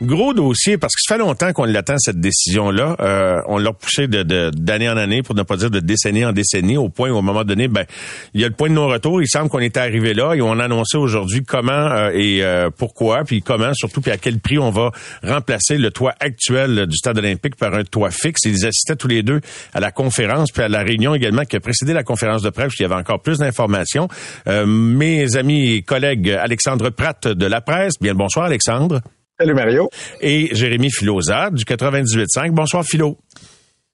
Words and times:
Gros 0.00 0.32
dossier, 0.32 0.78
parce 0.78 0.94
que 0.94 1.00
ça 1.04 1.16
fait 1.16 1.18
longtemps 1.18 1.52
qu'on 1.52 1.64
l'attend, 1.64 1.98
cette 1.98 2.20
décision-là. 2.20 2.96
Euh, 3.00 3.40
on 3.48 3.58
l'a 3.58 3.72
poussé 3.72 4.06
de, 4.06 4.22
d'année 4.50 4.88
en 4.88 4.96
année, 4.96 5.24
pour 5.24 5.34
ne 5.34 5.42
pas 5.42 5.56
dire 5.56 5.72
de 5.72 5.80
décennie 5.80 6.24
en 6.24 6.30
décennie, 6.30 6.76
au 6.76 6.88
point 6.88 7.10
où, 7.10 7.18
un 7.18 7.22
moment 7.22 7.42
donné, 7.42 7.66
ben, 7.66 7.84
il 8.32 8.40
y 8.40 8.44
a 8.44 8.48
le 8.48 8.54
point 8.54 8.68
de 8.68 8.74
non-retour. 8.74 9.20
Il 9.20 9.26
semble 9.26 9.48
qu'on 9.48 9.58
est 9.58 9.76
arrivé 9.76 10.14
là 10.14 10.34
et 10.34 10.40
on 10.40 10.60
a 10.60 10.66
annoncé 10.66 10.96
aujourd'hui 10.96 11.42
comment 11.42 11.72
euh, 11.72 12.12
et 12.14 12.44
euh, 12.44 12.70
pourquoi, 12.70 13.24
puis 13.24 13.42
comment, 13.42 13.74
surtout, 13.74 14.00
puis 14.00 14.12
à 14.12 14.18
quel 14.18 14.38
prix 14.38 14.60
on 14.60 14.70
va 14.70 14.92
remplacer 15.24 15.78
le 15.78 15.90
toit 15.90 16.14
actuel 16.20 16.86
du 16.86 16.96
stade 16.96 17.18
olympique 17.18 17.56
par 17.56 17.74
un 17.74 17.82
toit 17.82 18.12
fixe. 18.12 18.42
Ils 18.44 18.66
assistaient 18.66 18.94
tous 18.94 19.08
les 19.08 19.24
deux 19.24 19.40
à 19.74 19.80
la 19.80 19.90
conférence, 19.90 20.52
puis 20.52 20.62
à 20.62 20.68
la 20.68 20.84
réunion 20.84 21.12
également 21.16 21.42
qui 21.42 21.56
a 21.56 21.60
précédé 21.60 21.92
la 21.92 22.04
conférence 22.04 22.42
de 22.42 22.50
presse, 22.50 22.72
il 22.78 22.82
y 22.82 22.84
avait 22.84 22.94
encore 22.94 23.20
plus 23.20 23.38
d'informations. 23.38 24.06
mes 24.46 25.36
amis 25.36 25.72
et 25.72 25.82
collègues 25.82 26.30
Alexandre 26.30 26.90
Pratt 26.90 27.26
de 27.26 27.46
la 27.46 27.60
presse, 27.60 27.94
bien 28.00 28.12
le 28.12 28.18
bonsoir 28.18 28.46
Alexandre. 28.46 29.00
Salut 29.40 29.54
Mario. 29.54 29.88
Et 30.20 30.52
Jérémy 30.52 30.90
Filozard 30.90 31.52
du 31.52 31.62
98.5. 31.62 32.50
Bonsoir 32.50 32.84
Philo. 32.84 33.18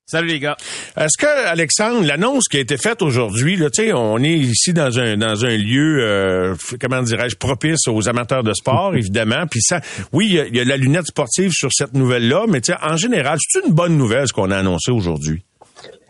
Salut 0.07 0.29
les 0.29 0.41
gars. 0.41 0.57
Est-ce 0.97 1.19
que 1.19 1.49
Alexandre, 1.49 2.07
l'annonce 2.07 2.49
qui 2.49 2.57
a 2.57 2.61
été 2.61 2.79
faite 2.79 3.03
aujourd'hui, 3.03 3.57
là, 3.57 3.69
tu 3.69 3.85
sais, 3.85 3.93
on 3.93 4.17
est 4.21 4.39
ici 4.39 4.73
dans 4.73 4.99
un 4.99 5.19
dans 5.19 5.45
un 5.45 5.55
lieu, 5.55 5.99
euh, 6.01 6.55
comment 6.81 7.03
dirais-je, 7.03 7.37
propice 7.37 7.89
aux 7.89 8.09
amateurs 8.09 8.43
de 8.43 8.55
sport, 8.55 8.95
évidemment. 8.97 9.47
Puis 9.51 9.61
ça, 9.61 9.83
oui, 10.15 10.41
il 10.49 10.57
y, 10.57 10.61
a 10.61 10.65
la 10.65 10.79
lunette 10.79 11.09
sportive 11.09 11.51
sur 11.53 11.69
cette 11.75 11.93
nouvelle-là, 11.93 12.47
mais 12.49 12.63
tu 12.63 12.73
sais, 12.73 12.79
en 12.81 12.97
général, 12.97 13.37
c'est 13.47 13.67
une 13.67 13.75
bonne 13.75 13.99
nouvelle 13.99 14.27
ce 14.27 14.33
qu'on 14.33 14.51
a 14.51 14.57
annoncé 14.57 14.93
aujourd'hui. 14.93 15.43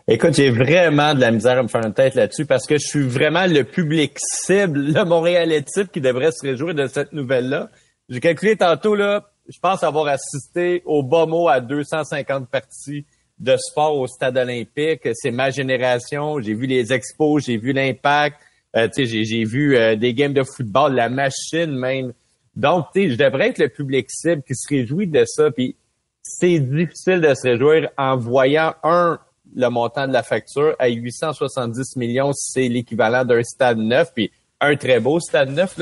Écoute, 0.07 0.35
j'ai 0.35 0.49
vraiment 0.49 1.13
de 1.13 1.19
la 1.19 1.31
misère 1.31 1.57
à 1.57 1.63
me 1.63 1.67
faire 1.67 1.85
une 1.85 1.93
tête 1.93 2.15
là-dessus 2.15 2.45
parce 2.45 2.65
que 2.65 2.77
je 2.77 2.85
suis 2.87 3.03
vraiment 3.03 3.47
le 3.47 3.65
public 3.65 4.13
cible, 4.17 4.93
le 4.93 5.03
Montréalais 5.03 5.61
type 5.63 5.91
qui 5.91 5.99
devrait 5.99 6.31
se 6.31 6.47
réjouir 6.47 6.73
de 6.73 6.87
cette 6.87 7.11
nouvelle-là. 7.11 7.69
J'ai 8.09 8.19
calculé 8.19 8.55
tantôt, 8.55 8.95
là, 8.95 9.29
je 9.47 9.59
pense 9.59 9.83
avoir 9.83 10.07
assisté 10.07 10.81
au 10.85 11.03
bas 11.03 11.25
mot 11.25 11.47
à 11.47 11.59
250 11.59 12.49
parties 12.49 13.05
de 13.39 13.55
sport 13.57 13.97
au 13.97 14.07
stade 14.07 14.37
olympique. 14.37 15.07
C'est 15.13 15.31
ma 15.31 15.49
génération. 15.51 16.39
J'ai 16.39 16.53
vu 16.53 16.67
les 16.67 16.93
expos, 16.93 17.43
j'ai 17.45 17.57
vu 17.57 17.73
l'impact. 17.73 18.37
Euh, 18.75 18.87
j'ai 18.95 19.43
vu 19.45 19.77
euh, 19.77 19.95
des 19.95 20.13
games 20.13 20.33
de 20.33 20.43
football, 20.43 20.95
la 20.95 21.09
machine 21.09 21.71
même. 21.71 22.13
Donc, 22.55 22.87
je 22.95 23.15
devrais 23.15 23.49
être 23.49 23.59
le 23.59 23.69
public 23.69 24.07
cible 24.09 24.43
qui 24.43 24.55
se 24.55 24.67
réjouit 24.67 25.07
de 25.07 25.23
ça. 25.25 25.51
Puis 25.51 25.75
c'est 26.21 26.59
difficile 26.59 27.21
de 27.21 27.33
se 27.33 27.47
réjouir 27.47 27.89
en 27.97 28.17
voyant 28.17 28.73
un 28.83 29.19
le 29.55 29.69
montant 29.69 30.07
de 30.07 30.13
la 30.13 30.23
facture 30.23 30.75
à 30.79 30.89
870 30.89 31.95
millions, 31.95 32.31
c'est 32.33 32.67
l'équivalent 32.67 33.23
d'un 33.23 33.43
stade 33.43 33.77
neuf, 33.77 34.11
puis 34.13 34.31
un 34.59 34.75
très 34.75 34.99
beau 34.99 35.19
stade 35.19 35.51
neuf. 35.51 35.79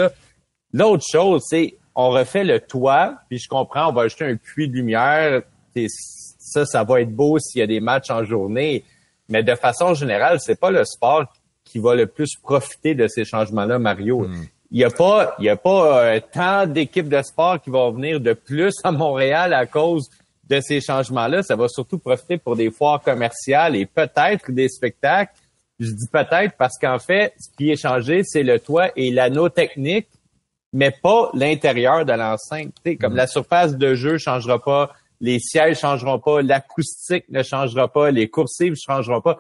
L'autre 0.73 1.03
chose, 1.11 1.41
c'est 1.45 1.75
on 1.95 2.09
refait 2.09 2.43
le 2.43 2.59
toit, 2.59 3.15
puis 3.29 3.39
je 3.39 3.47
comprends, 3.47 3.89
on 3.89 3.93
va 3.93 4.03
ajouter 4.03 4.25
un 4.25 4.35
puits 4.35 4.67
de 4.67 4.73
lumière. 4.73 5.41
Ça, 6.37 6.65
ça 6.65 6.83
va 6.83 7.01
être 7.01 7.11
beau 7.11 7.39
s'il 7.39 7.59
y 7.59 7.63
a 7.63 7.67
des 7.67 7.79
matchs 7.79 8.09
en 8.09 8.23
journée. 8.23 8.83
Mais 9.29 9.43
de 9.43 9.55
façon 9.55 9.93
générale, 9.93 10.39
c'est 10.39 10.59
pas 10.59 10.71
le 10.71 10.83
sport 10.85 11.25
qui 11.63 11.79
va 11.79 11.95
le 11.95 12.07
plus 12.07 12.35
profiter 12.41 12.93
de 12.93 13.07
ces 13.07 13.25
changements-là, 13.25 13.79
Mario. 13.79 14.27
Hmm. 14.27 14.45
Il 14.71 14.77
n'y 14.77 14.83
a 14.83 14.89
pas, 14.89 15.35
il 15.39 15.45
y 15.45 15.49
a 15.49 15.55
pas 15.55 16.03
euh, 16.03 16.19
tant 16.31 16.65
d'équipes 16.65 17.07
de 17.07 17.21
sport 17.21 17.61
qui 17.61 17.69
vont 17.69 17.91
venir 17.91 18.19
de 18.19 18.33
plus 18.33 18.73
à 18.83 18.91
Montréal 18.91 19.53
à 19.53 19.67
cause 19.67 20.09
de 20.49 20.59
ces 20.61 20.81
changements-là. 20.81 21.43
Ça 21.43 21.55
va 21.55 21.67
surtout 21.67 21.99
profiter 21.99 22.37
pour 22.37 22.55
des 22.55 22.71
foires 22.71 23.01
commerciales 23.01 23.75
et 23.75 23.85
peut-être 23.85 24.51
des 24.51 24.67
spectacles. 24.69 25.33
Je 25.79 25.91
dis 25.91 26.07
peut-être 26.11 26.55
parce 26.57 26.77
qu'en 26.79 26.99
fait, 26.99 27.33
ce 27.39 27.55
qui 27.55 27.71
est 27.71 27.81
changé, 27.81 28.23
c'est 28.23 28.43
le 28.43 28.59
toit 28.59 28.89
et 28.95 29.11
l'anneau 29.11 29.49
technique 29.49 30.07
mais 30.73 30.91
pas 30.91 31.29
l'intérieur 31.33 32.05
de 32.05 32.13
l'enceinte. 32.13 32.73
Comme 32.99 33.13
mm. 33.13 33.17
la 33.17 33.27
surface 33.27 33.77
de 33.77 33.93
jeu 33.93 34.17
changera 34.17 34.61
pas, 34.61 34.91
les 35.21 35.39
sièges 35.39 35.79
changeront 35.79 36.19
pas, 36.19 36.41
l'acoustique 36.41 37.25
ne 37.29 37.43
changera 37.43 37.87
pas, 37.87 38.11
les 38.11 38.27
coursives 38.29 38.73
ne 38.73 38.93
changeront 38.93 39.21
pas. 39.21 39.37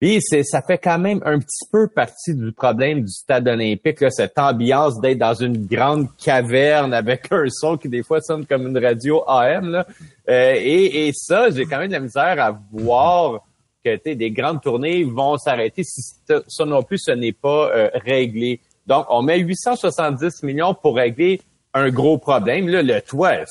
Puis 0.00 0.18
c'est, 0.20 0.42
ça 0.42 0.62
fait 0.62 0.78
quand 0.78 0.98
même 0.98 1.22
un 1.24 1.38
petit 1.38 1.64
peu 1.70 1.86
partie 1.86 2.34
du 2.34 2.50
problème 2.50 3.02
du 3.02 3.12
stade 3.12 3.46
olympique, 3.46 4.00
là, 4.00 4.10
cette 4.10 4.36
ambiance 4.36 5.00
d'être 5.00 5.18
dans 5.18 5.34
une 5.34 5.64
grande 5.64 6.08
caverne 6.16 6.92
avec 6.92 7.30
un 7.30 7.48
son 7.48 7.76
qui 7.76 7.88
des 7.88 8.02
fois 8.02 8.20
sonne 8.20 8.44
comme 8.44 8.66
une 8.66 8.84
radio 8.84 9.22
AM. 9.28 9.70
Là. 9.70 9.86
Euh, 10.28 10.54
et, 10.56 11.06
et, 11.06 11.12
ça, 11.14 11.50
j'ai 11.50 11.66
quand 11.66 11.78
même 11.78 11.86
de 11.86 11.92
la 11.92 12.00
misère 12.00 12.42
à 12.42 12.58
voir 12.72 13.44
que 13.84 14.12
des 14.12 14.30
grandes 14.32 14.60
tournées 14.60 15.04
vont 15.04 15.36
s'arrêter 15.36 15.84
si 15.84 16.02
ça, 16.26 16.64
non 16.64 16.82
plus 16.82 16.98
ce 16.98 17.12
n'est 17.12 17.32
pas 17.32 17.70
euh, 17.70 17.88
réglé. 18.04 18.60
Donc, 18.86 19.06
on 19.10 19.22
met 19.22 19.38
870 19.38 20.42
millions 20.42 20.74
pour 20.74 20.96
régler 20.96 21.40
un 21.74 21.90
gros 21.90 22.18
problème. 22.18 22.68
Là, 22.68 22.82
le 22.82 23.00
toit, 23.00 23.44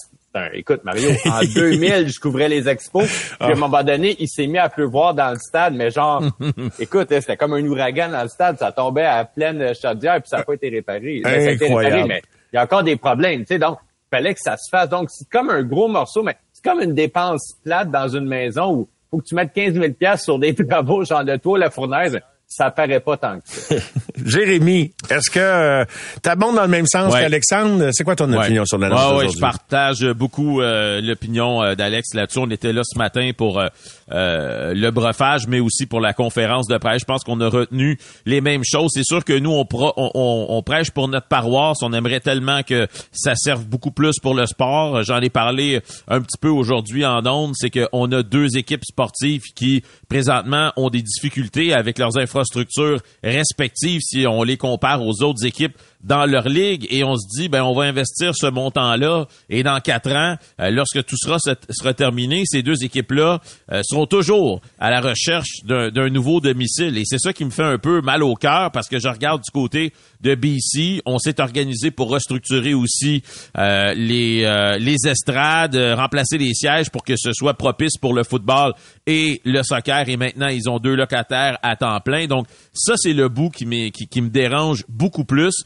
écoute, 0.53 0.83
Mario, 0.83 1.09
en 1.25 1.41
2000, 1.55 2.09
je 2.09 2.19
couvrais 2.19 2.49
les 2.49 2.67
expos. 2.69 3.05
Puis 3.05 3.35
à 3.39 3.47
un 3.47 3.51
ah. 3.51 3.55
moment 3.55 3.83
donné, 3.83 4.15
il 4.19 4.27
s'est 4.27 4.47
mis 4.47 4.57
à 4.57 4.69
pleuvoir 4.69 5.13
dans 5.13 5.31
le 5.31 5.37
stade, 5.37 5.73
mais 5.73 5.91
genre, 5.91 6.23
écoute, 6.79 7.07
c'était 7.09 7.37
comme 7.37 7.53
un 7.53 7.65
ouragan 7.65 8.09
dans 8.09 8.23
le 8.23 8.29
stade. 8.29 8.57
Ça 8.57 8.71
tombait 8.71 9.05
à 9.05 9.25
pleine 9.25 9.73
chaudière, 9.75 10.21
puis 10.21 10.29
ça 10.29 10.37
n'a 10.37 10.43
pas 10.43 10.53
été 10.53 10.69
réparé. 10.69 11.21
Ça 11.23 11.29
a 11.29 11.37
été 11.37 11.67
réparé, 11.67 12.03
mais 12.05 12.21
il 12.51 12.57
y 12.57 12.59
a 12.59 12.63
encore 12.63 12.83
des 12.83 12.95
problèmes, 12.95 13.41
tu 13.41 13.47
sais. 13.47 13.59
Donc, 13.59 13.77
il 13.81 14.17
fallait 14.17 14.33
que 14.33 14.41
ça 14.41 14.57
se 14.57 14.69
fasse. 14.69 14.89
Donc, 14.89 15.09
c'est 15.09 15.29
comme 15.29 15.49
un 15.49 15.63
gros 15.63 15.87
morceau, 15.87 16.23
mais 16.23 16.35
c'est 16.51 16.63
comme 16.63 16.81
une 16.81 16.93
dépense 16.93 17.55
plate 17.63 17.89
dans 17.89 18.09
une 18.09 18.27
maison 18.27 18.73
où 18.73 18.89
faut 19.09 19.17
que 19.17 19.25
tu 19.25 19.35
mettes 19.35 19.53
15 19.53 19.73
000 19.73 20.17
sur 20.17 20.39
des 20.39 20.55
travaux, 20.67 21.03
genre 21.03 21.23
de 21.23 21.35
toit, 21.35 21.59
la 21.59 21.69
fournaise 21.69 22.19
ça 22.51 22.69
paraît 22.69 22.99
pas 22.99 23.15
tant 23.15 23.39
que 23.39 23.47
ça. 23.47 23.75
Jérémy, 24.25 24.91
est-ce 25.09 25.31
que 25.31 25.39
euh, 25.39 25.85
tu 26.21 26.29
abondes 26.29 26.57
dans 26.57 26.63
le 26.63 26.67
même 26.67 26.85
sens 26.85 27.13
qu'Alexandre? 27.13 27.87
C'est 27.93 28.03
quoi 28.03 28.17
ton 28.17 28.31
opinion 28.33 28.65
sur 28.65 28.77
l'annonce 28.77 29.13
ouais, 29.13 29.17
ouais, 29.19 29.29
je 29.33 29.39
partage 29.39 30.05
beaucoup 30.11 30.59
euh, 30.59 30.99
l'opinion 30.99 31.63
euh, 31.63 31.75
d'Alex 31.75 32.13
là-dessus. 32.13 32.39
On 32.39 32.49
était 32.49 32.73
là 32.73 32.81
ce 32.83 32.97
matin 32.97 33.31
pour 33.35 33.63
le 34.09 34.89
brefage, 34.89 35.47
mais 35.47 35.61
aussi 35.61 35.85
pour 35.85 36.01
la 36.01 36.11
conférence 36.11 36.67
de 36.67 36.77
presse. 36.77 36.99
Je 36.99 37.05
pense 37.05 37.23
qu'on 37.23 37.39
a 37.39 37.47
retenu 37.47 37.97
les 38.25 38.41
mêmes 38.41 38.63
choses. 38.65 38.91
C'est 38.93 39.05
sûr 39.05 39.23
que 39.23 39.39
nous, 39.39 39.51
on, 39.51 39.65
on, 39.73 40.45
on, 40.49 40.61
prêche 40.61 40.91
pour 40.91 41.07
notre 41.07 41.27
paroisse. 41.27 41.77
On 41.81 41.93
aimerait 41.93 42.19
tellement 42.19 42.63
que 42.63 42.87
ça 43.13 43.33
serve 43.35 43.65
beaucoup 43.65 43.91
plus 43.91 44.19
pour 44.21 44.35
le 44.35 44.45
sport. 44.45 45.03
J'en 45.03 45.21
ai 45.21 45.29
parlé 45.29 45.79
un 46.09 46.19
petit 46.19 46.37
peu 46.37 46.49
aujourd'hui 46.49 47.05
en 47.05 47.25
ondes. 47.25 47.53
C'est 47.55 47.69
qu'on 47.69 48.11
a 48.11 48.23
deux 48.23 48.57
équipes 48.57 48.83
sportives 48.83 49.43
qui, 49.55 49.83
présentement, 50.09 50.73
ont 50.75 50.89
des 50.89 51.01
difficultés 51.01 51.73
avec 51.73 51.97
leurs 51.97 52.17
infrastructures 52.17 52.40
structures 52.43 52.99
respectives 53.23 54.01
si 54.01 54.25
on 54.27 54.43
les 54.43 54.57
compare 54.57 55.01
aux 55.05 55.21
autres 55.23 55.45
équipes 55.45 55.77
dans 56.03 56.25
leur 56.25 56.49
ligue 56.49 56.87
et 56.89 57.03
on 57.03 57.15
se 57.15 57.27
dit 57.27 57.49
ben 57.49 57.63
on 57.63 57.73
va 57.73 57.83
investir 57.83 58.33
ce 58.35 58.47
montant-là 58.47 59.25
et 59.49 59.63
dans 59.63 59.79
quatre 59.79 60.11
ans, 60.11 60.35
euh, 60.59 60.69
lorsque 60.71 61.03
tout 61.05 61.17
sera 61.17 61.37
sera 61.69 61.93
terminé, 61.93 62.43
ces 62.45 62.63
deux 62.63 62.83
équipes-là 62.83 63.39
euh, 63.71 63.81
seront 63.83 64.05
toujours 64.05 64.61
à 64.79 64.89
la 64.89 65.01
recherche 65.01 65.63
d'un 65.65 66.09
nouveau 66.09 66.41
domicile 66.41 66.97
et 66.97 67.03
c'est 67.05 67.19
ça 67.19 67.33
qui 67.33 67.45
me 67.45 67.51
fait 67.51 67.63
un 67.63 67.77
peu 67.77 68.01
mal 68.01 68.23
au 68.23 68.35
cœur 68.35 68.71
parce 68.71 68.87
que 68.87 68.99
je 68.99 69.07
regarde 69.07 69.41
du 69.41 69.51
côté 69.51 69.93
de 70.21 70.35
BC, 70.35 71.01
on 71.05 71.17
s'est 71.17 71.41
organisé 71.41 71.91
pour 71.91 72.09
restructurer 72.09 72.73
aussi 72.73 73.23
euh, 73.57 73.93
les 73.93 74.41
les 74.79 75.07
estrades, 75.07 75.75
remplacer 75.75 76.37
les 76.37 76.53
sièges 76.53 76.89
pour 76.89 77.03
que 77.03 77.15
ce 77.15 77.31
soit 77.33 77.53
propice 77.53 77.97
pour 77.97 78.13
le 78.13 78.23
football 78.23 78.73
et 79.05 79.41
le 79.45 79.61
soccer 79.63 80.09
et 80.09 80.17
maintenant 80.17 80.47
ils 80.47 80.69
ont 80.69 80.79
deux 80.79 80.95
locataires 80.95 81.57
à 81.61 81.75
temps 81.75 81.99
plein. 81.99 82.27
Donc 82.27 82.47
ça 82.73 82.93
c'est 82.97 83.13
le 83.13 83.29
bout 83.29 83.49
qui, 83.49 83.91
qui, 83.91 84.07
qui 84.07 84.21
me 84.21 84.29
dérange 84.29 84.83
beaucoup 84.87 85.25
plus. 85.25 85.63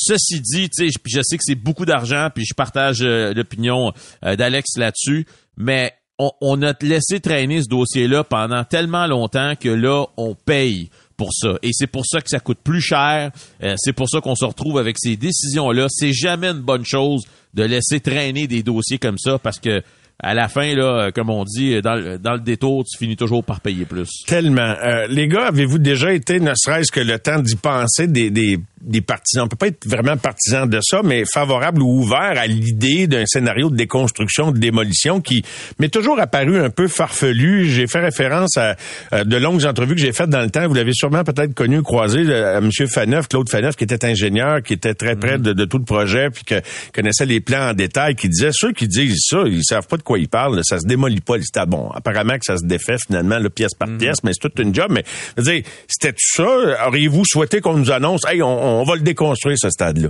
Ceci 0.00 0.40
dit, 0.40 0.70
tu 0.70 0.88
je 0.88 1.20
sais 1.22 1.36
que 1.36 1.42
c'est 1.44 1.56
beaucoup 1.56 1.84
d'argent, 1.84 2.28
puis 2.32 2.44
je 2.46 2.54
partage 2.54 3.02
euh, 3.02 3.34
l'opinion 3.34 3.92
euh, 4.24 4.36
d'Alex 4.36 4.76
là-dessus, 4.76 5.26
mais 5.56 5.92
on, 6.18 6.62
a 6.62 6.72
laissé 6.80 7.20
traîner 7.20 7.62
ce 7.62 7.68
dossier-là 7.68 8.24
pendant 8.24 8.64
tellement 8.64 9.06
longtemps 9.06 9.54
que 9.58 9.68
là, 9.68 10.06
on 10.16 10.34
paye 10.34 10.90
pour 11.16 11.32
ça. 11.32 11.58
Et 11.62 11.70
c'est 11.72 11.86
pour 11.86 12.04
ça 12.06 12.20
que 12.20 12.28
ça 12.28 12.40
coûte 12.40 12.58
plus 12.62 12.80
cher. 12.80 13.30
Euh, 13.62 13.74
c'est 13.76 13.92
pour 13.92 14.08
ça 14.08 14.20
qu'on 14.20 14.34
se 14.34 14.44
retrouve 14.44 14.78
avec 14.78 14.96
ces 14.98 15.16
décisions-là. 15.16 15.86
C'est 15.88 16.12
jamais 16.12 16.48
une 16.48 16.60
bonne 16.60 16.84
chose 16.84 17.24
de 17.54 17.62
laisser 17.62 18.00
traîner 18.00 18.48
des 18.48 18.64
dossiers 18.64 18.98
comme 18.98 19.18
ça 19.18 19.38
parce 19.38 19.58
que 19.60 19.82
à 20.20 20.34
la 20.34 20.48
fin, 20.48 20.74
là, 20.74 21.12
comme 21.12 21.30
on 21.30 21.44
dit, 21.44 21.80
dans, 21.80 22.20
dans 22.20 22.32
le 22.32 22.40
détour, 22.40 22.84
tu 22.84 22.98
finis 22.98 23.14
toujours 23.14 23.44
par 23.44 23.60
payer 23.60 23.84
plus. 23.84 24.24
Tellement. 24.26 24.74
les 25.08 25.28
gars, 25.28 25.46
avez-vous 25.46 25.78
déjà 25.78 26.12
été, 26.12 26.40
ne 26.40 26.54
serait-ce 26.56 26.90
que 26.90 26.98
le 26.98 27.20
temps 27.20 27.38
d'y 27.38 27.54
penser, 27.54 28.08
des 28.08 28.58
des 28.80 29.00
partisans, 29.00 29.44
on 29.44 29.48
peut 29.48 29.56
pas 29.56 29.68
être 29.68 29.86
vraiment 29.86 30.16
partisan 30.16 30.66
de 30.66 30.78
ça, 30.82 31.02
mais 31.02 31.24
favorable 31.24 31.82
ou 31.82 32.00
ouvert 32.00 32.34
à 32.36 32.46
l'idée 32.46 33.06
d'un 33.06 33.24
scénario 33.26 33.70
de 33.70 33.76
déconstruction, 33.76 34.52
de 34.52 34.58
démolition 34.58 35.20
qui 35.20 35.44
m'est 35.78 35.88
toujours 35.88 36.20
apparu 36.20 36.58
un 36.58 36.70
peu 36.70 36.88
farfelu. 36.88 37.66
J'ai 37.66 37.86
fait 37.86 38.00
référence 38.00 38.56
à, 38.56 38.76
de 39.24 39.36
longues 39.36 39.64
entrevues 39.64 39.94
que 39.94 40.00
j'ai 40.00 40.12
faites 40.12 40.30
dans 40.30 40.40
le 40.40 40.50
temps. 40.50 40.66
Vous 40.68 40.74
l'avez 40.74 40.92
sûrement 40.92 41.24
peut-être 41.24 41.54
connu, 41.54 41.82
croisé, 41.82 42.20
euh, 42.20 42.56
à 42.56 42.58
M. 42.58 42.70
Faneuf, 42.88 43.28
Claude 43.28 43.48
Faneuf, 43.48 43.76
qui 43.76 43.84
était 43.84 44.04
ingénieur, 44.04 44.62
qui 44.62 44.74
était 44.74 44.94
très 44.94 45.16
près 45.16 45.38
mhm. 45.38 45.54
de, 45.54 45.64
tout 45.64 45.78
le 45.78 45.84
projet, 45.84 46.30
puis 46.30 46.44
que 46.44 46.60
connaissait 46.94 47.26
les 47.26 47.40
plans 47.40 47.70
en 47.70 47.74
détail, 47.74 48.14
qui 48.14 48.28
disait, 48.28 48.50
ceux 48.52 48.72
qui 48.72 48.86
disent 48.86 49.26
ça, 49.28 49.42
ils 49.46 49.64
savent 49.64 49.86
pas 49.86 49.96
de 49.96 50.02
quoi 50.02 50.18
il 50.18 50.28
parle. 50.28 50.60
Ça 50.64 50.78
se 50.78 50.86
démolit 50.86 51.20
pas 51.20 51.38
stade. 51.42 51.68
Bon, 51.68 51.90
apparemment 51.90 52.34
que 52.34 52.44
ça 52.44 52.56
se 52.56 52.64
défait 52.64 52.96
finalement, 53.04 53.38
le 53.38 53.50
pièce 53.50 53.74
par 53.74 53.88
pièce, 53.98 54.22
mais 54.24 54.32
c'est 54.32 54.48
toute 54.48 54.58
une 54.58 54.74
job. 54.74 54.88
Mais 54.90 55.04
je 55.36 55.42
veux 55.42 55.52
dire, 55.52 55.62
c'était 55.88 56.12
tout 56.12 56.42
ça? 56.42 56.86
Auriez-vous 56.86 57.24
souhaité 57.24 57.60
qu'on 57.60 57.76
nous 57.76 57.90
annonce, 57.90 58.22
hey, 58.26 58.42
on, 58.42 58.67
va 58.84 58.94
le 58.94 59.02
déconstruire 59.02 59.56
ce 59.58 59.70
stade-là, 59.70 60.08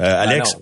euh, 0.00 0.22
Alex? 0.22 0.56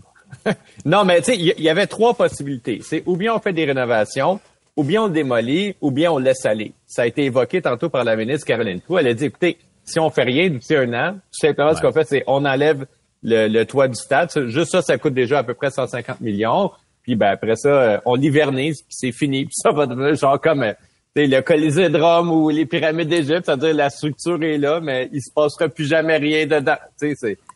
non. 0.84 1.04
mais 1.04 1.20
tu 1.20 1.32
sais, 1.32 1.36
il 1.36 1.62
y, 1.62 1.68
avait 1.68 1.86
trois 1.86 2.14
possibilités. 2.14 2.80
C'est 2.82 3.02
ou 3.06 3.16
bien 3.16 3.34
on 3.34 3.38
fait 3.38 3.52
des 3.52 3.64
rénovations, 3.64 4.40
ou 4.76 4.84
bien 4.84 5.02
on 5.04 5.08
démolit, 5.08 5.76
ou 5.80 5.90
bien 5.90 6.10
on 6.10 6.18
laisse 6.18 6.44
aller. 6.46 6.72
Ça 6.86 7.02
a 7.02 7.06
été 7.06 7.24
évoqué 7.24 7.62
tantôt 7.62 7.88
par 7.88 8.04
la 8.04 8.16
ministre 8.16 8.46
Caroline 8.46 8.80
Pou. 8.80 8.98
Elle 8.98 9.08
a 9.08 9.14
dit, 9.14 9.26
écoutez, 9.26 9.58
si 9.84 9.98
on 9.98 10.10
fait 10.10 10.22
rien 10.22 10.48
d'ici 10.50 10.74
un 10.74 10.92
an, 10.94 11.12
tout 11.14 11.46
simplement, 11.46 11.74
ce 11.74 11.80
qu'on 11.80 11.92
fait, 11.92 12.04
c'est 12.04 12.24
on 12.26 12.44
enlève 12.44 12.86
le, 13.22 13.64
toit 13.64 13.88
du 13.88 13.94
stade. 13.94 14.30
Juste 14.48 14.72
ça, 14.72 14.82
ça 14.82 14.98
coûte 14.98 15.14
déjà 15.14 15.38
à 15.38 15.42
peu 15.42 15.54
près 15.54 15.70
150 15.70 16.20
millions. 16.20 16.70
Puis 17.02 17.16
ben 17.16 17.30
après 17.30 17.56
ça, 17.56 17.68
euh, 17.68 17.98
on 18.04 18.14
l'hivernise, 18.14 18.82
puis 18.82 18.94
c'est 18.96 19.12
fini. 19.12 19.44
Puis 19.44 19.54
ça 19.56 19.72
va 19.72 19.86
devenir 19.86 20.14
genre 20.14 20.40
comme 20.40 20.72
euh, 21.18 21.26
le 21.26 21.40
Colisée 21.42 21.88
de 21.88 21.98
Rome 21.98 22.30
ou 22.30 22.48
les 22.48 22.66
pyramides 22.66 23.08
d'Égypte, 23.08 23.44
c'est-à-dire 23.46 23.74
la 23.74 23.90
structure 23.90 24.42
est 24.42 24.58
là, 24.58 24.80
mais 24.80 25.08
il 25.12 25.20
se 25.20 25.32
passera 25.32 25.68
plus 25.68 25.86
jamais 25.86 26.16
rien 26.16 26.46
dedans. 26.46 26.76
C'est 26.96 27.14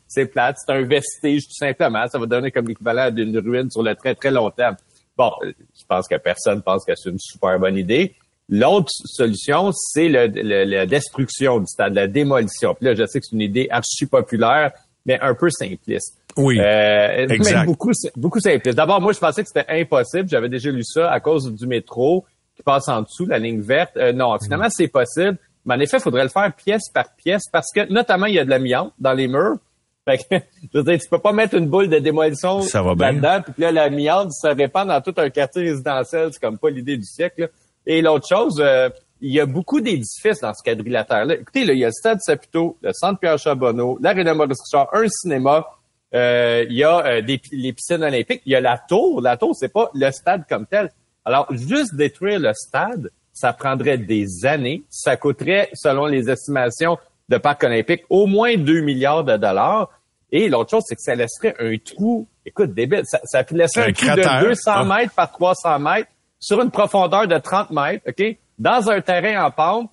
c'est 0.09 0.27
plate, 0.27 0.57
c'est 0.65 0.73
un 0.73 0.83
vestige 0.83 1.47
tout 1.47 1.55
simplement. 1.55 2.07
Ça 2.09 2.19
va 2.19 2.27
donner 2.27 2.51
comme 2.51 2.69
l'équivalent 2.69 3.11
d'une 3.11 3.37
ruine 3.39 3.71
sur 3.71 3.83
le 3.83 3.95
très 3.95 4.15
très 4.15 4.31
long 4.31 4.51
terme. 4.51 4.77
Bon, 5.17 5.33
euh, 5.43 5.53
je 5.79 5.85
pense 5.89 6.07
que 6.07 6.17
personne 6.17 6.63
pense 6.63 6.85
que 6.85 6.93
c'est 6.95 7.11
une 7.11 7.19
super 7.19 7.59
bonne 7.59 7.77
idée. 7.77 8.15
L'autre 8.49 8.91
solution, 8.91 9.73
c'est 9.73 10.09
le, 10.09 10.27
la 10.65 10.87
destruction 10.87 11.59
du 11.59 11.67
stade, 11.67 11.95
la 11.95 12.07
démolition. 12.07 12.75
Puis 12.75 12.87
là, 12.87 12.95
je 12.95 13.05
sais 13.07 13.19
que 13.19 13.27
c'est 13.29 13.35
une 13.35 13.43
idée 13.43 13.67
archi 13.71 14.07
populaire, 14.07 14.71
mais 15.05 15.19
un 15.21 15.35
peu 15.35 15.51
simpliste. 15.51 16.17
Oui. 16.37 16.61
Euh, 16.61 17.27
exact. 17.27 17.61
Mais 17.61 17.65
beaucoup, 17.65 17.91
beaucoup 18.15 18.39
simpliste. 18.39 18.77
D'abord, 18.77 19.01
moi, 19.01 19.13
je 19.13 19.19
pensais 19.19 19.43
que 19.43 19.49
c'était 19.49 19.69
impossible. 19.69 20.29
J'avais 20.29 20.49
déjà 20.49 20.71
lu 20.71 20.85
ça 20.85 21.11
à 21.11 21.19
cause 21.19 21.53
du 21.53 21.67
métro 21.67 22.25
qui 22.57 22.63
passe 22.63 22.89
en 22.89 23.03
dessous, 23.03 23.27
la 23.27 23.39
ligne 23.39 23.61
verte. 23.61 23.97
Euh, 23.97 24.13
non, 24.13 24.37
finalement, 24.43 24.69
c'est 24.71 24.89
possible. 24.89 25.37
Mais 25.65 25.75
en 25.75 25.81
effet, 25.81 25.99
il 25.99 26.03
faudrait 26.03 26.23
le 26.23 26.29
faire 26.29 26.53
pièce 26.55 26.89
par 26.93 27.15
pièce 27.17 27.45
parce 27.53 27.69
que, 27.75 27.93
notamment, 27.93 28.27
il 28.27 28.35
y 28.35 28.39
a 28.39 28.45
de 28.45 28.51
l'amiante 28.51 28.93
dans 28.99 29.13
les 29.13 29.29
murs. 29.29 29.57
Fait 30.09 30.19
que, 30.19 30.37
je 30.73 30.79
veux 30.79 30.85
dire, 30.85 31.01
tu 31.01 31.09
peux 31.09 31.19
pas 31.19 31.33
mettre 31.33 31.55
une 31.57 31.67
boule 31.67 31.89
de 31.89 31.99
démolition 31.99 32.61
là-dedans, 32.61 33.43
puis 33.43 33.55
là, 33.59 33.73
l'amiante 33.73 34.33
se 34.33 34.47
répand 34.47 34.87
dans 34.87 35.01
tout 35.01 35.15
un 35.17 35.31
quartier 35.31 35.63
résidentiel. 35.63 36.29
C'est 36.33 36.41
comme 36.41 36.59
pas 36.59 36.71
l'idée 36.71 36.97
du 36.97 37.05
siècle. 37.05 37.51
Et 37.85 38.01
l'autre 38.03 38.27
chose, 38.29 38.61
euh, 38.61 38.89
il 39.21 39.33
y 39.33 39.41
a 39.41 39.47
beaucoup 39.47 39.81
d'édifices 39.81 40.41
dans 40.41 40.55
ce 40.55 40.63
quadrilatère-là. 40.63 41.35
Écoutez, 41.35 41.65
là, 41.65 41.73
il 41.73 41.81
y 41.81 41.85
a 41.85 41.89
le 41.89 41.93
Stade 41.93 42.21
Saputo, 42.21 42.77
le 42.83 42.93
Centre 42.93 43.19
Pierre 43.19 43.39
Charbonneau, 43.39 43.99
l'Arena 44.01 44.33
Maurice 44.33 44.61
Richard, 44.65 44.89
un 44.93 45.09
cinéma, 45.09 45.67
euh, 46.15 46.65
il 46.69 46.77
y 46.77 46.85
a 46.85 47.05
euh, 47.05 47.23
des, 47.23 47.41
les 47.53 47.73
piscines 47.73 48.03
olympiques, 48.03 48.43
il 48.47 48.53
y 48.53 48.55
a 48.55 48.61
la 48.61 48.79
tour. 48.79 49.21
La 49.21 49.37
tour, 49.37 49.55
c'est 49.57 49.73
pas 49.73 49.91
le 49.95 50.11
stade 50.11 50.45
comme 50.49 50.67
tel. 50.67 50.91
Alors, 51.27 51.49
juste 51.51 51.97
détruire 51.97 52.39
le 52.39 52.53
stade, 52.55 53.11
ça 53.33 53.53
prendrait 53.53 53.99
des 53.99 54.47
années. 54.47 54.85
Ça 54.89 55.17
coûterait, 55.17 55.69
selon 55.75 56.07
les 56.07 56.31
estimations 56.31 56.99
de 57.29 57.37
Parc 57.37 57.65
olympique, 57.65 58.05
au 58.09 58.27
moins 58.27 58.57
2 58.57 58.81
milliards 58.81 59.25
de 59.25 59.37
dollars. 59.37 59.91
Et 60.31 60.49
l'autre 60.49 60.71
chose, 60.71 60.85
c'est 60.87 60.95
que 60.95 61.03
ça 61.03 61.17
laisserait 61.17 61.57
un 61.59 61.77
trou, 61.79 62.29
écoute, 62.45 62.73
débile, 62.73 63.03
ça, 63.05 63.19
ça 63.25 63.45
laisserait 63.51 63.89
un, 63.89 63.93
trou 63.93 64.07
de 64.07 64.49
200 64.49 64.71
ah. 64.73 64.85
mètres 64.85 65.15
par 65.15 65.33
300 65.33 65.81
mètres 65.81 66.09
sur 66.39 66.63
une 66.63 66.71
profondeur 66.71 67.27
de 67.27 67.39
30 67.39 67.71
mètres, 67.73 68.05
OK, 68.09 68.37
dans 68.59 68.89
un 68.89 69.01
terrain 69.01 69.47
en 69.47 69.51
pente, 69.51 69.91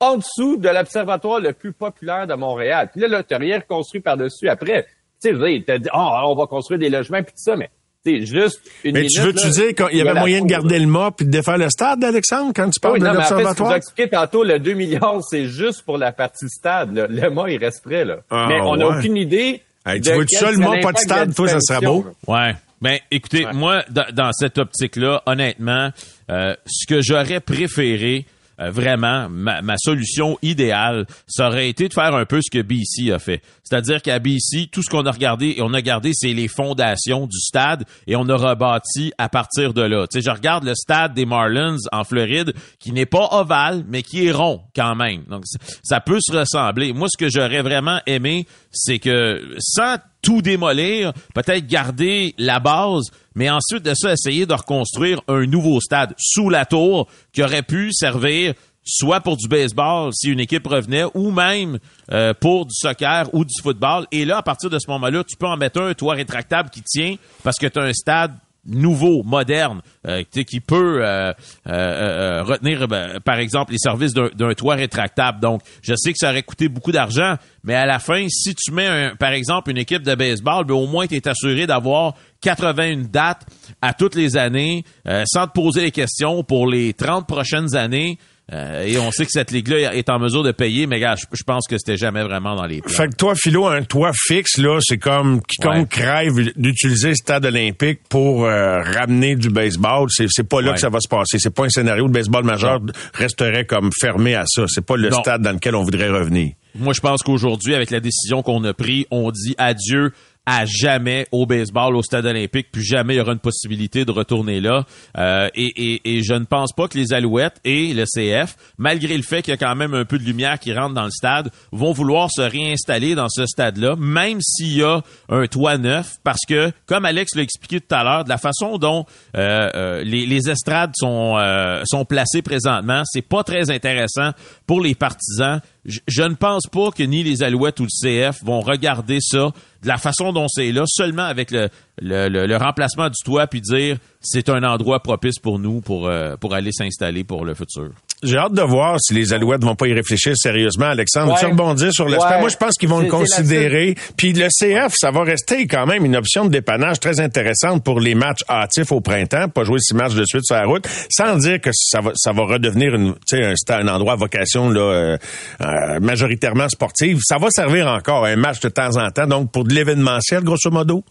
en 0.00 0.18
dessous 0.18 0.58
de 0.58 0.68
l'observatoire 0.68 1.40
le 1.40 1.54
plus 1.54 1.72
populaire 1.72 2.26
de 2.26 2.34
Montréal. 2.34 2.90
Puis 2.92 3.00
là, 3.00 3.08
là, 3.08 3.22
t'as 3.22 3.38
rien 3.38 3.58
reconstruit 3.58 4.00
par-dessus 4.00 4.48
après. 4.48 4.86
Tu 5.22 5.34
sais, 5.36 5.54
il 5.54 5.64
t'a 5.64 5.78
dit, 5.78 5.88
oh, 5.94 6.10
on 6.24 6.34
va 6.34 6.46
construire 6.46 6.78
des 6.78 6.90
logements 6.90 7.22
puis 7.22 7.32
tout 7.32 7.42
ça, 7.42 7.56
mais 7.56 7.70
c'est 8.04 8.26
juste 8.26 8.60
une 8.84 8.94
Mais 8.94 9.06
tu 9.06 9.20
veux-tu 9.20 9.50
dire 9.50 9.74
qu'il 9.74 9.98
y 9.98 10.00
avait 10.00 10.18
moyen 10.18 10.40
de 10.42 10.46
garder 10.46 10.78
le 10.78 10.86
mât 10.86 11.10
puis 11.16 11.26
de 11.26 11.30
défaire 11.30 11.58
le 11.58 11.68
stade, 11.68 12.02
Alexandre, 12.04 12.52
quand 12.54 12.70
tu 12.70 12.80
parles 12.80 13.00
de 13.00 13.04
l'observatoire? 13.04 13.54
je 13.56 13.62
vous 13.62 13.76
expliqué 13.76 14.08
tantôt, 14.08 14.44
le 14.44 14.58
2 14.58 14.72
millions, 14.74 15.20
c'est 15.20 15.46
juste 15.46 15.82
pour 15.82 15.98
la 15.98 16.12
partie 16.12 16.48
stade. 16.48 16.94
Le, 16.94 17.06
le 17.08 17.30
mât, 17.30 17.50
il 17.50 17.58
reste 17.58 17.82
prêt, 17.82 18.04
là. 18.04 18.18
Ah, 18.30 18.46
mais 18.48 18.60
on 18.60 18.76
n'a 18.76 18.88
aucune 18.88 19.16
idée. 19.16 19.62
tu 19.84 20.12
vois 20.12 20.24
tout 20.24 20.36
ça, 20.36 20.50
le 20.50 20.58
mât, 20.58 20.80
pas 20.80 20.92
de 20.92 20.98
stade, 20.98 21.34
toi, 21.34 21.48
ça 21.48 21.60
serait 21.60 21.84
beau? 21.84 22.06
Ouais. 22.26 22.54
Ben, 22.80 22.98
écoutez, 23.10 23.46
moi, 23.52 23.82
dans, 23.90 24.30
cette 24.32 24.58
optique-là, 24.58 25.22
honnêtement, 25.26 25.90
euh, 26.30 26.54
ce 26.66 26.86
que 26.86 27.00
j'aurais 27.02 27.40
préféré, 27.40 28.24
euh, 28.60 28.70
vraiment, 28.70 29.28
ma, 29.28 29.76
solution 29.78 30.38
idéale, 30.42 31.06
ça 31.26 31.48
aurait 31.48 31.68
été 31.68 31.88
de 31.88 31.94
faire 31.94 32.14
un 32.14 32.24
peu 32.24 32.40
ce 32.42 32.50
que 32.50 32.62
BC 32.62 33.12
a 33.12 33.18
fait. 33.18 33.42
C'est-à-dire 33.62 34.02
qu'à 34.02 34.18
BC, 34.18 34.68
tout 34.72 34.82
ce 34.82 34.90
qu'on 34.90 35.06
a 35.06 35.10
regardé 35.10 35.54
et 35.56 35.62
on 35.62 35.74
a 35.74 35.82
gardé, 35.82 36.10
c'est 36.14 36.32
les 36.32 36.48
fondations 36.48 37.26
du 37.26 37.38
stade 37.38 37.84
et 38.06 38.16
on 38.16 38.28
a 38.28 38.36
rebâti 38.36 39.12
à 39.18 39.28
partir 39.28 39.74
de 39.74 39.82
là. 39.82 40.06
Tu 40.06 40.22
je 40.22 40.30
regarde 40.30 40.64
le 40.64 40.74
stade 40.74 41.14
des 41.14 41.26
Marlins 41.26 41.76
en 41.92 42.04
Floride, 42.04 42.52
qui 42.78 42.92
n'est 42.92 43.06
pas 43.06 43.28
ovale, 43.32 43.84
mais 43.88 44.02
qui 44.02 44.26
est 44.26 44.32
rond 44.32 44.62
quand 44.74 44.94
même. 44.94 45.24
Donc, 45.28 45.44
ça 45.82 46.00
peut 46.00 46.18
se 46.20 46.36
ressembler. 46.36 46.92
Moi, 46.92 47.08
ce 47.10 47.16
que 47.16 47.30
j'aurais 47.30 47.62
vraiment 47.62 48.00
aimé, 48.06 48.46
c'est 48.78 48.98
que 48.98 49.56
sans 49.58 49.96
tout 50.22 50.42
démolir, 50.42 51.12
peut-être 51.34 51.66
garder 51.66 52.34
la 52.38 52.60
base, 52.60 53.10
mais 53.34 53.50
ensuite 53.50 53.82
de 53.82 53.94
ça, 53.94 54.12
essayer 54.12 54.46
de 54.46 54.54
reconstruire 54.54 55.20
un 55.28 55.46
nouveau 55.46 55.80
stade 55.80 56.14
sous 56.18 56.48
la 56.48 56.64
tour 56.64 57.08
qui 57.32 57.42
aurait 57.42 57.62
pu 57.62 57.92
servir 57.92 58.54
soit 58.84 59.20
pour 59.20 59.36
du 59.36 59.48
baseball 59.48 60.10
si 60.14 60.30
une 60.30 60.40
équipe 60.40 60.66
revenait, 60.66 61.04
ou 61.14 61.30
même 61.30 61.78
euh, 62.10 62.32
pour 62.32 62.64
du 62.64 62.74
soccer 62.74 63.28
ou 63.34 63.44
du 63.44 63.54
football. 63.60 64.06
Et 64.10 64.24
là, 64.24 64.38
à 64.38 64.42
partir 64.42 64.70
de 64.70 64.78
ce 64.78 64.90
moment-là, 64.90 65.24
tu 65.24 65.36
peux 65.36 65.46
en 65.46 65.56
mettre 65.56 65.80
un 65.80 65.92
toit 65.92 66.14
rétractable 66.14 66.70
qui 66.70 66.82
tient 66.82 67.16
parce 67.44 67.58
que 67.58 67.66
tu 67.66 67.78
as 67.78 67.82
un 67.82 67.92
stade 67.92 68.32
nouveau, 68.68 69.22
moderne, 69.24 69.80
euh, 70.06 70.22
qui 70.46 70.60
peut 70.60 71.00
euh, 71.02 71.32
euh, 71.66 72.42
retenir, 72.44 72.86
ben, 72.86 73.18
par 73.20 73.38
exemple, 73.38 73.72
les 73.72 73.78
services 73.78 74.12
d'un 74.14 74.54
toit 74.54 74.74
rétractable. 74.74 75.40
Donc, 75.40 75.62
je 75.82 75.94
sais 75.96 76.12
que 76.12 76.18
ça 76.18 76.30
aurait 76.30 76.42
coûté 76.42 76.68
beaucoup 76.68 76.92
d'argent, 76.92 77.34
mais 77.64 77.74
à 77.74 77.86
la 77.86 77.98
fin, 77.98 78.26
si 78.28 78.54
tu 78.54 78.72
mets, 78.72 79.10
par 79.18 79.32
exemple, 79.32 79.70
une 79.70 79.78
équipe 79.78 80.02
de 80.02 80.14
baseball, 80.14 80.64
ben, 80.64 80.74
au 80.74 80.86
moins, 80.86 81.06
tu 81.06 81.16
es 81.16 81.28
assuré 81.28 81.66
d'avoir 81.66 82.14
81 82.42 83.08
dates 83.10 83.46
à 83.82 83.94
toutes 83.94 84.14
les 84.14 84.36
années, 84.36 84.84
sans 85.26 85.46
te 85.46 85.52
poser 85.52 85.82
les 85.82 85.90
questions 85.90 86.44
pour 86.44 86.66
les 86.68 86.92
30 86.92 87.26
prochaines 87.26 87.74
années. 87.74 88.18
Euh, 88.50 88.82
et 88.86 88.98
on 88.98 89.10
sait 89.10 89.26
que 89.26 89.30
cette 89.30 89.50
ligue-là 89.50 89.94
est 89.94 90.08
en 90.08 90.18
mesure 90.18 90.42
de 90.42 90.52
payer, 90.52 90.86
mais 90.86 90.98
gars, 91.00 91.16
je, 91.16 91.42
pense 91.44 91.66
que 91.68 91.76
c'était 91.76 91.98
jamais 91.98 92.22
vraiment 92.22 92.56
dans 92.56 92.64
les 92.64 92.80
plans. 92.80 92.90
Fait 92.90 93.08
que 93.08 93.14
toi, 93.14 93.34
Philo, 93.34 93.66
un 93.66 93.82
toit 93.82 94.12
fixe, 94.14 94.56
là, 94.56 94.78
c'est 94.80 94.96
comme 94.96 95.42
quiconque 95.42 95.90
crève 95.90 96.32
d'utiliser 96.56 97.10
le 97.10 97.14
stade 97.14 97.44
olympique 97.44 98.00
pour 98.08 98.46
euh, 98.46 98.80
ramener 98.80 99.36
du 99.36 99.50
baseball. 99.50 100.08
C'est, 100.10 100.48
pas 100.48 100.62
là 100.62 100.72
que 100.72 100.80
ça 100.80 100.88
va 100.88 101.00
se 101.00 101.08
passer. 101.08 101.38
C'est 101.38 101.54
pas 101.54 101.64
un 101.64 101.68
scénario. 101.68 102.06
Le 102.06 102.12
baseball 102.12 102.44
majeur 102.44 102.80
resterait 103.12 103.66
comme 103.66 103.90
fermé 103.98 104.34
à 104.34 104.44
ça. 104.46 104.64
C'est 104.66 104.84
pas 104.84 104.96
le 104.96 105.10
stade 105.10 105.42
dans 105.42 105.52
lequel 105.52 105.74
on 105.74 105.82
voudrait 105.82 106.08
revenir. 106.08 106.52
Moi, 106.74 106.92
je 106.92 107.00
pense 107.00 107.22
qu'aujourd'hui, 107.22 107.74
avec 107.74 107.90
la 107.90 108.00
décision 108.00 108.42
qu'on 108.42 108.62
a 108.64 108.72
prise, 108.72 109.04
on 109.10 109.30
dit 109.30 109.54
adieu 109.58 110.12
à 110.50 110.64
jamais 110.64 111.26
au 111.30 111.44
baseball 111.44 111.94
au 111.94 112.02
stade 112.02 112.24
olympique, 112.24 112.68
puis 112.72 112.82
jamais 112.82 113.14
il 113.14 113.16
y 113.18 113.20
aura 113.20 113.32
une 113.32 113.38
possibilité 113.38 114.06
de 114.06 114.10
retourner 114.10 114.62
là. 114.62 114.86
Euh, 115.18 115.50
et, 115.54 115.66
et, 115.76 116.16
et, 116.16 116.22
je 116.22 116.32
ne 116.32 116.46
pense 116.46 116.72
pas 116.72 116.88
que 116.88 116.96
les 116.96 117.12
Alouettes 117.12 117.60
et 117.66 117.92
le 117.92 118.04
CF, 118.06 118.56
malgré 118.78 119.14
le 119.14 119.22
fait 119.22 119.42
qu'il 119.42 119.50
y 119.50 119.54
a 119.54 119.58
quand 119.58 119.76
même 119.76 119.92
un 119.92 120.06
peu 120.06 120.18
de 120.18 120.24
lumière 120.24 120.58
qui 120.58 120.72
rentre 120.72 120.94
dans 120.94 121.04
le 121.04 121.10
stade, 121.10 121.50
vont 121.70 121.92
vouloir 121.92 122.30
se 122.32 122.40
réinstaller 122.40 123.14
dans 123.14 123.28
ce 123.28 123.44
stade-là, 123.44 123.96
même 123.98 124.40
s'il 124.40 124.78
y 124.78 124.82
a 124.82 125.02
un 125.28 125.46
toit 125.48 125.76
neuf, 125.76 126.14
parce 126.24 126.46
que, 126.48 126.72
comme 126.86 127.04
Alex 127.04 127.34
l'a 127.34 127.42
expliqué 127.42 127.82
tout 127.82 127.94
à 127.94 128.02
l'heure, 128.02 128.24
de 128.24 128.30
la 128.30 128.38
façon 128.38 128.78
dont 128.78 129.04
euh, 129.36 129.68
euh, 129.74 130.02
les, 130.02 130.24
les, 130.24 130.48
estrades 130.48 130.92
sont, 130.96 131.36
sont 131.84 132.06
placées 132.06 132.40
présentement, 132.40 133.02
c'est 133.04 133.20
pas 133.20 133.44
très 133.44 133.70
intéressant 133.70 134.30
pour 134.66 134.80
les 134.80 134.94
partisans. 134.94 135.60
Je, 135.88 136.22
ne 136.22 136.34
pense 136.34 136.66
pas 136.70 136.90
que 136.90 137.02
ni 137.02 137.22
les 137.22 137.42
Alouettes 137.42 137.80
ou 137.80 137.84
le 137.84 137.88
CF 138.30 138.44
vont 138.44 138.60
regarder 138.60 139.18
ça 139.20 139.52
de 139.82 139.88
la 139.88 139.96
façon 139.96 140.32
dont 140.32 140.46
c'est 140.48 140.70
là, 140.70 140.84
seulement 140.86 141.24
avec 141.24 141.50
le, 141.50 141.68
le, 142.02 142.28
le, 142.28 142.56
remplacement 142.56 143.08
du 143.08 143.16
toit, 143.24 143.46
puis 143.46 143.62
dire 143.62 143.96
c'est 144.20 144.50
un 144.50 144.62
endroit 144.64 145.00
propice 145.00 145.38
pour 145.38 145.58
nous 145.58 145.80
pour, 145.80 146.08
euh, 146.08 146.36
pour 146.36 146.54
aller 146.54 146.72
s'installer 146.72 147.24
pour 147.24 147.44
le 147.44 147.54
futur. 147.54 147.90
J'ai 148.22 148.36
hâte 148.36 148.52
de 148.52 148.62
voir 148.62 148.96
si 149.00 149.14
les 149.14 149.32
Alouettes 149.32 149.62
vont 149.62 149.76
pas 149.76 149.86
y 149.86 149.92
réfléchir 149.92 150.34
sérieusement. 150.36 150.86
Alexandre, 150.86 151.36
tu 151.38 151.46
rebondir 151.46 151.92
sur 151.92 152.08
l'aspect? 152.08 152.40
Moi, 152.40 152.48
je 152.48 152.56
pense 152.56 152.74
qu'ils 152.74 152.88
vont 152.88 153.00
le 153.00 153.08
considérer. 153.08 153.94
Puis 154.16 154.32
le 154.32 154.48
CF, 154.48 154.92
ça 154.96 155.10
va 155.10 155.22
rester 155.22 155.66
quand 155.66 155.86
même 155.86 156.04
une 156.04 156.16
option 156.16 156.44
de 156.44 156.50
dépannage 156.50 156.98
très 156.98 157.20
intéressante 157.20 157.84
pour 157.84 158.00
les 158.00 158.14
matchs 158.14 158.42
hâtifs 158.48 158.90
au 158.90 159.00
printemps, 159.00 159.48
pas 159.48 159.64
jouer 159.64 159.78
six 159.80 159.94
matchs 159.94 160.14
de 160.14 160.24
suite 160.24 160.44
sur 160.44 160.56
la 160.56 160.64
route, 160.64 160.88
sans 161.10 161.36
dire 161.36 161.60
que 161.60 161.70
ça 161.72 162.00
va, 162.00 162.10
ça 162.16 162.32
va 162.32 162.42
redevenir 162.44 162.94
une, 162.94 163.14
un, 163.32 163.54
un 163.68 163.88
endroit 163.88 164.14
à 164.14 164.16
vocation 164.16 164.68
là, 164.68 164.80
euh, 164.80 165.16
euh, 165.60 166.00
majoritairement 166.00 166.68
sportive. 166.68 167.20
Ça 167.22 167.38
va 167.38 167.48
servir 167.50 167.86
encore 167.86 168.24
un 168.24 168.36
match 168.36 168.60
de 168.60 168.68
temps 168.68 168.96
en 168.96 169.10
temps, 169.10 169.26
donc 169.26 169.52
pour 169.52 169.64
de 169.64 169.74
l'événementiel, 169.74 170.42
grosso 170.42 170.70
modo? 170.70 171.04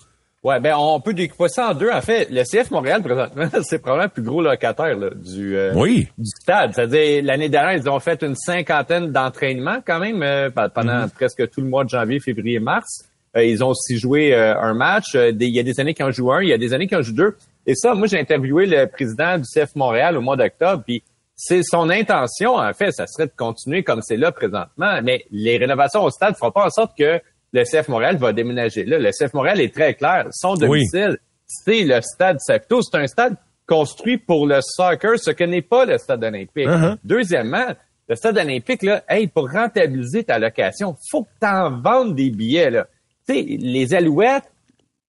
Ouais, 0.47 0.61
ben 0.61 0.75
on 0.77 1.01
peut 1.01 1.13
découper 1.13 1.49
ça 1.49 1.71
en 1.71 1.73
deux. 1.73 1.91
En 1.91 1.99
fait, 1.99 2.29
le 2.31 2.41
CF 2.43 2.71
Montréal, 2.71 3.03
présentement, 3.03 3.49
c'est 3.63 3.79
probablement 3.79 4.05
le 4.05 4.13
plus 4.13 4.23
gros 4.23 4.41
locataire 4.41 4.95
du, 5.13 5.57
euh, 5.57 5.73
oui. 5.75 6.07
du 6.17 6.29
stade. 6.41 6.71
C'est-à-dire, 6.73 7.21
l'année 7.21 7.49
dernière, 7.49 7.73
ils 7.73 7.89
ont 7.89 7.99
fait 7.99 8.23
une 8.23 8.33
cinquantaine 8.33 9.11
d'entraînements 9.11 9.79
quand 9.85 9.99
même 9.99 10.23
euh, 10.23 10.49
pendant 10.49 11.05
mm-hmm. 11.05 11.09
presque 11.09 11.49
tout 11.49 11.59
le 11.59 11.67
mois 11.67 11.83
de 11.83 11.89
janvier, 11.89 12.21
février, 12.21 12.61
mars. 12.61 13.09
Euh, 13.35 13.43
ils 13.43 13.61
ont 13.61 13.71
aussi 13.71 13.97
joué 13.97 14.33
un 14.33 14.73
match. 14.73 15.15
Il 15.15 15.53
y 15.53 15.59
a 15.59 15.63
des 15.63 15.81
années 15.81 15.93
qui 15.93 16.03
en 16.03 16.11
jouent 16.11 16.31
un, 16.31 16.41
il 16.41 16.47
y 16.47 16.53
a 16.53 16.57
des 16.57 16.73
années 16.73 16.87
qui 16.87 16.95
en 16.95 17.01
jouent 17.01 17.11
deux. 17.11 17.35
Et 17.65 17.75
ça, 17.75 17.93
moi, 17.93 18.07
j'ai 18.07 18.17
interviewé 18.17 18.67
le 18.67 18.87
président 18.87 19.37
du 19.37 19.43
CF 19.43 19.75
Montréal 19.75 20.15
au 20.15 20.21
mois 20.21 20.37
d'octobre, 20.37 20.81
puis 20.87 21.03
c'est 21.35 21.61
son 21.61 21.89
intention, 21.89 22.55
en 22.55 22.73
fait, 22.73 22.91
ça 22.93 23.05
serait 23.05 23.27
de 23.27 23.33
continuer 23.35 23.83
comme 23.83 24.01
c'est 24.01 24.15
là 24.15 24.31
présentement, 24.31 25.01
mais 25.03 25.25
les 25.29 25.57
rénovations 25.57 26.03
au 26.03 26.09
stade 26.09 26.31
ne 26.31 26.35
feront 26.35 26.51
pas 26.51 26.65
en 26.65 26.69
sorte 26.69 26.97
que 26.97 27.19
le 27.53 27.63
CF 27.63 27.87
Montréal 27.87 28.17
va 28.17 28.33
déménager 28.33 28.83
là. 28.85 28.99
Le 28.99 29.11
CF 29.11 29.33
Montréal 29.33 29.61
est 29.61 29.73
très 29.73 29.93
clair. 29.93 30.27
Son 30.31 30.55
domicile, 30.55 31.17
c'est 31.45 31.83
le 31.83 32.01
stade 32.01 32.37
Saputo. 32.39 32.81
C'est 32.81 32.97
un 32.97 33.07
stade 33.07 33.35
construit 33.65 34.17
pour 34.17 34.47
le 34.47 34.59
soccer, 34.61 35.19
ce 35.19 35.31
que 35.31 35.43
n'est 35.43 35.61
pas 35.61 35.85
le 35.85 35.97
stade 35.97 36.23
olympique. 36.23 36.67
Uh-huh. 36.67 36.97
Deuxièmement, 37.03 37.67
le 38.07 38.15
stade 38.15 38.37
olympique, 38.37 38.83
là, 38.83 39.03
hey, 39.09 39.27
pour 39.27 39.51
rentabiliser 39.51 40.23
ta 40.23 40.39
location, 40.39 40.95
faut 41.11 41.23
que 41.23 41.29
tu 41.41 41.47
en 41.47 41.81
vendes 41.81 42.15
des 42.15 42.29
billets. 42.29 42.71
Là. 42.71 42.87
sais, 43.27 43.41
les 43.41 43.93
Alouettes, 43.93 44.49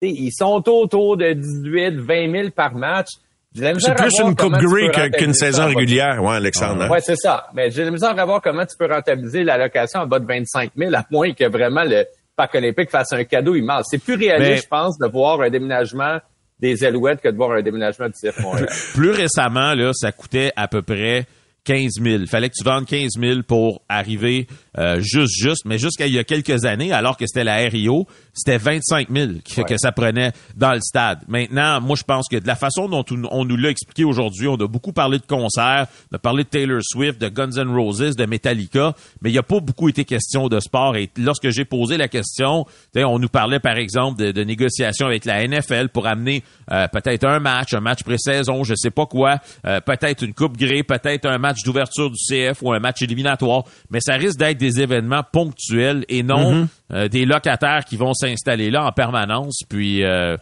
ils 0.01 0.33
sont 0.33 0.63
autour 0.67 1.17
de 1.17 1.33
18, 1.33 1.97
20 1.97 2.31
000 2.31 2.51
par 2.51 2.75
match. 2.75 3.09
C'est 3.57 3.95
plus 3.95 4.19
une 4.19 4.35
coupe 4.35 4.55
gris 4.55 4.91
qu'une 5.17 5.33
saison 5.33 5.67
régulière, 5.67 6.23
ouais, 6.23 6.37
Alexandre. 6.37 6.83
Hein? 6.83 6.91
Ouais, 6.91 7.01
c'est 7.01 7.17
ça. 7.17 7.47
Mais 7.55 7.71
j'ai 7.71 7.89
besoin 7.89 8.13
de 8.13 8.23
voir 8.23 8.43
comment 8.43 8.67
tu 8.67 8.77
peux 8.77 8.93
rentabiliser 8.93 9.45
la 9.45 9.57
location 9.57 10.01
en 10.01 10.07
bas 10.07 10.19
de 10.19 10.27
25 10.27 10.73
000, 10.77 10.93
à 10.93 11.05
moins 11.11 11.33
que 11.33 11.45
vraiment 11.45 11.85
le 11.85 12.05
Parc 12.37 12.55
olympique 12.57 12.91
fasse 12.91 13.13
un 13.13 13.25
cadeau 13.25 13.55
immense. 13.55 13.87
C'est 13.91 13.99
plus 13.99 14.15
réaliste, 14.15 14.65
je 14.65 14.69
pense, 14.69 14.99
de 14.99 15.07
voir 15.07 15.41
un 15.41 15.51
déménagement 15.51 16.19
des 16.59 16.85
Alouettes 16.85 17.21
que 17.21 17.29
de 17.29 17.37
voir 17.37 17.53
un 17.53 17.63
déménagement 17.63 18.07
du 18.07 18.15
CF 18.15 18.41
Montréal. 18.41 18.69
plus 18.95 19.11
récemment, 19.11 19.75
là, 19.75 19.93
ça 19.93 20.13
coûtait 20.13 20.53
à 20.57 20.69
peu 20.69 20.83
près 20.83 21.27
15 21.65 21.93
000. 22.01 22.27
Fallait 22.27 22.51
que 22.51 22.55
tu 22.57 22.65
vendes 22.65 22.87
15 22.87 23.13
000 23.19 23.43
pour 23.43 23.83
arriver 23.89 24.47
euh, 24.79 25.01
juste, 25.01 25.35
juste. 25.39 25.65
Mais 25.65 25.79
jusqu'à 25.79 26.07
il 26.07 26.15
y 26.15 26.19
a 26.19 26.25
quelques 26.25 26.65
années, 26.65 26.93
alors 26.93 27.17
que 27.17 27.27
c'était 27.27 27.45
la 27.45 27.57
RIO, 27.57 28.07
c'était 28.33 28.59
25 28.59 29.09
000 29.11 29.33
que, 29.67 29.77
ça 29.79 29.93
prenait 29.93 30.33
dans 30.57 30.73
le 30.73 30.81
stade. 30.81 31.21
Maintenant, 31.29 31.81
moi, 31.81 31.97
je 31.97 32.03
pense 32.03 32.29
que 32.29 32.37
de 32.37 32.47
la 32.47 32.57
façon 32.57 32.89
dont 32.89 33.05
on 33.31 33.45
nous 33.45 33.57
l'a 33.57 33.71
expliqué 33.71 34.05
aujourd'hui, 34.05 34.49
on 34.49 34.57
a 34.57 34.67
beaucoup 34.67 34.93
parlé 34.93 35.19
de 35.19 35.27
concerts, 35.27 35.87
on 36.13 36.17
a 36.17 36.19
parlé 36.19 36.45
de 36.45 36.49
Taylor 36.49 36.81
Swift, 36.83 37.21
de 37.21 37.29
Guns 37.29 37.57
N' 37.57 37.75
Roses, 37.75 38.17
de 38.17 38.27
Metallica, 38.27 38.95
mais 39.23 39.31
il 39.31 39.33
n'y 39.33 39.39
a 39.39 39.43
pas 39.43 39.61
beaucoup 39.61 39.89
été 39.89 40.05
question 40.05 40.49
de 40.49 40.61
sport. 40.61 40.97
Et 40.97 41.11
lorsque 41.17 41.51
j'ai 41.51 41.65
posé 41.65 41.97
la 41.97 42.09
question, 42.09 42.67
on 42.97 43.19
nous 43.19 43.29
parlait, 43.29 43.61
par 43.61 43.77
exemple, 43.77 44.23
de, 44.23 44.33
de 44.33 44.45
négociations 44.45 45.07
avec 45.07 45.25
la 45.25 45.47
NFL 45.47 45.89
pour 45.89 46.07
amener 46.07 46.43
euh, 46.71 46.89
peut-être 46.89 47.25
un 47.25 47.39
match, 47.39 47.75
un 47.75 47.81
match 47.81 48.03
pré-saison, 48.03 48.65
je 48.65 48.75
sais 48.77 48.91
pas 48.91 49.07
quoi, 49.07 49.39
euh, 49.67 49.81
peut-être 49.81 50.23
une 50.23 50.35
coupe 50.35 50.57
grée, 50.57 50.83
peut-être 50.83 51.27
un 51.27 51.39
match 51.39 51.54
d'ouverture 51.63 52.11
du 52.11 52.17
CF 52.17 52.63
ou 52.63 52.73
un 52.73 52.79
match 52.79 53.03
éliminatoire, 53.03 53.65
mais 53.91 54.01
ça 54.01 54.15
risque 54.15 54.39
d'être 54.39 54.59
des 54.59 54.81
événements 54.81 55.23
ponctuels 55.31 56.05
et 56.09 56.23
non 56.23 56.53
mm-hmm. 56.53 56.67
euh, 56.93 57.09
des 57.09 57.25
locataires 57.25 57.85
qui 57.85 57.97
vont 57.97 58.15
s'installer 58.15 58.71
là 58.71 58.85
en 58.85 58.93
permanence. 58.93 59.61
Puis 59.69 60.03
euh, 60.03 60.37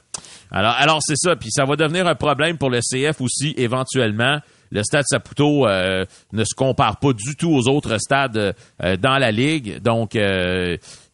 alors, 0.50 0.74
alors 0.78 0.98
c'est 1.02 1.16
ça. 1.16 1.36
Puis 1.36 1.50
ça 1.50 1.64
va 1.64 1.76
devenir 1.76 2.06
un 2.06 2.14
problème 2.14 2.58
pour 2.58 2.70
le 2.70 2.80
CF 2.80 3.20
aussi 3.20 3.54
éventuellement 3.56 4.38
le 4.70 4.82
stade 4.82 5.04
Saputo 5.06 5.66
euh, 5.66 6.06
ne 6.32 6.44
se 6.44 6.54
compare 6.54 6.96
pas 6.96 7.12
du 7.12 7.36
tout 7.36 7.50
aux 7.50 7.68
autres 7.68 7.98
stades 7.98 8.54
dans 8.80 9.18
la 9.18 9.30
ligue. 9.30 9.82
Donc, 9.82 10.16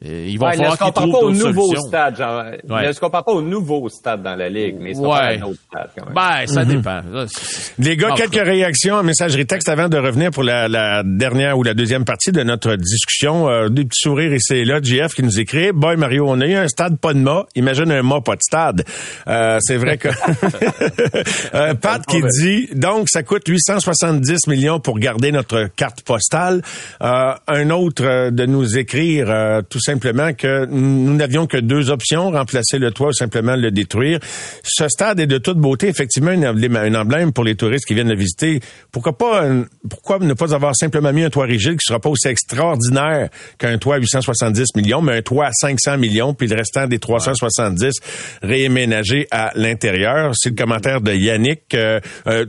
euh, 0.04 0.26
ils 0.28 0.38
vont 0.38 0.46
ouais, 0.46 0.56
falloir 0.56 0.78
qu'ils 0.78 0.92
trouvent 0.92 1.12
pas 1.12 1.18
au 1.18 1.32
nouveau 1.32 1.74
stade, 1.76 2.16
genre, 2.16 2.44
ouais. 2.68 2.86
ne 2.86 2.92
se 2.92 3.00
compare 3.00 3.24
pas 3.24 3.32
au 3.32 3.42
nouveau 3.42 3.88
stade 3.88 4.22
dans 4.22 4.36
la 4.36 4.48
ligue, 4.48 4.76
mais 4.78 4.94
c'est 4.94 5.00
ouais. 5.00 5.38
un 5.38 5.42
autre 5.42 5.58
stade 5.68 5.90
quand 5.96 6.04
même. 6.04 6.14
Ben, 6.14 6.46
ça 6.46 6.64
mm-hmm. 6.64 6.76
dépend. 6.76 7.00
Les 7.80 7.96
gars, 7.96 8.10
quelques 8.16 8.46
réactions 8.46 8.94
en 8.94 9.02
messagerie 9.02 9.46
texte 9.46 9.68
avant 9.68 9.88
de 9.88 9.98
revenir 9.98 10.30
pour 10.30 10.44
la, 10.44 10.68
la, 10.68 11.02
dernière 11.04 11.58
ou 11.58 11.64
la 11.64 11.74
deuxième 11.74 12.04
partie 12.04 12.30
de 12.30 12.42
notre 12.42 12.76
discussion. 12.76 13.48
Euh, 13.48 13.68
des 13.68 13.84
petits 13.84 14.00
sourires 14.02 14.32
ici 14.32 14.54
et 14.54 14.64
là. 14.64 14.80
JF 14.80 15.14
qui 15.14 15.22
nous 15.22 15.40
écrit, 15.40 15.72
Boy 15.72 15.96
Mario, 15.96 16.26
on 16.28 16.40
a 16.40 16.46
eu 16.46 16.54
un 16.54 16.68
stade 16.68 16.98
pas 16.98 17.12
de 17.12 17.18
mât. 17.18 17.46
Imagine 17.56 17.90
un 17.90 18.02
mât 18.02 18.20
pas 18.20 18.36
de 18.36 18.42
stade. 18.42 18.84
Euh, 19.26 19.58
c'est 19.60 19.76
vrai 19.76 19.98
que... 19.98 20.08
euh, 21.54 21.74
Pat 21.74 22.04
qui 22.06 22.22
dit, 22.40 22.68
donc 22.74 23.08
ça 23.08 23.22
coûte 23.24 23.48
870 23.48 24.46
millions 24.46 24.78
pour 24.78 24.98
garder 24.98 25.32
notre 25.32 25.68
carte 25.74 26.02
postale. 26.02 26.62
Euh, 27.02 27.34
un 27.46 27.70
autre 27.70 28.04
euh, 28.04 28.30
de 28.30 28.46
nous 28.46 28.78
écrire 28.78 29.30
euh, 29.30 29.62
tout 29.68 29.80
simplement 29.88 30.34
que 30.34 30.66
nous 30.66 31.14
n'avions 31.14 31.46
que 31.46 31.56
deux 31.56 31.90
options, 31.90 32.30
remplacer 32.30 32.78
le 32.78 32.90
toit 32.90 33.08
ou 33.08 33.12
simplement 33.12 33.56
le 33.56 33.70
détruire. 33.70 34.18
Ce 34.62 34.86
stade 34.88 35.18
est 35.18 35.26
de 35.26 35.38
toute 35.38 35.58
beauté, 35.58 35.88
effectivement, 35.88 36.30
un 36.30 36.94
emblème, 36.94 37.32
pour 37.32 37.44
les 37.44 37.54
touristes 37.54 37.86
qui 37.86 37.94
viennent 37.94 38.08
le 38.08 38.16
visiter. 38.16 38.60
Pourquoi 38.92 39.16
pas, 39.16 39.44
pourquoi 39.88 40.18
ne 40.18 40.34
pas 40.34 40.54
avoir 40.54 40.76
simplement 40.76 41.12
mis 41.12 41.24
un 41.24 41.30
toit 41.30 41.46
rigide 41.46 41.78
qui 41.78 41.86
sera 41.86 42.00
pas 42.00 42.10
aussi 42.10 42.28
extraordinaire 42.28 43.30
qu'un 43.58 43.78
toit 43.78 43.96
à 43.96 43.98
870 43.98 44.76
millions, 44.76 45.00
mais 45.00 45.16
un 45.16 45.22
toit 45.22 45.46
à 45.46 45.52
500 45.52 45.96
millions, 45.96 46.34
puis 46.34 46.48
le 46.48 46.56
restant 46.56 46.86
des 46.86 46.98
370 46.98 47.94
réaménagé 48.42 49.26
à 49.30 49.52
l'intérieur? 49.54 50.32
C'est 50.34 50.50
le 50.50 50.56
commentaire 50.56 51.00
de 51.00 51.14
Yannick. 51.14 51.74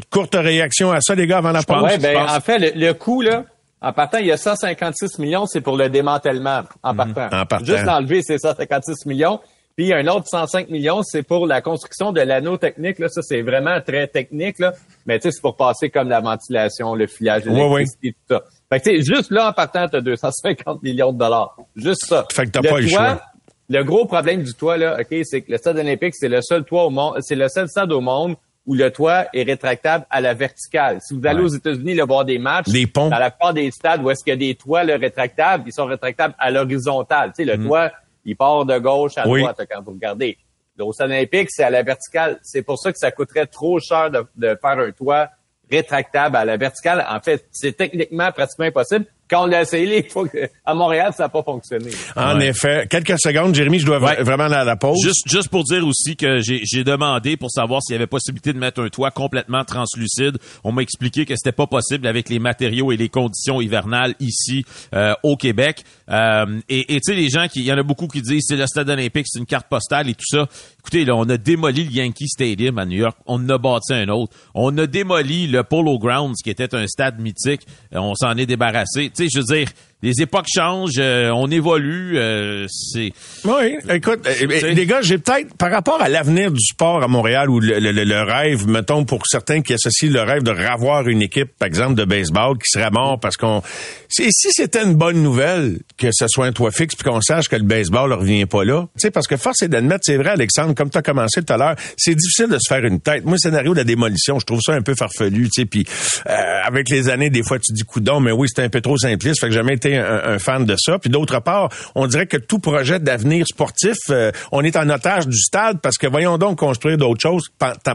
courte 0.10 0.36
réaction 0.36 0.92
à 0.92 1.00
ça, 1.00 1.16
les 1.16 1.26
gars, 1.26 1.38
avant 1.38 1.52
la 1.52 1.64
pause? 1.64 1.84
Ouais, 1.84 1.98
ben, 1.98 2.18
en 2.18 2.42
fait, 2.42 2.60
le, 2.60 2.88
le 2.88 2.94
coût, 2.94 3.22
là, 3.22 3.46
en 3.82 3.94
partant, 3.94 4.18
il 4.18 4.28
y 4.28 4.32
a 4.32 4.38
156 4.38 5.20
millions, 5.20 5.46
c'est 5.46 5.62
pour 5.62 5.78
le 5.78 5.90
démantèlement. 5.90 6.64
En 6.84 6.94
mhm. 6.94 7.14
partant. 7.14 7.64
Juste 7.64 7.86
l'enlever, 7.86 8.22
c'est 8.22 8.38
156 8.38 9.06
millions. 9.06 9.40
Puis 9.76 9.86
il 9.86 9.90
y 9.92 9.94
a 9.94 9.98
un 9.98 10.08
autre 10.08 10.28
105 10.28 10.70
millions, 10.70 11.02
c'est 11.04 11.24
pour 11.24 11.48
la 11.48 11.62
construction 11.62 12.12
de 12.12 12.20
l'anneau 12.20 12.58
technique. 12.58 13.00
Là, 13.00 13.08
ça, 13.08 13.22
c'est 13.22 13.42
vraiment 13.42 13.80
très 13.80 14.08
technique. 14.08 14.60
Là. 14.60 14.74
Mais 15.06 15.20
tu 15.20 15.30
sais, 15.30 15.32
c'est 15.32 15.42
pour 15.42 15.56
passer 15.56 15.90
comme 15.90 16.10
la 16.10 16.20
ventilation, 16.20 16.96
le 16.96 17.08
filage, 17.08 17.46
l'électricité, 17.46 18.12
tout 18.12 18.36
ça. 18.36 18.44
Fait 18.70 18.82
que 18.82 18.98
juste 18.98 19.32
là, 19.32 19.50
en 19.50 19.54
partant, 19.54 19.88
tu 19.88 19.96
as 19.96 20.02
250 20.02 20.84
millions 20.84 21.14
de 21.14 21.18
dollars. 21.18 21.56
Juste 21.78 22.06
ça. 22.06 22.26
Fait 22.30 22.46
que 22.46 22.52
t'as 22.52 22.62
pas 22.62 22.82
le 22.82 22.88
choix. 22.88 23.22
Le 23.70 23.84
gros 23.84 24.06
problème 24.06 24.44
du 24.44 24.54
toit, 24.54 24.78
là, 24.78 24.98
OK, 25.00 25.16
c'est 25.24 25.42
que 25.44 25.52
le 25.52 25.58
stade 25.58 25.78
olympique, 25.78 26.16
c'est 26.16 26.28
le 26.28 26.42
seul 26.42 26.66
toit 26.66 26.86
au 26.86 26.90
monde, 26.90 27.18
c'est 27.22 27.36
le 27.36 27.48
seul 27.48 27.70
stade 27.70 27.92
au 27.94 28.02
monde 28.02 28.36
où 28.70 28.76
le 28.76 28.92
toit 28.92 29.26
est 29.34 29.42
rétractable 29.42 30.06
à 30.12 30.22
la 30.22 30.36
verticale. 30.36 31.00
Si 31.02 31.16
vous 31.16 31.26
allez 31.26 31.42
aux 31.42 31.48
États-Unis 31.48 31.96
le 31.96 32.04
voir 32.04 32.24
des 32.24 32.38
matchs, 32.38 32.68
dans 32.94 33.10
la 33.10 33.32
part 33.32 33.52
des 33.52 33.72
stades 33.72 34.04
où 34.04 34.12
est-ce 34.12 34.24
qu'il 34.24 34.30
y 34.30 34.34
a 34.34 34.38
des 34.38 34.54
toits 34.54 34.82
rétractables, 34.82 35.64
ils 35.66 35.74
sont 35.74 35.88
rétractables 35.88 36.36
à 36.38 36.52
l'horizontale. 36.52 37.32
Tu 37.36 37.44
sais, 37.44 37.46
le 37.46 37.58
mm. 37.58 37.66
toit, 37.66 37.92
il 38.26 38.36
part 38.36 38.66
de 38.66 38.78
gauche 38.78 39.18
à 39.18 39.24
droite 39.24 39.60
quand 39.72 39.82
vous 39.82 39.94
regardez. 39.94 40.38
Au 40.78 40.94
stade 40.94 41.10
olympique, 41.10 41.48
c'est 41.50 41.64
à 41.64 41.72
la 41.72 41.82
verticale. 41.82 42.38
C'est 42.44 42.62
pour 42.62 42.78
ça 42.78 42.92
que 42.92 43.00
ça 43.00 43.10
coûterait 43.10 43.48
trop 43.48 43.80
cher 43.80 44.12
de, 44.12 44.24
de 44.36 44.56
faire 44.62 44.78
un 44.78 44.92
toit 44.92 45.30
rétractable 45.72 46.36
à 46.36 46.46
la 46.46 46.56
verticale. 46.56 47.04
En 47.10 47.20
fait, 47.22 47.48
c'est 47.50 47.76
techniquement 47.76 48.32
pratiquement 48.32 48.66
impossible 48.66 49.08
quand 49.30 49.44
on 49.44 49.46
l'a 49.46 49.62
essayé, 49.62 50.08
faut 50.10 50.26
que, 50.26 50.50
à 50.66 50.74
Montréal, 50.74 51.14
ça 51.16 51.24
n'a 51.24 51.30
pas 51.30 51.44
fonctionné. 51.44 51.92
En 52.16 52.40
effet. 52.40 52.88
Quelques 52.90 53.20
secondes, 53.20 53.54
Jérémy, 53.54 53.80
je 53.80 53.86
dois 53.86 54.00
vraiment 54.00 54.46
aller 54.46 54.56
à 54.56 54.64
la 54.64 54.76
pause. 54.76 54.98
Juste, 55.04 55.30
juste 55.30 55.50
pour 55.50 55.64
dire 55.64 55.86
aussi 55.86 56.16
que 56.16 56.40
j'ai 56.42 56.84
demandé 56.84 57.38
pour 57.38 57.52
savoir 57.52 57.82
s'il 57.84 57.94
y 57.94 57.96
avait 57.96 58.08
possibilité 58.08 58.54
de 58.54 58.58
mettre 58.58 58.82
un 58.82 58.90
toit 58.90 59.12
complètement 59.12 59.64
translucide. 59.64 60.38
On 60.64 60.72
m'a 60.72 60.82
expliqué 60.82 61.26
que 61.26 61.36
c'était 61.36 61.52
pas 61.56 61.68
possible 61.68 62.08
avec 62.08 62.30
les 62.30 62.40
matériaux 62.40 62.92
et 62.92 62.98
les 62.98 63.10
conditions 63.10 63.62
hivernales 63.62 64.16
ici 64.20 64.66
euh, 64.96 65.14
au 65.24 65.38
Québec. 65.38 65.84
Euh, 66.10 66.60
et 66.68 66.86
tu 66.88 67.00
sais, 67.04 67.14
les 67.14 67.30
gens 67.30 67.48
qui, 67.48 67.60
il 67.60 67.66
y 67.66 67.72
en 67.72 67.78
a 67.78 67.84
beaucoup 67.84 68.08
qui 68.08 68.22
disent 68.22 68.46
c'est 68.48 68.56
le 68.56 68.66
stade 68.66 68.90
olympique, 68.90 69.28
c'est 69.30 69.40
une 69.40 69.46
carte 69.46 69.68
postale 69.70 70.10
et 70.10 70.16
tout 70.16 70.26
ça. 70.26 70.48
Écoutez, 70.80 71.06
là, 71.06 71.16
on 71.16 71.30
a 71.30 71.38
démoli 71.38 71.84
le 71.84 71.92
Yankee 71.92 72.28
Stadium 72.28 72.80
à 72.80 72.86
New 72.86 72.98
York. 72.98 73.18
On 73.28 73.36
en 73.36 73.50
a 73.50 73.58
bâti 73.58 73.94
un 73.94 74.08
autre. 74.10 74.36
On 74.56 74.76
a 74.78 74.88
démoli 74.88 75.48
le 75.48 75.64
Polo 75.64 76.00
Grounds, 76.00 76.36
qui 76.44 76.50
était 76.50 76.74
un 76.74 76.88
stade 76.88 77.20
mythique. 77.20 77.62
On 77.92 78.16
s'en 78.16 78.36
est 78.38 78.48
débarrassé 78.48 79.12
sais, 79.20 79.28
je 79.34 79.40
veux 79.40 79.66
les 80.02 80.22
époques 80.22 80.48
changent, 80.48 80.94
euh, 80.98 81.30
on 81.32 81.52
évolue, 81.52 82.18
euh, 82.18 82.66
c'est... 82.70 83.12
Oui, 83.44 83.78
écoute, 83.90 84.26
euh, 84.26 84.72
les 84.72 84.86
gars, 84.86 85.02
j'ai 85.02 85.18
peut-être, 85.18 85.54
par 85.56 85.72
rapport 85.72 86.02
à 86.02 86.08
l'avenir 86.08 86.52
du 86.52 86.62
sport 86.62 87.04
à 87.04 87.10
Montréal, 87.10 87.50
ou 87.50 87.60
le, 87.60 88.22
rêve, 88.24 88.66
mettons, 88.66 89.04
pour 89.04 89.24
certains 89.28 89.62
qui 89.62 89.74
associent 89.74 90.10
le 90.10 90.22
rêve 90.22 90.44
de 90.44 90.52
revoir 90.52 91.06
une 91.10 91.22
équipe, 91.22 91.50
par 91.60 91.68
exemple, 91.68 91.96
de 91.96 92.06
baseball, 92.06 92.58
qui 92.58 92.70
serait 92.72 92.92
mort 92.92 93.20
parce 93.20 93.36
qu'on... 93.36 93.62
Si 94.08 94.32
c'était 94.32 94.84
une 94.84 94.96
bonne 94.96 95.22
nouvelle 95.22 95.80
que 95.98 96.10
ce 96.12 96.28
soit 96.30 96.46
un 96.46 96.54
toit 96.54 96.72
fixe, 96.72 96.96
puis 96.96 97.10
qu'on 97.10 97.22
sache 97.22 97.50
que 97.50 97.58
le 97.58 97.64
baseball 97.64 98.10
ne 98.10 98.16
revient 98.16 98.46
pas 98.46 98.64
là, 98.64 98.84
tu 98.94 99.02
sais, 99.02 99.12
parce 99.12 99.28
que 99.28 99.36
force 99.36 99.62
est 99.64 99.68
d'admettre, 99.68 100.02
c'est 100.04 100.18
vrai, 100.18 100.30
Alexandre, 100.30 100.74
comme 100.74 100.90
tu 100.90 100.98
as 100.98 101.02
commencé 101.02 101.44
tout 101.44 101.54
à 101.54 101.58
l'heure, 101.58 101.76
c'est 101.98 102.16
difficile 102.16 102.48
de 102.48 102.58
se 102.58 102.74
faire 102.74 102.86
une 102.86 103.02
tête. 103.02 103.26
Moi, 103.26 103.34
le 103.34 103.40
scénario 103.40 103.74
de 103.74 103.80
la 103.80 103.84
démolition, 103.84 104.40
je 104.40 104.46
trouve 104.46 104.62
ça 104.62 104.74
un 104.74 104.82
peu 104.82 104.96
farfelu, 104.96 105.50
tu 105.50 105.62
sais, 105.62 105.66
puis 105.66 105.86
avec 106.26 106.90
les 106.90 107.10
années, 107.10 107.30
des 107.30 107.44
fois, 107.44 107.60
tu 107.60 107.74
dis 107.74 107.84
coudon, 107.84 108.22
mais 108.22 108.32
oui, 108.32 108.48
c'est 108.54 108.64
un 108.64 108.70
peu 108.70 108.80
trop 108.80 108.98
simpliste, 108.98 109.42
fait 109.42 109.48
que 109.48 109.54
jamais 109.54 109.74
été 109.74 109.89
un, 109.98 110.40
fan 110.40 110.66
de 110.66 110.76
ça. 110.78 111.00
Puis 111.00 111.10
d'autre 111.10 111.40
part, 111.42 111.70
on 111.96 112.08
dirait 112.08 112.26
que 112.26 112.38
tout 112.38 112.60
projet 112.60 113.00
d'avenir 113.00 113.46
sportif, 113.48 113.98
euh, 114.10 114.32
on 114.52 114.64
est 114.64 114.76
en 114.76 114.90
otage 114.90 115.28
du 115.28 115.38
stade 115.38 115.80
parce 115.82 115.98
que 115.98 116.08
voyons 116.08 116.38
donc 116.38 116.60
construire 116.60 116.98
d'autres 116.98 117.22
choses 117.22 117.50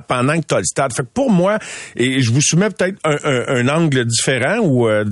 pendant 0.08 0.40
que 0.40 0.46
tu 0.46 0.54
as 0.54 0.58
le 0.58 0.64
stade. 0.64 0.92
Fait 0.92 1.02
que 1.02 1.08
pour 1.12 1.30
moi, 1.30 1.58
et 1.96 2.20
je 2.20 2.32
vous 2.32 2.40
soumets 2.40 2.70
peut-être 2.70 2.98
un, 3.04 3.68
angle 3.68 4.04
différent 4.04 4.58
ou 4.58 4.88
euh, 4.88 5.04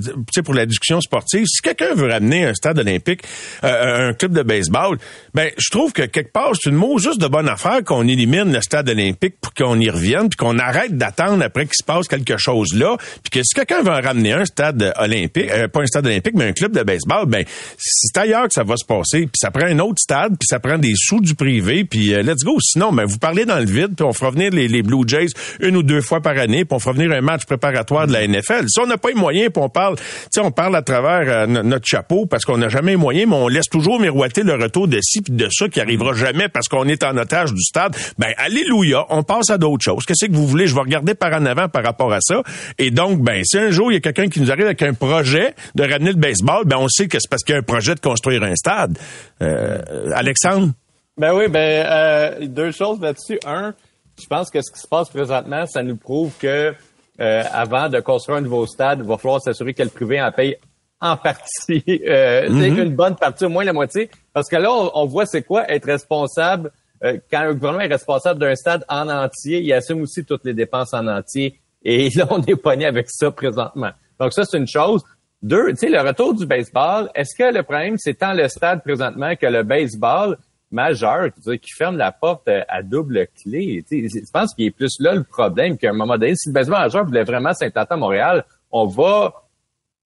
pour 0.45 0.53
la 0.53 0.65
discussion 0.65 1.01
sportive, 1.01 1.45
si 1.47 1.61
quelqu'un 1.61 1.93
veut 1.95 2.09
ramener 2.09 2.45
un 2.45 2.53
stade 2.53 2.79
olympique, 2.79 3.23
euh, 3.63 4.09
un 4.09 4.13
club 4.13 4.33
de 4.33 4.43
baseball, 4.43 4.97
ben 5.33 5.49
je 5.57 5.69
trouve 5.69 5.91
que 5.91 6.03
quelque 6.03 6.31
part 6.31 6.51
c'est 6.59 6.69
une 6.69 6.75
mot 6.75 6.97
juste 6.99 7.19
de 7.19 7.27
bonne 7.27 7.49
affaire 7.49 7.83
qu'on 7.83 8.07
élimine 8.07 8.53
le 8.53 8.61
stade 8.61 8.89
olympique 8.89 9.35
pour 9.41 9.53
qu'on 9.53 9.79
y 9.79 9.89
revienne, 9.89 10.29
puis 10.29 10.37
qu'on 10.37 10.59
arrête 10.59 10.97
d'attendre 10.97 11.43
après 11.43 11.65
qu'il 11.65 11.75
se 11.75 11.83
passe 11.83 12.07
quelque 12.07 12.37
chose 12.37 12.73
là, 12.75 12.95
puis 13.23 13.31
que 13.31 13.43
si 13.43 13.55
quelqu'un 13.55 13.81
veut 13.81 13.91
en 13.91 14.01
ramener 14.01 14.33
un 14.33 14.45
stade 14.45 14.93
olympique, 14.97 15.49
pas 15.71 15.81
un 15.81 15.85
stade 15.85 16.05
olympique, 16.05 16.35
mais 16.35 16.45
un 16.45 16.53
club 16.53 16.72
de 16.73 16.83
baseball, 16.83 17.25
ben 17.27 17.45
c'est 17.77 18.17
ailleurs 18.19 18.47
que 18.47 18.53
ça 18.53 18.63
va 18.63 18.75
se 18.77 18.85
passer. 18.85 19.21
Puis 19.21 19.37
ça 19.37 19.51
prend 19.51 19.65
un 19.65 19.79
autre 19.79 19.99
stade, 19.99 20.33
puis 20.39 20.47
ça 20.47 20.59
prend 20.59 20.77
des 20.77 20.93
sous 20.95 21.21
du 21.21 21.35
privé, 21.35 21.85
puis 21.85 22.13
euh, 22.13 22.21
let's 22.23 22.43
go. 22.43 22.57
Sinon, 22.59 22.91
ben 22.91 23.05
vous 23.05 23.17
parlez 23.17 23.45
dans 23.45 23.59
le 23.59 23.65
vide, 23.65 23.95
puis 23.95 24.05
on 24.05 24.13
fera 24.13 24.31
venir 24.31 24.51
les, 24.51 24.67
les, 24.67 24.83
Blue 24.83 25.03
Jays 25.07 25.27
une 25.61 25.77
ou 25.77 25.83
deux 25.83 26.01
fois 26.01 26.21
par 26.21 26.37
année, 26.37 26.65
puis 26.65 26.75
on 26.75 26.79
fera 26.79 26.93
venir 26.93 27.11
un 27.11 27.21
match 27.21 27.45
préparatoire 27.45 28.07
de 28.07 28.13
la 28.13 28.27
NFL. 28.27 28.65
Si 28.67 28.79
on 28.79 28.87
n'a 28.87 28.97
pas 28.97 29.09
les 29.09 29.15
moyens, 29.15 29.49
puis 29.53 29.63
on 29.63 29.69
parle, 29.69 29.95
tu 29.97 30.03
sais, 30.31 30.41
on 30.41 30.51
parle 30.51 30.75
à 30.75 30.81
travers 30.81 31.23
euh, 31.27 31.47
notre 31.47 31.87
chapeau 31.87 32.25
parce 32.25 32.45
qu'on 32.45 32.57
n'a 32.57 32.69
jamais 32.69 32.91
les 32.91 32.97
moyens, 32.97 33.29
mais 33.29 33.35
on 33.35 33.47
laisse 33.47 33.69
toujours 33.69 33.99
miroiter 33.99 34.43
le 34.43 34.53
retour 34.53 34.87
de 34.87 34.99
ci 35.01 35.21
puis 35.21 35.33
de 35.33 35.47
ça 35.51 35.67
qui 35.67 35.79
arrivera 35.79 36.13
jamais 36.13 36.49
parce 36.49 36.67
qu'on 36.67 36.87
est 36.87 37.03
en 37.03 37.15
otage 37.17 37.53
du 37.53 37.61
stade. 37.61 37.95
Ben 38.17 38.33
alléluia, 38.37 39.05
on 39.09 39.23
passe 39.23 39.49
à 39.49 39.57
d'autres 39.57 39.83
choses. 39.83 40.05
Qu'est-ce 40.05 40.25
que 40.25 40.31
vous 40.31 40.47
voulez? 40.47 40.67
Je 40.67 40.75
vais 40.75 40.81
regarder 40.81 41.13
par 41.13 41.33
en 41.33 41.45
avant 41.45 41.69
par 41.69 41.83
rapport 41.83 42.11
à 42.11 42.19
ça. 42.21 42.41
Et 42.77 42.91
donc, 42.91 43.21
ben 43.21 43.41
si 43.43 43.57
un 43.57 43.69
jour 43.69 43.91
il 43.91 43.95
y 43.95 43.97
a 43.97 44.01
quelqu'un 44.01 44.27
qui 44.27 44.41
nous 44.41 44.51
arrive 44.51 44.65
avec 44.65 44.81
un 44.81 44.93
projet 44.93 45.53
de 45.75 45.83
ramener 45.83 46.11
le 46.11 46.17
baseball, 46.17 46.62
ben 46.65 46.77
on 46.77 46.87
sait 46.87 47.07
que 47.07 47.17
c'est 47.19 47.29
parce 47.29 47.43
qu'il 47.43 47.53
y 47.53 47.55
a 47.55 47.59
un 47.59 47.63
projet 47.63 47.95
de 47.95 47.99
construire 47.99 48.43
un 48.43 48.55
stade. 48.55 48.97
Euh, 49.41 50.11
Alexandre? 50.13 50.73
Ben 51.17 51.33
oui, 51.33 51.47
ben 51.47 51.85
euh, 51.85 52.47
deux 52.47 52.71
choses 52.71 52.99
là-dessus. 52.99 53.39
Un, 53.45 53.73
je 54.21 54.27
pense 54.27 54.49
que 54.49 54.61
ce 54.61 54.71
qui 54.71 54.79
se 54.79 54.87
passe 54.87 55.09
présentement, 55.09 55.65
ça 55.65 55.83
nous 55.83 55.97
prouve 55.97 56.31
que 56.39 56.73
euh, 57.19 57.43
avant 57.51 57.89
de 57.89 57.99
construire 57.99 58.39
un 58.39 58.41
nouveau 58.41 58.65
stade, 58.65 58.99
il 59.03 59.07
va 59.07 59.17
falloir 59.17 59.41
s'assurer 59.41 59.73
que 59.73 59.83
le 59.83 59.89
privé 59.89 60.21
en 60.21 60.31
paye 60.31 60.57
en 60.99 61.17
partie, 61.17 61.83
euh, 62.07 62.47
mm-hmm. 62.47 62.83
une 62.83 62.95
bonne 62.95 63.15
partie, 63.15 63.45
au 63.45 63.49
moins 63.49 63.63
la 63.63 63.73
moitié. 63.73 64.09
Parce 64.33 64.49
que 64.49 64.55
là, 64.55 64.71
on, 64.71 65.05
voit 65.05 65.25
c'est 65.25 65.43
quoi 65.43 65.69
être 65.69 65.85
responsable. 65.85 66.71
Euh, 67.03 67.17
quand 67.29 67.41
un 67.41 67.53
gouvernement 67.53 67.83
est 67.83 67.93
responsable 67.93 68.39
d'un 68.39 68.55
stade 68.55 68.85
en 68.87 69.09
entier, 69.09 69.61
il 69.61 69.73
assume 69.73 70.01
aussi 70.01 70.23
toutes 70.23 70.45
les 70.45 70.53
dépenses 70.53 70.93
en 70.93 71.05
entier. 71.07 71.59
Et 71.83 72.09
là, 72.15 72.25
on 72.29 72.41
est 72.41 72.55
pogné 72.55 72.85
avec 72.85 73.07
ça 73.09 73.29
présentement. 73.31 73.91
Donc 74.19 74.33
ça, 74.33 74.45
c'est 74.45 74.57
une 74.57 74.67
chose. 74.67 75.03
Deux, 75.43 75.71
tu 75.71 75.75
sais, 75.75 75.89
le 75.89 75.99
retour 75.99 76.33
du 76.33 76.45
baseball, 76.45 77.09
est-ce 77.13 77.35
que 77.37 77.53
le 77.53 77.63
problème, 77.63 77.97
c'est 77.97 78.13
tant 78.13 78.31
le 78.31 78.47
stade 78.47 78.81
présentement 78.81 79.35
que 79.35 79.45
le 79.45 79.63
baseball 79.63 80.37
majeur 80.71 81.27
qui 81.61 81.73
ferme 81.77 81.97
la 81.97 82.13
porte 82.13 82.47
à 82.47 82.81
double 82.81 83.27
clé? 83.43 83.83
Tu 83.85 84.07
sais, 84.07 84.21
je 84.25 84.31
pense 84.31 84.55
qu'il 84.55 84.67
est 84.67 84.71
plus 84.71 84.95
là 84.99 85.13
le 85.15 85.25
problème 85.25 85.77
qu'à 85.77 85.89
un 85.89 85.93
moment 85.93 86.17
donné, 86.17 86.33
si 86.35 86.47
le 86.47 86.53
baseball 86.53 86.79
majeur 86.79 87.05
voulait 87.05 87.25
vraiment 87.25 87.53
s'implanter 87.53 87.93
à 87.93 87.97
Montréal, 87.97 88.45
on 88.71 88.85
va 88.85 89.33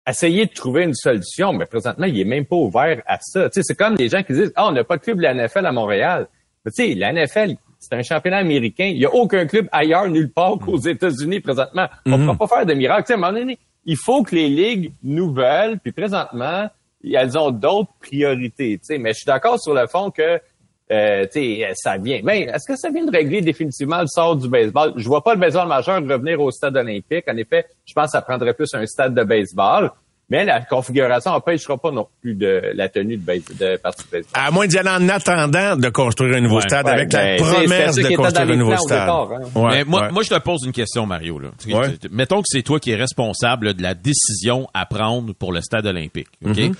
essayer 0.06 0.44
de 0.44 0.52
trouver 0.52 0.82
une 0.84 0.94
solution, 0.94 1.54
mais 1.54 1.64
présentement, 1.64 2.04
il 2.04 2.20
est 2.20 2.24
même 2.24 2.44
pas 2.44 2.56
ouvert 2.56 3.02
à 3.06 3.18
ça. 3.18 3.48
Tu 3.48 3.54
sais, 3.54 3.60
c'est 3.64 3.74
comme 3.74 3.94
des 3.94 4.10
gens 4.10 4.22
qui 4.22 4.34
disent, 4.34 4.52
ah, 4.56 4.68
on 4.68 4.72
n'a 4.72 4.84
pas 4.84 4.98
de 4.98 5.02
club 5.02 5.16
de 5.16 5.22
la 5.22 5.32
NFL 5.32 5.64
à 5.64 5.72
Montréal. 5.72 6.28
Mais 6.66 6.70
tu 6.70 6.84
sais, 6.84 6.94
la 6.94 7.14
NFL, 7.14 7.54
c'est 7.78 7.94
un 7.94 8.02
championnat 8.02 8.38
américain. 8.38 8.84
Il 8.84 8.98
n'y 8.98 9.06
a 9.06 9.14
aucun 9.14 9.46
club 9.46 9.68
ailleurs, 9.72 10.06
nulle 10.08 10.30
part 10.30 10.58
qu'aux 10.58 10.78
États-Unis 10.78 11.40
présentement. 11.40 11.86
On 12.04 12.10
ne 12.10 12.16
mm-hmm. 12.16 12.30
peut 12.32 12.36
pas 12.36 12.46
faire 12.46 12.66
de 12.66 12.74
miracle. 12.74 13.04
Tu 13.04 13.06
sais, 13.06 13.12
à 13.14 13.16
un 13.16 13.20
moment 13.20 13.38
donné, 13.38 13.58
il 13.86 13.96
faut 13.96 14.22
que 14.22 14.34
les 14.34 14.48
ligues 14.48 14.92
nouvelles, 15.02 15.78
puis 15.78 15.92
présentement, 15.92 16.68
elles 17.02 17.38
ont 17.38 17.50
d'autres 17.50 17.92
priorités. 18.00 18.78
Tu 18.78 18.84
sais, 18.84 18.98
mais 18.98 19.10
je 19.12 19.18
suis 19.18 19.26
d'accord 19.26 19.60
sur 19.60 19.74
le 19.74 19.86
fond 19.86 20.10
que 20.10 20.40
euh, 20.92 21.26
ça 21.74 21.96
vient. 21.96 22.20
Mais 22.22 22.42
est-ce 22.42 22.66
que 22.66 22.76
ça 22.76 22.90
vient 22.90 23.04
de 23.04 23.10
régler 23.10 23.40
définitivement 23.40 24.00
le 24.00 24.06
sort 24.06 24.36
du 24.36 24.48
baseball? 24.48 24.92
Je 24.96 25.06
vois 25.06 25.22
pas 25.22 25.34
le 25.34 25.40
baseball 25.40 25.68
majeur 25.68 25.96
revenir 25.96 26.40
au 26.40 26.50
stade 26.50 26.76
olympique. 26.76 27.24
En 27.28 27.36
effet, 27.36 27.66
je 27.84 27.92
pense 27.94 28.06
que 28.06 28.10
ça 28.12 28.22
prendrait 28.22 28.54
plus 28.54 28.72
un 28.74 28.86
stade 28.86 29.14
de 29.14 29.24
baseball. 29.24 29.90
Mais 30.34 30.44
la 30.44 30.62
configuration 30.62 31.30
n'empêchera 31.30 31.78
pas 31.78 31.92
non 31.92 32.08
plus 32.20 32.34
de 32.34 32.72
la 32.74 32.88
tenue 32.88 33.16
de, 33.16 33.22
base, 33.22 33.44
de 33.56 33.76
partie 33.76 34.04
de 34.04 34.10
baseball. 34.10 34.32
À 34.34 34.50
moins 34.50 34.66
d'y 34.66 34.76
aller 34.76 34.90
en 34.90 35.08
attendant 35.08 35.76
de 35.76 35.88
construire 35.90 36.36
un 36.36 36.40
nouveau 36.40 36.60
stade 36.60 36.88
avec 36.88 37.12
la 37.12 37.36
promesse 37.36 37.94
de 37.94 38.16
construire 38.16 38.50
un 38.50 38.56
nouveau 38.56 38.76
stade. 38.76 39.08
Hein. 39.08 39.68
Mais 39.70 39.84
moi, 39.84 40.10
moi, 40.10 40.24
je 40.24 40.30
te 40.30 40.38
pose 40.40 40.64
une 40.66 40.72
question, 40.72 41.06
Mario. 41.06 41.38
Là. 41.38 41.50
Mettons 42.10 42.40
que 42.40 42.48
c'est 42.48 42.62
toi 42.62 42.80
qui 42.80 42.90
es 42.90 42.96
responsable 42.96 43.74
de 43.74 43.82
la 43.84 43.94
décision 43.94 44.68
à 44.74 44.86
prendre 44.86 45.34
pour 45.34 45.52
le 45.52 45.60
stade 45.60 45.86
olympique. 45.86 46.28
OK? 46.44 46.56
Mm-hmm 46.56 46.74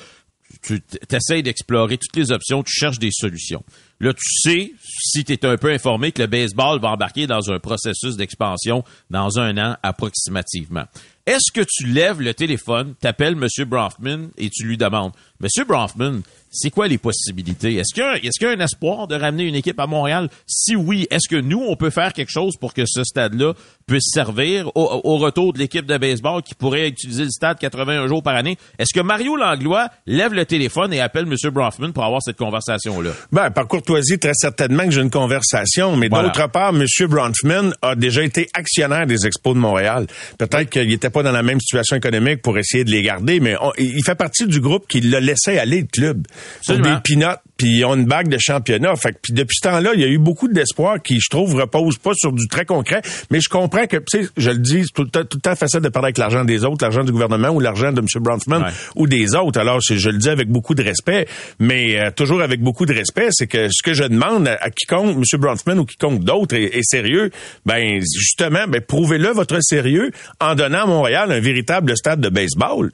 tu 0.62 0.80
essayes 1.12 1.42
d'explorer 1.42 1.98
toutes 1.98 2.16
les 2.16 2.32
options, 2.32 2.62
tu 2.62 2.72
cherches 2.72 2.98
des 2.98 3.10
solutions. 3.12 3.62
Là, 4.00 4.12
tu 4.12 4.24
sais, 4.24 4.72
si 4.82 5.24
tu 5.24 5.32
es 5.32 5.46
un 5.46 5.56
peu 5.56 5.70
informé, 5.70 6.12
que 6.12 6.22
le 6.22 6.28
baseball 6.28 6.80
va 6.80 6.90
embarquer 6.90 7.26
dans 7.26 7.50
un 7.50 7.58
processus 7.58 8.16
d'expansion 8.16 8.84
dans 9.10 9.38
un 9.38 9.56
an 9.58 9.76
approximativement. 9.82 10.84
Est-ce 11.26 11.50
que 11.52 11.64
tu 11.66 11.86
lèves 11.86 12.20
le 12.20 12.34
téléphone, 12.34 12.94
t'appelles 13.00 13.32
M. 13.40 13.64
Bronfman 13.66 14.28
et 14.36 14.50
tu 14.50 14.66
lui 14.66 14.76
demandes, 14.76 15.12
M. 15.42 15.48
Bronfman, 15.66 16.20
c'est 16.50 16.70
quoi 16.70 16.86
les 16.86 16.98
possibilités? 16.98 17.76
Est-ce 17.76 17.94
qu'il 17.94 18.02
y, 18.02 18.44
a 18.44 18.50
un 18.50 18.60
espoir 18.60 19.08
de 19.08 19.14
ramener 19.14 19.44
une 19.44 19.54
équipe 19.54 19.80
à 19.80 19.86
Montréal? 19.86 20.28
Si 20.46 20.76
oui, 20.76 21.06
est-ce 21.10 21.28
que 21.28 21.40
nous, 21.40 21.64
on 21.66 21.76
peut 21.76 21.88
faire 21.88 22.12
quelque 22.12 22.30
chose 22.30 22.56
pour 22.58 22.74
que 22.74 22.84
ce 22.86 23.04
stade-là 23.04 23.54
puisse 23.86 24.10
servir 24.12 24.70
au, 24.74 25.16
retour 25.18 25.52
de 25.52 25.58
l'équipe 25.58 25.86
de 25.86 25.96
baseball 25.96 26.42
qui 26.42 26.54
pourrait 26.54 26.88
utiliser 26.88 27.24
le 27.24 27.30
stade 27.30 27.58
81 27.58 28.06
jours 28.08 28.22
par 28.22 28.34
année? 28.34 28.58
Est-ce 28.78 28.92
que 28.92 29.00
Mario 29.00 29.36
Langlois 29.36 29.88
lève 30.06 30.34
le 30.34 30.44
téléphone 30.44 30.92
et 30.92 31.00
appelle 31.00 31.26
M. 31.26 31.50
Bronfman 31.50 31.92
pour 31.92 32.04
avoir 32.04 32.22
cette 32.22 32.36
conversation-là? 32.36 33.10
Ben, 33.32 33.50
par 33.50 33.66
courtoisie, 33.68 34.18
très 34.18 34.34
certainement 34.34 34.84
que 34.84 34.90
j'ai 34.90 35.02
une 35.02 35.10
conversation, 35.10 35.96
mais 35.96 36.08
d'autre 36.08 36.50
part, 36.50 36.74
M. 36.74 36.84
Bronfman 37.08 37.72
a 37.82 37.94
déjà 37.94 38.22
été 38.22 38.48
actionnaire 38.54 39.06
des 39.06 39.26
Expos 39.26 39.54
de 39.54 39.60
Montréal. 39.60 40.06
Peut-être 40.38 40.70
qu'il 40.70 40.88
n'était 40.88 41.10
pas 41.10 41.22
dans 41.22 41.32
la 41.32 41.42
même 41.42 41.60
situation 41.60 41.96
économique 41.96 42.42
pour 42.42 42.58
essayer 42.58 42.84
de 42.84 42.90
les 42.90 43.02
garder, 43.02 43.40
mais 43.40 43.56
il 43.78 44.04
fait 44.04 44.14
partie 44.14 44.46
du 44.46 44.60
groupe 44.60 44.86
qui 44.88 45.00
l'a 45.00 45.20
laissé 45.20 45.58
aller 45.58 45.80
le 45.82 45.86
club. 45.86 46.26
Pour 46.66 46.78
des 46.78 46.96
pinottes 47.02 47.40
puis 47.56 47.78
ils 47.78 47.84
ont 47.84 47.94
une 47.94 48.06
bague 48.06 48.28
de 48.28 48.38
championnat. 48.38 48.96
Fait 48.96 49.16
puis 49.20 49.32
depuis 49.32 49.56
ce 49.56 49.68
temps-là, 49.68 49.92
il 49.94 50.00
y 50.00 50.04
a 50.04 50.08
eu 50.08 50.18
beaucoup 50.18 50.48
d'espoir 50.48 51.00
qui, 51.02 51.20
je 51.20 51.28
trouve, 51.30 51.54
repose 51.54 51.98
pas 51.98 52.12
sur 52.14 52.32
du 52.32 52.48
très 52.48 52.64
concret. 52.64 53.02
Mais 53.30 53.40
je 53.40 53.48
comprends 53.48 53.86
que, 53.86 53.96
tu 53.96 54.22
sais, 54.22 54.28
je 54.36 54.50
le 54.50 54.58
dis, 54.58 54.84
tout 54.94 55.02
le 55.02 55.08
temps, 55.08 55.24
tout 55.24 55.36
le 55.36 55.40
temps 55.40 55.56
facile 55.56 55.80
de 55.80 55.88
parler 55.88 56.06
avec 56.06 56.18
l'argent 56.18 56.44
des 56.44 56.64
autres, 56.64 56.84
l'argent 56.84 57.04
du 57.04 57.12
gouvernement 57.12 57.50
ou 57.50 57.60
l'argent 57.60 57.92
de 57.92 58.00
M. 58.00 58.06
Bronfman 58.16 58.64
ou 58.96 59.06
des 59.06 59.34
autres. 59.34 59.58
Alors, 59.60 59.80
je 59.80 60.08
le 60.08 60.18
dis 60.18 60.28
avec 60.28 60.48
beaucoup 60.48 60.74
de 60.74 60.82
respect, 60.82 61.26
mais 61.58 61.98
euh, 61.98 62.10
toujours 62.10 62.42
avec 62.42 62.60
beaucoup 62.60 62.86
de 62.86 62.92
respect, 62.92 63.28
c'est 63.30 63.46
que 63.46 63.68
ce 63.70 63.82
que 63.82 63.94
je 63.94 64.04
demande 64.04 64.48
à, 64.48 64.70
quiconque, 64.70 65.16
M. 65.16 65.40
Bronfman 65.40 65.78
ou 65.78 65.84
quiconque 65.84 66.24
d'autre 66.24 66.54
est, 66.54 66.82
sérieux, 66.82 67.30
ben 67.64 68.00
justement, 68.00 68.66
ben 68.68 68.80
prouvez-le 68.80 69.28
votre 69.28 69.58
sérieux 69.62 70.10
en 70.40 70.54
donnant 70.54 70.82
à 70.82 70.86
Montréal 70.86 71.32
un 71.32 71.40
véritable 71.40 71.96
stade 71.96 72.20
de 72.20 72.28
baseball. 72.28 72.90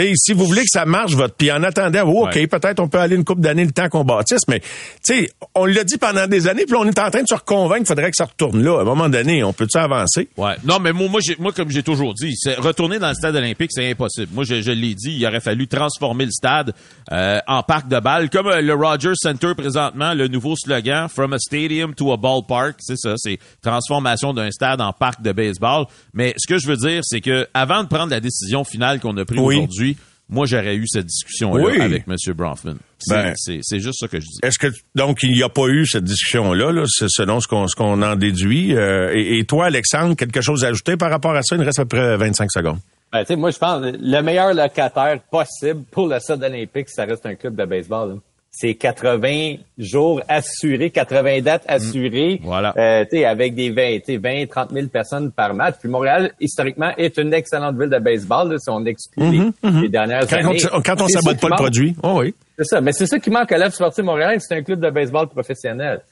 Sais, 0.00 0.12
si 0.14 0.32
vous 0.32 0.46
voulez 0.46 0.62
que 0.62 0.70
ça 0.70 0.84
marche, 0.84 1.12
votre 1.12 1.34
puis 1.34 1.52
en 1.52 1.62
attendant, 1.62 2.02
oh, 2.06 2.26
OK, 2.26 2.46
peut-être 2.46 2.80
on 2.80 2.88
peut 2.88 2.98
aller 2.98 3.16
une 3.16 3.24
coupe 3.24 3.40
d'années 3.40 3.64
le 3.64 3.72
temps 3.72 3.88
qu'on 3.88 4.04
bâtisse, 4.04 4.42
mais 4.48 4.60
tu 5.04 5.28
on 5.54 5.66
l'a 5.66 5.84
dit 5.84 5.98
pendant 5.98 6.26
des 6.26 6.48
années, 6.48 6.64
puis 6.64 6.76
on 6.76 6.84
est 6.84 6.98
en 6.98 7.10
train 7.10 7.22
de 7.22 7.28
se 7.28 7.34
reconvaincre 7.34 7.80
qu'il 7.80 7.86
faudrait 7.88 8.10
que 8.10 8.16
ça 8.16 8.24
retourne 8.24 8.62
là. 8.62 8.78
À 8.78 8.82
un 8.82 8.84
moment 8.84 9.08
donné, 9.08 9.44
on 9.44 9.52
peut-tu 9.52 9.76
avancer? 9.78 10.28
Ouais. 10.36 10.54
Non, 10.64 10.78
mais 10.80 10.92
moi, 10.92 11.08
moi, 11.08 11.20
moi 11.38 11.52
comme 11.52 11.70
j'ai 11.70 11.82
toujours 11.82 12.14
dit, 12.14 12.34
retourner 12.58 12.98
dans 12.98 13.08
le 13.08 13.14
stade 13.14 13.36
olympique, 13.36 13.70
c'est 13.72 13.90
impossible. 13.90 14.28
Moi, 14.32 14.44
je, 14.44 14.70
l'ai 14.70 14.94
dit, 14.94 15.16
il 15.18 15.26
aurait 15.26 15.40
fallu 15.40 15.66
transformer 15.66 16.24
le 16.24 16.30
stade 16.30 16.72
euh, 17.10 17.38
en 17.46 17.62
parc 17.62 17.88
de 17.88 18.00
balle, 18.00 18.30
comme 18.30 18.46
euh, 18.46 18.60
le 18.60 18.74
Rogers 18.74 19.14
Center 19.14 19.52
présentement, 19.56 20.14
le 20.14 20.28
nouveau 20.28 20.56
slogan 20.56 21.08
From 21.08 21.32
a 21.32 21.38
stadium 21.38 21.94
to 21.94 22.12
a 22.12 22.16
ballpark, 22.16 22.76
c'est 22.80 22.96
ça, 22.96 23.14
c'est 23.16 23.38
transformation 23.62 24.32
d'un 24.32 24.50
stade 24.50 24.80
en 24.80 24.92
parc 24.92 25.22
de 25.22 25.32
baseball. 25.32 25.86
Mais 26.14 26.34
ce 26.38 26.46
que 26.46 26.58
je 26.58 26.66
veux 26.66 26.76
dire, 26.76 27.02
c'est 27.04 27.20
que 27.20 27.46
avant 27.54 27.82
de 27.82 27.88
prendre 27.88 28.10
la 28.10 28.20
décision 28.20 28.64
finale 28.64 29.00
qu'on 29.00 29.16
a 29.16 29.24
prise 29.24 29.40
aujourd'hui, 29.40 29.81
moi, 30.28 30.46
j'aurais 30.46 30.76
eu 30.76 30.86
cette 30.86 31.06
discussion-là 31.06 31.84
avec 31.84 32.04
M. 32.08 32.16
Bronfman. 32.34 32.76
Ben, 33.08 33.34
c'est 33.36 33.80
juste 33.80 33.98
ça 34.00 34.08
que 34.08 34.18
je 34.18 34.26
dis. 34.26 34.38
Est-ce 34.42 34.58
que 34.58 34.68
donc 34.94 35.18
il 35.22 35.32
n'y 35.32 35.42
a 35.42 35.48
pas 35.48 35.66
eu 35.66 35.86
cette 35.86 36.04
discussion-là, 36.04 36.72
là, 36.72 36.84
selon 36.86 37.40
ce 37.40 37.46
qu'on 37.46 37.66
qu'on 37.76 38.00
en 38.02 38.16
déduit? 38.16 38.74
Euh, 38.74 39.12
et, 39.14 39.44
toi, 39.44 39.66
Alexandre, 39.66 40.14
quelque 40.16 40.40
chose 40.40 40.64
à 40.64 40.68
ajouter 40.68 40.96
par 40.96 41.10
rapport 41.10 41.34
à 41.34 41.42
ça? 41.42 41.56
Il 41.56 41.58
nous 41.58 41.66
reste 41.66 41.80
à 41.80 41.84
peu 41.84 41.96
près 41.96 42.16
25 42.16 42.50
secondes. 42.50 42.78
Ben, 43.12 43.24
moi, 43.36 43.50
je 43.50 43.58
pense 43.58 43.82
le 43.82 44.20
meilleur 44.22 44.54
locataire 44.54 45.20
possible 45.30 45.82
pour 45.90 46.08
le 46.08 46.18
Stade 46.18 46.42
olympique, 46.42 46.88
ça 46.88 47.04
reste 47.04 47.26
un 47.26 47.34
club 47.34 47.54
de 47.54 47.64
baseball 47.66 48.20
c'est 48.54 48.74
80 48.74 49.56
jours 49.78 50.20
assurés, 50.28 50.90
80 50.90 51.40
dates 51.40 51.64
assurées, 51.66 52.38
mm. 52.40 52.46
voilà. 52.46 52.74
euh, 52.76 53.04
avec 53.26 53.54
des 53.54 53.70
20, 53.70 54.18
20, 54.20 54.46
30 54.46 54.72
000 54.72 54.86
personnes 54.88 55.32
par 55.32 55.54
match. 55.54 55.76
Puis 55.80 55.88
Montréal, 55.88 56.32
historiquement, 56.38 56.92
est 56.98 57.16
une 57.16 57.32
excellente 57.32 57.78
ville 57.78 57.88
de 57.88 57.98
baseball, 57.98 58.52
là, 58.52 58.58
si 58.58 58.68
on 58.68 58.84
exclut 58.84 59.30
les, 59.30 59.38
mm-hmm, 59.38 59.52
mm-hmm. 59.64 59.88
dernières 59.88 60.26
quand 60.28 60.36
années. 60.36 60.60
On, 60.70 60.82
quand 60.82 61.00
on 61.00 61.08
s'abote 61.08 61.40
pas 61.40 61.48
le 61.48 61.56
produit, 61.56 61.96
oh 62.02 62.20
oui. 62.20 62.34
C'est 62.58 62.64
ça, 62.64 62.80
mais 62.82 62.92
c'est 62.92 63.06
ça 63.06 63.18
qui 63.18 63.30
manque 63.30 63.50
à 63.50 63.58
l'œuvre 63.58 63.72
sportive 63.72 64.04
Montréal, 64.04 64.38
c'est 64.40 64.54
un 64.54 64.62
club 64.62 64.80
de 64.80 64.90
baseball 64.90 65.28
professionnel. 65.28 66.02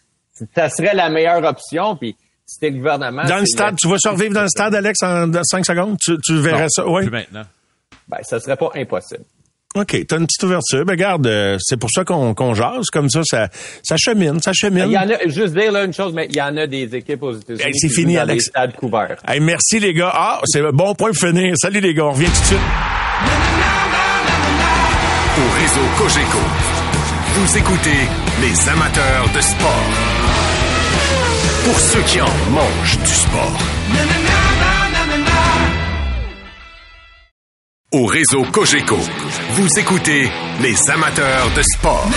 Ça 0.55 0.71
serait 0.71 0.95
la 0.95 1.11
meilleure 1.11 1.45
option, 1.45 1.97
puis 1.97 2.17
c'était 2.47 2.71
le 2.71 2.79
gouvernement... 2.79 3.25
Dans 3.25 3.39
le 3.39 3.47
stade, 3.47 3.77
tu 3.77 3.87
vas 3.87 3.99
survivre 3.99 4.33
dans 4.33 4.43
le 4.43 4.49
stade, 4.49 4.75
Alex, 4.75 5.03
en 5.03 5.31
5 5.43 5.67
secondes? 5.67 5.99
Tu, 6.01 6.17
tu 6.25 6.37
verrais 6.39 6.69
ça, 6.71 6.89
oui? 6.89 7.03
Plus 7.03 7.11
maintenant. 7.11 7.45
Ben, 8.09 8.19
ça 8.23 8.41
serait 8.41 8.57
pas 8.57 8.71
impossible. 8.75 9.25
OK, 9.77 10.05
t'as 10.09 10.19
une 10.19 10.27
petite 10.27 10.43
ouverture. 10.43 10.85
Ben 10.85 10.95
regarde, 10.95 11.29
euh, 11.29 11.57
c'est 11.61 11.77
pour 11.77 11.91
ça 11.91 12.05
qu'on 12.05 12.35
qu'on 12.35 12.55
jase 12.55 12.87
comme 12.93 13.09
ça, 13.09 13.21
ça, 13.23 13.49
ça 13.85 13.97
chemine, 13.97 14.41
ça 14.43 14.53
chemine. 14.53 14.87
Il 14.87 14.93
y 14.93 14.99
en 14.99 15.09
a, 15.09 15.29
juste 15.29 15.55
dire 15.55 15.71
là 15.71 15.85
une 15.85 15.93
chose, 15.93 16.13
mais 16.13 16.27
il 16.29 16.35
y 16.35 16.43
en 16.43 16.57
a 16.57 16.67
des 16.67 16.93
équipes 16.97 17.23
aux 17.23 17.35
États-Unis. 17.35 17.73
C'est 17.75 17.89
fini, 17.89 18.15
dans 18.17 18.23
Alex. 18.23 18.47
Des 18.47 18.51
stades 18.51 18.75
couverts. 18.75 19.19
Hey, 19.29 19.39
merci 19.39 19.79
les 19.79 19.95
gars. 19.95 20.11
Ah, 20.13 20.41
c'est 20.45 20.61
un 20.61 20.73
bon 20.73 20.97
point 20.97 21.11
pour 21.11 21.19
finir. 21.19 21.55
Salut 21.57 21.79
les 21.79 21.95
gars, 21.95 22.07
on 22.07 22.13
revient 22.13 22.27
tout 22.27 22.41
de 22.41 22.47
suite. 22.47 22.59
Au 25.39 25.61
réseau 25.61 25.87
Cogeco, 25.99 26.39
vous 27.37 27.59
écoutez 27.59 28.09
les 28.41 28.69
amateurs 28.71 29.29
de 29.33 29.41
sport. 29.41 29.91
Pour 31.65 31.79
ceux 31.79 32.03
qui 32.03 32.21
en 32.21 32.51
mangent 32.51 32.99
du 32.99 33.13
sport. 33.13 34.50
Au 37.93 38.07
réseau 38.07 38.45
Cogeco. 38.53 38.97
Vous 38.97 39.69
écoutez 39.79 40.29
les 40.63 40.91
amateurs 40.91 41.51
de 41.57 41.63
sport. 41.63 42.09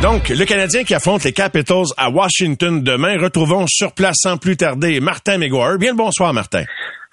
Donc, 0.00 0.28
le 0.28 0.44
Canadien 0.44 0.84
qui 0.84 0.94
affronte 0.94 1.24
les 1.24 1.32
Capitals 1.32 1.86
à 1.96 2.10
Washington 2.10 2.82
demain, 2.82 3.18
retrouvons 3.18 3.66
sur 3.66 3.92
place 3.92 4.16
sans 4.20 4.36
plus 4.36 4.56
tarder 4.56 5.00
Martin 5.00 5.38
McGuire. 5.38 5.78
Bien 5.78 5.90
le 5.90 5.96
bonsoir, 5.96 6.32
Martin. 6.32 6.64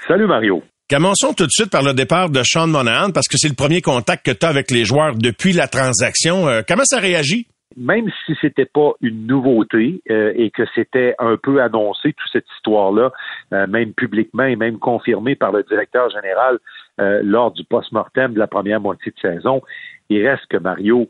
Salut, 0.08 0.28
Mario. 0.28 0.62
Commençons 0.90 1.34
tout 1.34 1.46
de 1.46 1.52
suite 1.52 1.70
par 1.70 1.84
le 1.84 1.94
départ 1.94 2.30
de 2.30 2.44
Sean 2.44 2.68
Monahan, 2.68 3.12
parce 3.12 3.28
que 3.28 3.38
c'est 3.38 3.48
le 3.48 3.56
premier 3.56 3.82
contact 3.82 4.26
que 4.26 4.32
tu 4.32 4.46
as 4.46 4.50
avec 4.50 4.70
les 4.72 4.86
joueurs 4.86 5.16
depuis 5.16 5.54
la 5.54 5.68
transaction. 5.68 6.48
Euh, 6.48 6.62
comment 6.68 6.84
ça 6.86 7.00
réagit? 7.00 7.48
Même 7.78 8.10
si 8.26 8.36
c'était 8.42 8.66
pas 8.66 8.94
une 9.02 9.28
nouveauté 9.28 10.02
euh, 10.10 10.34
et 10.36 10.52
que 10.52 10.64
c'était 10.76 11.16
un 11.20 11.38
peu 11.38 11.62
annoncé 11.62 12.14
toute 12.14 12.30
cette 12.32 12.50
histoire-là, 12.58 13.12
euh, 13.54 13.68
même 13.68 13.94
publiquement 13.94 14.44
et 14.44 14.56
même 14.56 14.78
confirmé 14.78 15.36
par 15.36 15.52
le 15.52 15.64
directeur 15.64 16.10
général 16.10 16.60
euh, 17.00 17.22
lors 17.24 17.52
du 17.52 17.64
post-mortem 17.64 18.34
de 18.34 18.40
la 18.40 18.48
première 18.48 18.82
moitié 18.82 19.12
de 19.12 19.20
saison, 19.20 19.62
il 20.10 20.28
reste 20.28 20.46
que 20.48 20.58
Mario, 20.58 21.08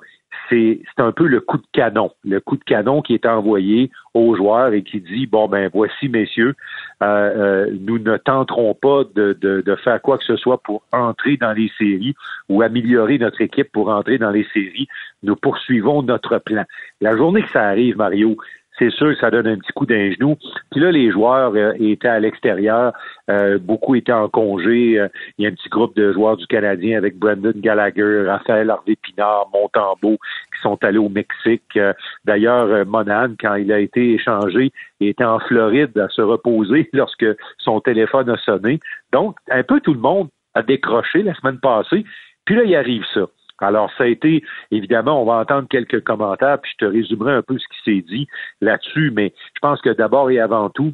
c'est 0.50 0.82
un 0.98 1.12
peu 1.12 1.28
le 1.28 1.40
coup 1.40 1.58
de 1.58 1.66
canon, 1.72 2.12
le 2.24 2.40
coup 2.40 2.58
de 2.58 2.64
canon 2.64 3.02
qui 3.02 3.14
est 3.14 3.26
envoyé 3.26 3.90
aux 4.14 4.36
joueurs 4.36 4.74
et 4.74 4.84
qui 4.84 5.00
dit 5.00 5.26
bon 5.26 5.48
ben 5.48 5.70
voici 5.74 6.10
messieurs, 6.10 6.56
euh, 7.02 7.06
euh, 7.06 7.78
nous 7.80 8.00
ne 8.00 8.18
tenterons 8.18 8.74
pas 8.74 9.04
de, 9.16 9.78
faire 9.84 10.02
quoi 10.02 10.18
que 10.18 10.26
ce 10.26 10.36
soit 10.36 10.62
pour 10.62 10.84
entrer 10.92 11.38
dans 11.38 11.54
les 11.54 11.72
séries 11.78 12.16
ou 12.50 12.62
améliorer 12.62 13.18
notre 13.18 13.42
équipe 13.42 13.72
pour 13.72 13.90
entrer 13.90 14.18
dans 14.18 14.30
les 14.30 14.46
séries. 14.54 14.88
Nous 15.24 15.36
poursuivons 15.36 16.02
notre 16.02 16.38
plan. 16.40 16.66
La 17.00 17.16
journée 17.16 17.44
que 17.44 17.50
ça 17.50 17.68
arrive, 17.68 17.98
Mario, 17.98 18.38
c'est 18.82 18.90
sûr 18.92 19.14
que 19.14 19.20
ça 19.20 19.30
donne 19.30 19.46
un 19.46 19.58
petit 19.58 19.72
coup 19.74 19.86
d'un 19.86 20.12
genou. 20.12 20.38
Puis 20.72 20.82
là, 20.82 20.92
les 20.92 21.12
joueurs 21.12 21.54
euh, 21.56 21.74
étaient 21.80 22.08
à 22.08 22.20
l'extérieur, 22.20 22.94
euh, 23.30 23.60
beaucoup 23.60 23.94
étaient 23.94 24.12
en 24.12 24.28
congé. 24.28 25.00
Euh, 25.00 25.08
il 25.38 25.44
y 25.44 25.46
a 25.46 25.52
un 25.52 25.54
petit 25.54 25.70
groupe 25.70 25.96
de 25.96 26.12
joueurs 26.14 26.36
du 26.36 26.48
Canadien 26.48 26.98
avec 26.98 27.18
Brendan 27.20 27.54
Gallagher, 27.56 28.24
Raphaël 28.28 28.72
Harvey 28.72 28.96
Pinard, 28.96 29.48
Montembeau, 29.54 30.18
qui 30.18 30.62
sont 30.64 30.84
allés 30.84 30.98
au 30.98 31.10
Mexique. 31.10 31.78
D'ailleurs, 32.26 32.86
Monan, 32.88 33.36
quand 33.40 33.56
il 33.56 33.72
a 33.72 33.80
été 33.80 34.14
échangé, 34.14 34.72
était 35.00 35.24
en 35.24 35.40
Floride 35.40 35.98
à 36.00 36.10
se 36.10 36.22
reposer 36.22 36.90
lorsque 36.94 37.26
son 37.60 37.82
téléphone 37.82 38.30
a 38.30 38.38
sonné. 38.38 38.80
Donc, 39.14 39.38
un 39.52 39.64
peu 39.64 39.80
tout 39.80 39.94
le 39.94 40.00
monde 40.00 40.30
a 40.56 40.64
décroché 40.64 41.22
la 41.22 41.36
semaine 41.36 41.60
passée. 41.60 42.04
Puis 42.46 42.56
là, 42.56 42.64
il 42.64 42.76
arrive 42.76 43.04
ça. 43.14 43.28
Alors, 43.62 43.92
ça 43.98 44.06
a 44.06 44.08
été, 44.08 44.44
évidemment, 44.72 45.22
on 45.22 45.26
va 45.26 45.36
entendre 45.36 45.68
quelques 45.70 46.04
commentaires, 46.04 46.60
puis 46.60 46.72
je 46.74 46.86
te 46.86 46.92
résumerai 46.92 47.34
un 47.34 47.42
peu 47.42 47.58
ce 47.58 47.68
qui 47.68 47.84
s'est 47.84 48.06
dit 48.08 48.28
là-dessus, 48.60 49.12
mais 49.16 49.34
je 49.54 49.60
pense 49.62 49.82
que 49.82 49.90
d'abord 49.90 50.30
et 50.32 50.40
avant 50.40 50.70
tout, 50.70 50.94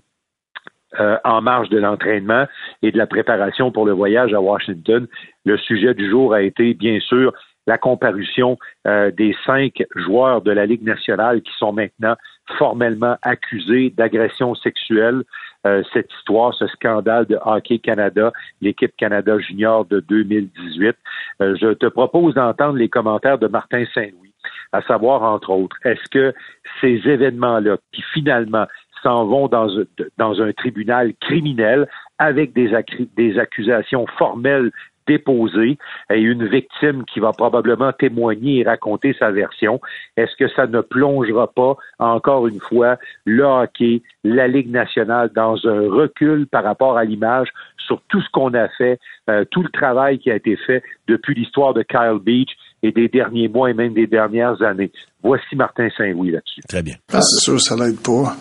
euh, 1.00 1.18
en 1.26 1.42
marge 1.42 1.68
de 1.70 1.78
l'entraînement 1.78 2.46
et 2.82 2.92
de 2.92 2.98
la 2.98 3.08
préparation 3.08 3.72
pour 3.72 3.86
le 3.86 3.92
voyage 3.92 4.34
à 4.34 4.40
Washington, 4.40 5.06
le 5.46 5.58
sujet 5.58 5.94
du 5.94 6.10
jour 6.10 6.34
a 6.34 6.42
été, 6.42 6.74
bien 6.74 7.00
sûr, 7.02 7.34
la 7.68 7.78
comparution 7.78 8.58
euh, 8.88 9.12
des 9.12 9.36
cinq 9.46 9.84
joueurs 9.96 10.42
de 10.42 10.52
la 10.52 10.66
Ligue 10.66 10.84
nationale 10.84 11.42
qui 11.42 11.52
sont 11.60 11.74
maintenant 11.74 12.16
formellement 12.58 13.18
accusés 13.22 13.94
d'agression 13.96 14.56
sexuelle. 14.56 15.24
Euh, 15.66 15.84
cette 15.94 16.12
histoire, 16.14 16.54
ce 16.54 16.66
scandale 16.68 17.26
de 17.26 17.38
Hockey 17.44 17.80
Canada, 17.80 18.32
l'équipe 18.62 18.96
Canada 18.96 19.38
Junior 19.38 19.86
de 19.86 20.00
2018. 20.00 20.96
Euh, 21.42 21.56
je 21.60 21.74
te 21.74 21.88
propose 21.88 22.36
d'entendre 22.36 22.78
les 22.78 22.88
commentaires 22.88 23.38
de 23.38 23.48
Martin 23.48 23.84
Saint-Louis, 23.94 24.34
à 24.72 24.82
savoir, 24.84 25.24
entre 25.24 25.50
autres, 25.50 25.76
est-ce 25.84 26.10
que 26.10 26.34
ces 26.80 27.02
événements-là, 27.06 27.78
qui 27.92 28.02
finalement 28.14 28.66
s'en 29.04 29.26
vont 29.26 29.48
dans, 29.48 30.42
un 30.42 30.54
tribunal 30.54 31.14
criminel 31.20 31.88
avec 32.18 32.54
des, 32.54 32.72
des 33.16 33.38
accusations 33.38 34.08
formelles 34.18 34.72
déposé 35.08 35.78
et 36.14 36.20
une 36.20 36.48
victime 36.48 37.04
qui 37.06 37.20
va 37.20 37.32
probablement 37.32 37.92
témoigner 37.94 38.60
et 38.60 38.64
raconter 38.64 39.16
sa 39.18 39.32
version, 39.32 39.80
est-ce 40.18 40.36
que 40.38 40.50
ça 40.54 40.68
ne 40.68 40.82
plongera 40.82 41.48
pas 41.48 41.76
encore 42.00 42.48
une 42.48 42.60
fois 42.60 42.98
le 43.26 43.44
hockey, 43.44 44.02
la 44.24 44.48
Ligue 44.48 44.72
nationale 44.72 45.32
dans 45.36 45.58
un 45.66 45.90
recul 45.90 46.48
par 46.48 46.64
rapport 46.64 46.98
à 46.98 47.04
l'image 47.04 47.50
sur 47.88 48.02
tout 48.10 48.22
ce 48.22 48.30
qu'on 48.32 48.54
a 48.54 48.68
fait, 48.78 49.00
euh, 49.30 49.46
tout 49.50 49.64
le 49.64 49.70
travail 49.70 50.20
qui 50.20 50.30
a 50.30 50.36
été 50.36 50.58
fait 50.58 50.84
depuis 51.08 51.34
l'histoire 51.34 51.74
de 51.74 51.84
Kyle 51.84 52.20
Beach 52.22 52.50
et 52.84 52.92
des 52.92 53.08
derniers 53.08 53.48
mois 53.48 53.70
et 53.70 53.74
même 53.74 53.94
des 53.94 54.08
dernières 54.08 54.62
années? 54.62 54.92
Voici 55.24 55.56
Martin 55.56 55.88
Saint-Louis 55.98 56.32
là-dessus. 56.32 56.62
Très 56.68 56.84
bien. 56.84 56.96
Ah, 57.12 57.22
c'est 57.22 57.44
sûr, 57.44 57.60
ça 57.62 57.76
l'aide 57.76 58.00
pas. 58.00 58.36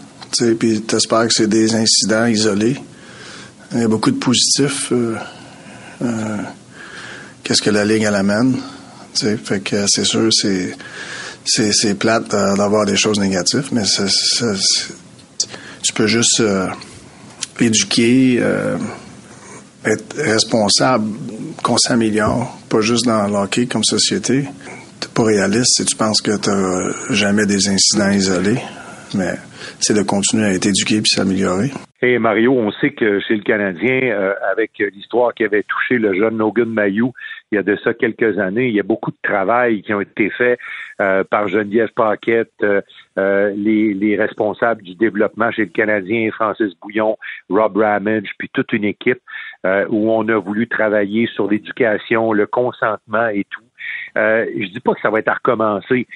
Puis 0.58 0.82
t'espères 0.82 1.28
que 1.28 1.32
c'est 1.32 1.48
des 1.48 1.74
incidents 1.74 2.26
isolés. 2.26 2.76
Il 3.72 3.80
y 3.80 3.84
a 3.84 3.88
beaucoup 3.88 4.10
de 4.10 4.18
positifs. 4.18 4.92
Euh, 4.92 5.16
euh, 6.02 6.36
qu'est-ce 7.42 7.62
que 7.62 7.70
la 7.70 7.84
Ligue 7.84 8.02
elle 8.02 8.14
amène. 8.14 8.56
Fait 9.14 9.60
que 9.60 9.86
c'est 9.88 10.04
sûr, 10.04 10.28
c'est, 10.30 10.76
c'est, 11.44 11.94
plate 11.94 12.28
d'avoir 12.30 12.84
des 12.84 12.96
choses 12.96 13.18
négatives, 13.18 13.68
mais 13.72 13.84
tu 15.82 15.92
peux 15.94 16.06
juste 16.06 16.40
euh, 16.40 16.68
éduquer, 17.58 18.38
euh, 18.40 18.76
être 19.84 20.16
responsable, 20.18 21.06
qu'on 21.62 21.78
s'améliore, 21.78 22.58
pas 22.68 22.82
juste 22.82 23.06
dans 23.06 23.26
l'hockey 23.26 23.66
comme 23.66 23.84
société. 23.84 24.46
T'es 25.00 25.08
pas 25.14 25.24
réaliste 25.24 25.76
si 25.76 25.84
tu 25.86 25.96
penses 25.96 26.20
que 26.20 26.36
tu 26.36 27.14
jamais 27.14 27.46
des 27.46 27.68
incidents 27.68 28.10
isolés, 28.10 28.60
mais 29.16 29.34
c'est 29.80 29.94
de 29.94 30.02
continuer 30.02 30.44
à 30.44 30.52
être 30.52 30.66
éduqué 30.66 30.96
puis 30.96 31.10
s'améliorer. 31.10 31.70
Et 32.02 32.18
Mario, 32.18 32.52
on 32.52 32.70
sait 32.72 32.90
que 32.90 33.20
chez 33.20 33.36
le 33.36 33.42
Canadien, 33.42 34.00
euh, 34.02 34.34
avec 34.52 34.72
l'histoire 34.78 35.32
qui 35.32 35.44
avait 35.44 35.62
touché 35.62 35.98
le 35.98 36.14
jeune 36.14 36.36
Logan 36.36 36.68
Mayou 36.68 37.12
il 37.50 37.56
y 37.56 37.58
a 37.58 37.62
de 37.62 37.76
ça 37.82 37.94
quelques 37.94 38.38
années, 38.38 38.68
il 38.68 38.74
y 38.74 38.80
a 38.80 38.84
beaucoup 38.84 39.12
de 39.12 39.16
travail 39.22 39.82
qui 39.82 39.94
ont 39.94 40.00
été 40.00 40.30
faits 40.30 40.58
euh, 41.00 41.24
par 41.24 41.48
Geneviève 41.48 41.90
Paquette, 41.94 42.52
euh, 42.62 43.52
les, 43.56 43.94
les, 43.94 44.16
responsables 44.16 44.82
du 44.82 44.94
développement 44.94 45.50
chez 45.52 45.62
le 45.62 45.70
Canadien, 45.70 46.30
Francis 46.32 46.74
Bouillon, 46.82 47.16
Rob 47.48 47.76
Ramage, 47.76 48.30
puis 48.38 48.50
toute 48.52 48.72
une 48.72 48.84
équipe 48.84 49.20
où 49.88 50.12
on 50.12 50.28
a 50.28 50.38
voulu 50.38 50.68
travailler 50.68 51.26
sur 51.34 51.50
l'éducation, 51.50 52.32
le 52.32 52.46
consentement 52.46 53.26
et 53.26 53.44
tout. 53.50 53.65
Euh, 54.16 54.46
je 54.56 54.68
dis 54.68 54.80
pas 54.80 54.94
que 54.94 55.00
ça 55.00 55.10
va 55.10 55.18
être 55.18 55.28
à 55.28 55.34
recommencer, 55.34 56.06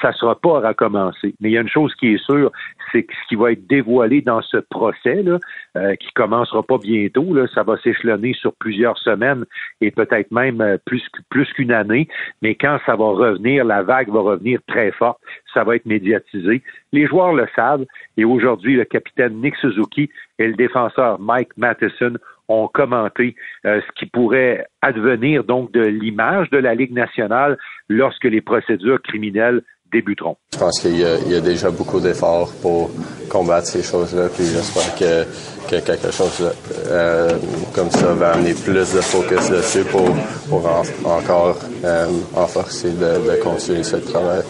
ça 0.00 0.12
sera 0.12 0.34
pas 0.34 0.58
à 0.58 0.68
recommencer. 0.68 1.34
Mais 1.40 1.50
il 1.50 1.52
y 1.52 1.58
a 1.58 1.60
une 1.60 1.68
chose 1.68 1.94
qui 1.96 2.14
est 2.14 2.24
sûre, 2.24 2.50
c'est 2.92 3.02
que 3.02 3.12
ce 3.12 3.28
qui 3.28 3.34
va 3.34 3.52
être 3.52 3.66
dévoilé 3.66 4.22
dans 4.22 4.40
ce 4.42 4.56
procès 4.56 5.22
là, 5.22 5.38
euh, 5.76 5.94
qui 5.96 6.12
commencera 6.12 6.62
pas 6.62 6.78
bientôt, 6.78 7.34
là, 7.34 7.46
ça 7.54 7.62
va 7.62 7.76
s'échelonner 7.78 8.32
sur 8.34 8.54
plusieurs 8.54 8.98
semaines 8.98 9.44
et 9.80 9.90
peut-être 9.90 10.30
même 10.30 10.60
euh, 10.60 10.78
plus 10.86 11.02
plus 11.30 11.52
qu'une 11.52 11.72
année. 11.72 12.08
Mais 12.42 12.54
quand 12.54 12.78
ça 12.86 12.96
va 12.96 13.04
revenir, 13.04 13.64
la 13.64 13.82
vague 13.82 14.08
va 14.08 14.20
revenir 14.20 14.60
très 14.66 14.90
forte. 14.92 15.18
Ça 15.52 15.64
va 15.64 15.76
être 15.76 15.86
médiatisé. 15.86 16.62
Les 16.92 17.06
joueurs 17.06 17.34
le 17.34 17.46
savent. 17.54 17.84
Et 18.16 18.24
aujourd'hui, 18.24 18.76
le 18.76 18.84
capitaine 18.84 19.40
Nick 19.40 19.56
Suzuki 19.56 20.08
et 20.38 20.46
le 20.46 20.54
défenseur 20.54 21.20
Mike 21.20 21.50
Matheson 21.56 22.14
ont 22.48 22.68
commenté 22.72 23.34
euh, 23.64 23.80
ce 23.80 23.92
qui 23.98 24.06
pourrait 24.06 24.66
advenir 24.82 25.44
donc 25.44 25.72
de 25.72 25.80
l'image 25.80 26.50
de 26.50 26.58
la 26.58 26.74
Ligue 26.74 26.92
nationale 26.92 27.58
lorsque 27.88 28.24
les 28.24 28.40
procédures 28.40 29.00
criminelles 29.02 29.62
débuteront. 29.92 30.36
Je 30.52 30.58
pense 30.58 30.80
qu'il 30.80 30.96
y, 30.96 31.00
y, 31.00 31.34
a 31.34 31.40
déjà 31.40 31.70
beaucoup 31.70 32.00
d'efforts 32.00 32.50
pour 32.60 32.90
combattre 33.30 33.66
ces 33.66 33.82
choses-là, 33.82 34.28
puis 34.34 34.44
j'espère 34.44 34.94
que, 34.96 35.24
que, 35.68 35.84
quelque 35.84 36.10
chose 36.12 36.52
euh, 36.90 37.30
comme 37.74 37.90
ça 37.90 38.12
va 38.14 38.32
amener 38.32 38.54
plus 38.54 38.72
de 38.74 39.00
focus 39.00 39.50
dessus 39.50 39.84
pour, 39.84 40.08
pour 40.48 40.66
en, 40.66 40.82
encore 41.04 41.58
euh, 41.84 42.06
renforcer 42.34 42.90
de, 42.90 43.30
de 43.30 43.42
continuer 43.42 43.82
ce 43.82 43.96
travail. 43.96 44.42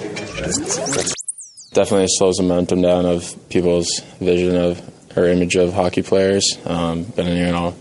Definitely 1.74 2.08
slows 2.08 2.38
the 2.38 2.42
momentum 2.42 2.80
down 2.80 3.04
of 3.04 3.36
people's 3.50 4.02
vision 4.20 4.56
of 4.56 4.80
or 5.16 5.26
image 5.26 5.56
of 5.56 5.72
hockey 5.72 6.02
players. 6.02 6.58
Um, 6.64 7.04
but 7.16 7.26
you 7.26 7.46
know, 7.46 7.74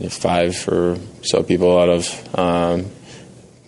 it's 0.00 0.16
five 0.16 0.68
or 0.68 0.98
so 1.22 1.42
people 1.42 1.78
out 1.78 1.88
of 1.88 2.38
um, 2.38 2.90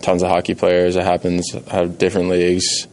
tons 0.02 0.22
of 0.22 0.28
hockey 0.28 0.54
players. 0.54 0.96
It 0.96 1.04
happens 1.04 1.50
have 1.68 1.98
different 1.98 2.28
leagues. 2.28 2.86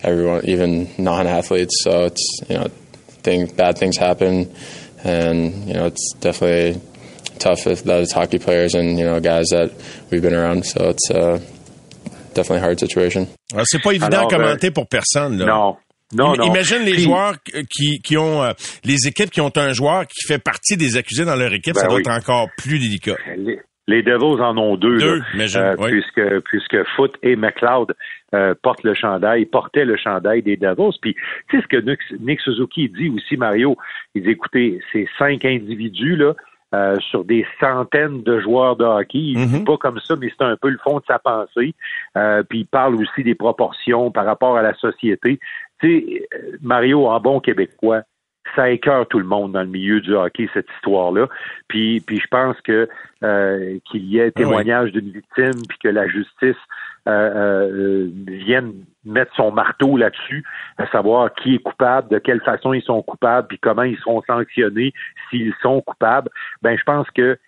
Everyone, 0.00 0.44
even 0.46 0.90
non-athletes. 0.98 1.82
So 1.82 2.04
it's 2.04 2.40
you 2.48 2.58
know, 2.58 2.68
thing 3.22 3.46
bad 3.46 3.78
things 3.78 3.96
happen, 3.96 4.52
and 5.04 5.68
you 5.68 5.74
know 5.74 5.86
it's 5.86 6.14
definitely 6.14 6.80
tough 7.38 7.66
if 7.66 7.84
that 7.84 8.00
is 8.00 8.12
hockey 8.12 8.38
players 8.38 8.74
and 8.74 8.98
you 8.98 9.04
know 9.04 9.20
guys 9.20 9.48
that 9.50 9.72
we've 10.10 10.22
been 10.22 10.34
around. 10.34 10.66
So 10.66 10.88
it's 10.88 11.10
uh, 11.10 11.38
definitely 12.34 12.58
a 12.58 12.60
hard 12.60 12.80
situation. 12.80 13.28
Alors, 13.52 13.66
c'est 13.66 13.80
pas 13.80 13.92
évident 13.92 14.06
Alors, 14.06 14.32
à 14.32 14.36
commenter 14.36 14.70
pour 14.70 14.86
personne. 14.86 15.38
Là. 15.38 15.46
Non, 15.46 15.76
Non, 16.14 16.34
non. 16.36 16.44
Imagine 16.44 16.82
les 16.84 16.98
joueurs 16.98 17.34
qui, 17.70 18.00
qui 18.02 18.16
ont 18.16 18.42
euh, 18.42 18.52
les 18.84 19.06
équipes 19.08 19.30
qui 19.30 19.40
ont 19.40 19.52
un 19.56 19.72
joueur 19.72 20.06
qui 20.06 20.26
fait 20.26 20.42
partie 20.42 20.76
des 20.76 20.96
accusés 20.96 21.24
dans 21.24 21.36
leur 21.36 21.52
équipe, 21.52 21.74
ça 21.74 21.84
ben 21.86 21.90
doit 21.90 22.00
être 22.00 22.10
encore 22.10 22.48
plus 22.58 22.78
délicat. 22.78 23.16
Les, 23.36 23.60
les 23.88 24.02
Devils 24.02 24.40
en 24.40 24.56
ont 24.58 24.76
deux, 24.76 24.98
deux 24.98 25.22
euh, 25.34 25.74
oui. 25.78 25.90
puisque 25.90 26.40
puisque 26.44 26.84
Foot 26.94 27.14
et 27.22 27.34
McLeod 27.36 27.94
euh, 28.34 28.54
portent 28.62 28.84
le 28.84 28.94
chandail, 28.94 29.46
portaient 29.46 29.84
le 29.84 29.96
chandail 29.96 30.42
des 30.42 30.56
Devils. 30.56 30.96
Puis 31.00 31.14
tu 31.48 31.56
sais 31.56 31.62
ce 31.62 31.68
que 31.68 31.78
Nick, 31.82 31.98
Nick 32.20 32.40
Suzuki 32.40 32.88
dit 32.88 33.10
aussi, 33.10 33.36
Mario? 33.36 33.76
Il 34.14 34.22
dit 34.22 34.30
écoutez, 34.30 34.80
ces 34.92 35.08
cinq 35.18 35.44
individus 35.44 36.16
là 36.16 36.34
euh, 36.74 36.96
sur 37.10 37.24
des 37.24 37.44
centaines 37.60 38.22
de 38.22 38.40
joueurs 38.40 38.76
de 38.76 38.84
hockey. 38.84 39.18
Il 39.18 39.38
ne 39.40 39.44
dit 39.46 39.58
Mhm. 39.58 39.64
pas 39.64 39.76
comme 39.76 39.98
ça, 40.00 40.14
mais 40.16 40.30
c'est 40.30 40.44
un 40.44 40.56
peu 40.56 40.70
le 40.70 40.78
fond 40.82 40.98
de 41.00 41.04
sa 41.06 41.18
pensée. 41.18 41.74
Euh, 42.16 42.42
puis 42.48 42.60
il 42.60 42.66
parle 42.66 42.94
aussi 42.94 43.22
des 43.22 43.34
proportions 43.34 44.10
par 44.10 44.24
rapport 44.24 44.56
à 44.56 44.62
la 44.62 44.72
société. 44.74 45.38
Tu 45.82 46.00
sais, 46.00 46.28
euh, 46.34 46.56
Mario, 46.62 47.06
en 47.06 47.20
bon 47.20 47.40
québécois, 47.40 48.02
ça 48.56 48.70
écœure 48.70 49.06
tout 49.06 49.18
le 49.18 49.24
monde 49.24 49.52
dans 49.52 49.62
le 49.62 49.68
milieu 49.68 50.00
du 50.00 50.14
hockey, 50.14 50.48
cette 50.52 50.68
histoire-là. 50.76 51.28
Puis, 51.68 52.00
puis 52.00 52.18
je 52.18 52.26
pense 52.26 52.60
que 52.62 52.88
euh, 53.22 53.78
qu'il 53.90 54.04
y 54.04 54.18
ait 54.18 54.30
témoignage 54.30 54.92
d'une 54.92 55.10
victime, 55.10 55.62
puis 55.68 55.78
que 55.82 55.88
la 55.88 56.08
justice 56.08 56.56
euh, 57.08 57.10
euh, 57.10 58.10
vienne 58.26 58.72
mettre 59.04 59.34
son 59.34 59.52
marteau 59.52 59.96
là-dessus, 59.96 60.44
à 60.78 60.86
savoir 60.88 61.32
qui 61.34 61.56
est 61.56 61.58
coupable, 61.58 62.08
de 62.10 62.18
quelle 62.18 62.40
façon 62.42 62.72
ils 62.72 62.82
sont 62.82 63.02
coupables, 63.02 63.48
puis 63.48 63.58
comment 63.58 63.82
ils 63.82 63.98
seront 63.98 64.22
sanctionnés 64.26 64.92
s'ils 65.30 65.54
sont 65.62 65.80
coupables. 65.80 66.28
Ben, 66.62 66.76
je 66.76 66.84
pense 66.84 67.10
que 67.10 67.38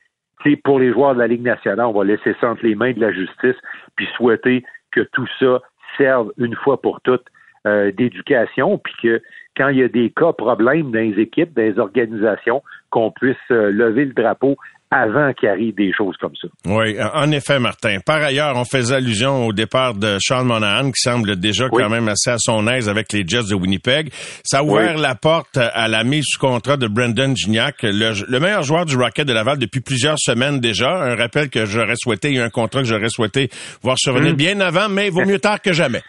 pour 0.62 0.78
les 0.78 0.92
joueurs 0.92 1.14
de 1.14 1.20
la 1.20 1.26
Ligue 1.26 1.42
nationale, 1.42 1.86
on 1.86 1.92
va 1.92 2.04
laisser 2.04 2.34
ça 2.40 2.50
entre 2.50 2.64
les 2.64 2.74
mains 2.74 2.92
de 2.92 3.00
la 3.00 3.12
justice, 3.12 3.56
puis 3.96 4.06
souhaiter 4.16 4.64
que 4.90 5.00
tout 5.12 5.26
ça 5.38 5.60
serve 5.96 6.32
une 6.38 6.54
fois 6.56 6.80
pour 6.80 7.00
toutes 7.00 7.24
euh, 7.66 7.90
d'éducation, 7.92 8.78
puis 8.78 8.94
que 9.02 9.22
quand 9.56 9.68
il 9.68 9.78
y 9.78 9.82
a 9.82 9.88
des 9.88 10.10
cas 10.10 10.32
problèmes 10.32 10.90
dans 10.90 10.98
les 11.00 11.20
équipes, 11.22 11.54
dans 11.54 11.62
les 11.62 11.78
organisations, 11.78 12.62
qu'on 12.90 13.10
puisse 13.12 13.36
euh, 13.50 13.70
lever 13.70 14.04
le 14.04 14.12
drapeau 14.12 14.56
avant 14.90 15.32
qu'il 15.32 15.48
arrive 15.48 15.74
des 15.74 15.92
choses 15.92 16.16
comme 16.20 16.36
ça. 16.40 16.46
Oui, 16.66 16.96
en 17.14 17.32
effet, 17.32 17.58
Martin. 17.58 17.98
Par 18.06 18.22
ailleurs, 18.22 18.54
on 18.56 18.64
faisait 18.64 18.94
allusion 18.94 19.46
au 19.48 19.52
départ 19.52 19.94
de 19.94 20.18
Sean 20.20 20.44
Monahan, 20.44 20.86
qui 20.92 21.00
semble 21.00 21.34
déjà 21.36 21.64
Oui. 21.72 21.82
quand 21.82 21.88
même 21.90 22.06
assez 22.06 22.30
à 22.30 22.36
son 22.38 22.68
aise 22.68 22.88
avec 22.88 23.12
les 23.12 23.26
Jets 23.26 23.48
de 23.50 23.56
Winnipeg. 23.56 24.10
Ça 24.44 24.58
a 24.58 24.62
ouvert 24.62 24.94
Oui. 24.94 25.02
la 25.02 25.16
porte 25.16 25.56
à 25.56 25.88
la 25.88 26.04
mise 26.04 26.24
sous 26.28 26.38
contrat 26.38 26.76
de 26.76 26.86
Brendan 26.86 27.34
Gignac, 27.36 27.82
le, 27.82 28.12
le 28.30 28.38
meilleur 28.40 28.62
joueur 28.62 28.84
du 28.86 28.96
Rocket 28.96 29.26
de 29.26 29.32
Laval 29.32 29.58
depuis 29.58 29.80
plusieurs 29.80 30.18
semaines 30.18 30.60
déjà. 30.60 30.90
Un 30.90 31.16
rappel 31.16 31.48
que 31.50 31.64
j'aurais 31.64 31.96
souhaité, 31.96 32.28
il 32.30 32.36
y 32.36 32.40
a 32.40 32.44
un 32.44 32.50
contrat 32.50 32.82
que 32.82 32.86
j'aurais 32.88 33.08
souhaité 33.08 33.48
voir 33.82 33.96
survenir 33.98 34.34
Mm. 34.34 34.36
bien 34.36 34.60
avant, 34.60 34.88
mais 34.88 35.10
vaut 35.10 35.24
mieux 35.24 35.40
tard 35.40 35.60
que 35.60 35.72
jamais. 35.72 36.02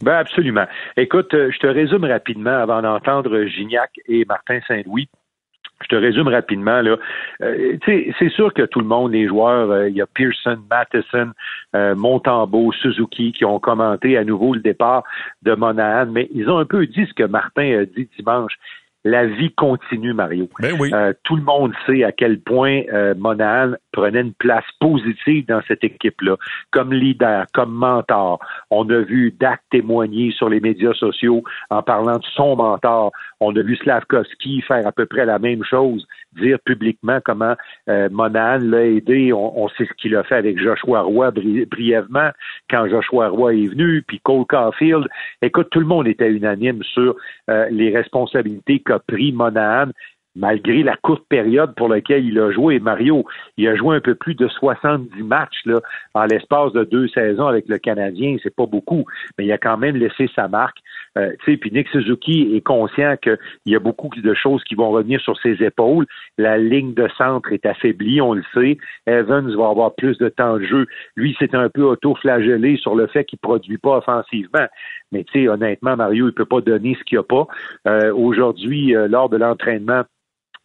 Ben 0.00 0.14
absolument. 0.14 0.66
Écoute, 0.96 1.34
euh, 1.34 1.50
je 1.52 1.58
te 1.58 1.66
résume 1.66 2.04
rapidement 2.04 2.56
avant 2.56 2.82
d'entendre 2.82 3.44
Gignac 3.44 3.90
et 4.08 4.24
Martin 4.24 4.60
Saint-Louis. 4.66 5.08
Je 5.82 5.88
te 5.88 5.96
résume 5.96 6.28
rapidement 6.28 6.80
là. 6.80 6.96
Euh, 7.42 7.76
c'est 7.86 8.28
sûr 8.30 8.54
que 8.54 8.62
tout 8.62 8.80
le 8.80 8.86
monde, 8.86 9.12
les 9.12 9.26
joueurs, 9.26 9.70
euh, 9.70 9.88
il 9.88 9.96
y 9.96 10.02
a 10.02 10.06
Pearson, 10.06 10.58
Matheson, 10.70 11.32
euh, 11.74 11.94
Montembeau, 11.94 12.72
Suzuki 12.72 13.32
qui 13.32 13.44
ont 13.44 13.58
commenté 13.58 14.16
à 14.16 14.24
nouveau 14.24 14.54
le 14.54 14.60
départ 14.60 15.04
de 15.42 15.54
Monahan, 15.54 16.06
mais 16.06 16.28
ils 16.32 16.48
ont 16.48 16.58
un 16.58 16.64
peu 16.64 16.86
dit 16.86 17.06
ce 17.06 17.14
que 17.14 17.24
Martin 17.24 17.80
a 17.80 17.84
dit 17.84 18.08
dimanche. 18.16 18.54
La 19.04 19.26
vie 19.26 19.52
continue, 19.52 20.12
Mario. 20.12 20.48
Ben 20.60 20.76
oui. 20.78 20.90
Euh, 20.94 21.12
tout 21.24 21.34
le 21.34 21.42
monde 21.42 21.72
sait 21.86 22.04
à 22.04 22.12
quel 22.12 22.40
point 22.40 22.82
euh, 22.92 23.14
Monahan 23.16 23.72
prenait 23.90 24.20
une 24.20 24.32
place 24.32 24.64
positive 24.78 25.44
dans 25.46 25.60
cette 25.66 25.82
équipe-là, 25.82 26.36
comme 26.70 26.92
leader, 26.92 27.46
comme 27.52 27.72
mentor. 27.72 28.38
On 28.70 28.88
a 28.90 29.00
vu 29.00 29.34
Dak 29.40 29.60
témoigner 29.70 30.30
sur 30.30 30.48
les 30.48 30.60
médias 30.60 30.94
sociaux 30.94 31.42
en 31.70 31.82
parlant 31.82 32.18
de 32.18 32.24
son 32.36 32.54
mentor. 32.54 33.10
On 33.40 33.54
a 33.56 33.62
vu 33.62 33.76
Slavkovski 33.76 34.62
faire 34.62 34.86
à 34.86 34.92
peu 34.92 35.06
près 35.06 35.26
la 35.26 35.40
même 35.40 35.64
chose, 35.64 36.06
dire 36.40 36.58
publiquement 36.64 37.18
comment 37.24 37.54
euh, 37.88 38.08
Monahan 38.10 38.58
l'a 38.62 38.86
aidé. 38.86 39.32
On, 39.32 39.64
on 39.64 39.68
sait 39.68 39.84
ce 39.86 39.92
qu'il 39.94 40.16
a 40.16 40.22
fait 40.22 40.36
avec 40.36 40.58
Joshua 40.58 41.02
Roy 41.02 41.30
bri- 41.30 41.66
brièvement 41.68 42.30
quand 42.70 42.88
Joshua 42.88 43.28
Roy 43.28 43.54
est 43.54 43.68
venu, 43.68 44.02
puis 44.02 44.20
Cole 44.20 44.46
Caulfield. 44.46 45.06
Écoute, 45.42 45.68
tout 45.70 45.80
le 45.80 45.86
monde 45.86 46.06
était 46.06 46.30
unanime 46.30 46.82
sur 46.82 47.16
euh, 47.50 47.66
les 47.70 47.96
responsabilités 47.96 48.80
qu'a 48.80 48.98
pris 48.98 49.32
Monahan 49.32 49.90
malgré 50.34 50.82
la 50.82 50.96
courte 50.96 51.24
période 51.28 51.74
pour 51.74 51.88
laquelle 51.88 52.24
il 52.24 52.38
a 52.38 52.50
joué. 52.50 52.78
Mario, 52.80 53.24
il 53.56 53.68
a 53.68 53.76
joué 53.76 53.96
un 53.96 54.00
peu 54.00 54.14
plus 54.14 54.34
de 54.34 54.48
70 54.48 55.22
matchs 55.22 55.60
là, 55.64 55.80
en 56.14 56.24
l'espace 56.24 56.72
de 56.72 56.84
deux 56.84 57.08
saisons 57.08 57.46
avec 57.46 57.68
le 57.68 57.78
Canadien. 57.78 58.36
C'est 58.42 58.54
pas 58.54 58.66
beaucoup, 58.66 59.04
mais 59.36 59.44
il 59.44 59.52
a 59.52 59.58
quand 59.58 59.76
même 59.76 59.96
laissé 59.96 60.28
sa 60.34 60.48
marque. 60.48 60.78
Euh, 61.18 61.32
puis 61.44 61.70
Nick 61.70 61.88
Suzuki 61.88 62.54
est 62.54 62.62
conscient 62.62 63.16
qu'il 63.22 63.36
y 63.66 63.76
a 63.76 63.78
beaucoup 63.78 64.08
de 64.16 64.34
choses 64.34 64.64
qui 64.64 64.74
vont 64.74 64.90
revenir 64.90 65.20
sur 65.20 65.38
ses 65.40 65.62
épaules. 65.62 66.06
La 66.38 66.56
ligne 66.56 66.94
de 66.94 67.08
centre 67.18 67.52
est 67.52 67.66
affaiblie, 67.66 68.20
on 68.20 68.32
le 68.32 68.42
sait. 68.54 68.78
Evans 69.06 69.54
va 69.54 69.68
avoir 69.68 69.94
plus 69.94 70.16
de 70.18 70.28
temps 70.28 70.56
de 70.56 70.64
jeu. 70.64 70.86
Lui, 71.16 71.36
c'est 71.38 71.54
un 71.54 71.68
peu 71.68 71.82
auto-flagellé 71.82 72.76
sur 72.78 72.94
le 72.94 73.06
fait 73.06 73.24
qu'il 73.24 73.38
produit 73.38 73.78
pas 73.78 73.98
offensivement. 73.98 74.66
Mais 75.10 75.24
tu 75.24 75.48
honnêtement, 75.48 75.96
Mario, 75.96 76.28
il 76.28 76.32
peut 76.32 76.46
pas 76.46 76.60
donner 76.60 76.96
ce 76.98 77.04
qu'il 77.04 77.18
a 77.18 77.22
pas. 77.22 77.46
Euh, 77.86 78.12
Aujourd'hui, 78.14 78.96
euh, 78.96 79.08
lors 79.08 79.28
de 79.28 79.36
l'entraînement, 79.36 80.04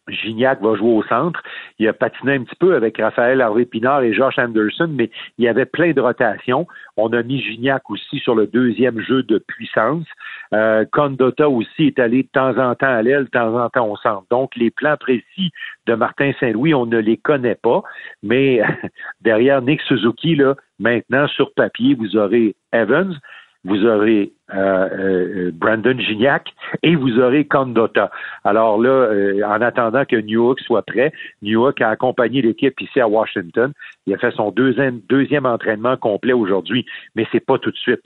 Gignac 0.08 0.60
va 0.62 0.74
jouer 0.74 0.90
au 0.90 1.02
centre. 1.04 1.42
Il 1.78 1.88
a 1.88 1.92
patiné 1.92 2.34
un 2.34 2.42
petit 2.44 2.56
peu 2.56 2.74
avec 2.74 2.98
Raphaël 2.98 3.40
Harvey-Pinard 3.40 4.02
et 4.02 4.12
Josh 4.12 4.38
Anderson, 4.38 4.90
mais 4.90 5.10
il 5.38 5.44
y 5.44 5.48
avait 5.48 5.66
plein 5.66 5.92
de 5.92 6.00
rotations. 6.00 6.66
On 6.96 7.12
a 7.12 7.22
mis 7.22 7.40
Gignac 7.40 7.88
aussi 7.90 8.18
sur 8.18 8.34
le 8.34 8.46
deuxième 8.46 9.00
jeu 9.00 9.22
de 9.22 9.38
puissance. 9.38 10.06
Euh, 10.54 10.84
Condota 10.90 11.48
aussi 11.48 11.86
est 11.86 11.98
allé 11.98 12.22
de 12.22 12.28
temps 12.28 12.56
en 12.58 12.74
temps 12.74 12.86
à 12.86 13.02
l'aile, 13.02 13.24
de 13.24 13.30
temps 13.30 13.56
en 13.56 13.68
temps 13.68 13.88
au 13.88 13.96
centre. 13.96 14.24
Donc, 14.30 14.56
les 14.56 14.70
plans 14.70 14.96
précis 14.96 15.50
de 15.86 15.94
Martin 15.94 16.32
Saint-Louis, 16.40 16.74
on 16.74 16.86
ne 16.86 16.98
les 16.98 17.16
connaît 17.16 17.54
pas, 17.54 17.82
mais 18.22 18.62
derrière 19.20 19.62
Nick 19.62 19.80
Suzuki, 19.82 20.36
là, 20.36 20.54
maintenant, 20.78 21.28
sur 21.28 21.52
papier, 21.54 21.94
vous 21.94 22.16
aurez 22.16 22.54
Evans, 22.72 23.14
vous 23.64 23.84
aurez 23.84 24.32
euh, 24.54 24.88
euh, 24.92 25.50
Brandon 25.52 25.98
Gignac 25.98 26.54
et 26.82 26.94
vous 26.94 27.18
aurez 27.18 27.44
Condota. 27.44 28.10
Alors 28.44 28.80
là, 28.80 28.88
euh, 28.88 29.42
en 29.42 29.60
attendant 29.60 30.04
que 30.04 30.16
Newhook 30.16 30.60
soit 30.60 30.82
prêt, 30.82 31.12
Newhook 31.42 31.80
a 31.80 31.90
accompagné 31.90 32.40
l'équipe 32.40 32.80
ici 32.80 33.00
à 33.00 33.08
Washington. 33.08 33.72
Il 34.06 34.14
a 34.14 34.18
fait 34.18 34.30
son 34.30 34.50
deuxième, 34.50 35.00
deuxième 35.08 35.44
entraînement 35.44 35.96
complet 35.96 36.32
aujourd'hui, 36.32 36.86
mais 37.14 37.26
c'est 37.32 37.44
pas 37.44 37.58
tout 37.58 37.70
de 37.70 37.76
suite. 37.76 38.00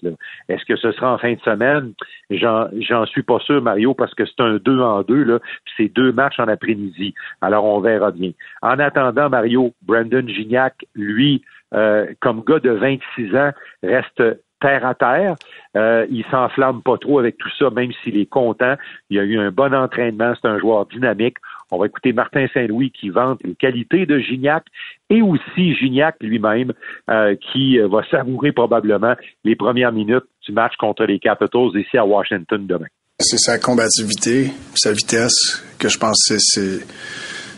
Est-ce 0.48 0.64
que 0.64 0.76
ce 0.76 0.90
sera 0.92 1.12
en 1.12 1.18
fin 1.18 1.34
de 1.34 1.40
semaine? 1.40 1.92
J'en, 2.30 2.68
j'en 2.80 3.06
suis 3.06 3.22
pas 3.22 3.38
sûr, 3.40 3.62
Mario, 3.62 3.94
parce 3.94 4.14
que 4.14 4.24
c'est 4.24 4.40
un 4.40 4.56
deux 4.56 4.80
en 4.80 5.02
deux, 5.02 5.22
là, 5.22 5.38
puis 5.38 5.74
c'est 5.76 5.94
deux 5.94 6.12
matchs 6.12 6.40
en 6.40 6.48
après-midi. 6.48 7.14
Alors 7.40 7.64
on 7.64 7.80
verra 7.80 8.10
bien. 8.10 8.32
En 8.62 8.78
attendant, 8.78 9.28
Mario, 9.28 9.74
Brandon 9.82 10.26
Gignac, 10.26 10.74
lui, 10.94 11.42
euh, 11.74 12.06
comme 12.20 12.42
gars 12.44 12.58
de 12.58 12.70
26 12.70 13.36
ans, 13.36 13.50
reste 13.82 14.22
terre 14.62 14.86
à 14.86 14.94
terre. 14.94 15.34
Euh, 15.76 16.06
il 16.10 16.24
s'enflamme 16.30 16.82
pas 16.82 16.96
trop 16.96 17.18
avec 17.18 17.36
tout 17.36 17.50
ça, 17.58 17.70
même 17.70 17.90
s'il 18.02 18.16
est 18.16 18.26
content. 18.26 18.76
Il 19.10 19.18
a 19.18 19.24
eu 19.24 19.38
un 19.38 19.50
bon 19.50 19.74
entraînement. 19.74 20.32
C'est 20.40 20.48
un 20.48 20.58
joueur 20.58 20.86
dynamique. 20.86 21.36
On 21.70 21.78
va 21.78 21.86
écouter 21.86 22.12
Martin 22.12 22.46
Saint-Louis 22.54 22.90
qui 22.92 23.08
vante 23.08 23.40
les 23.44 23.54
qualités 23.54 24.06
de 24.06 24.18
Gignac 24.18 24.64
et 25.10 25.22
aussi 25.22 25.74
Gignac 25.74 26.16
lui-même 26.20 26.72
euh, 27.10 27.34
qui 27.52 27.78
euh, 27.78 27.88
va 27.88 28.02
savourer 28.10 28.52
probablement 28.52 29.14
les 29.44 29.56
premières 29.56 29.92
minutes 29.92 30.24
du 30.46 30.52
match 30.52 30.74
contre 30.78 31.04
les 31.04 31.18
Capitals 31.18 31.70
ici 31.74 31.98
à 31.98 32.04
Washington 32.04 32.66
demain. 32.66 32.86
C'est 33.18 33.38
sa 33.38 33.58
combativité, 33.58 34.50
sa 34.74 34.92
vitesse, 34.92 35.62
que 35.78 35.88
je 35.88 35.98
pense 35.98 36.28
que 36.28 36.36
c'est, 36.38 36.80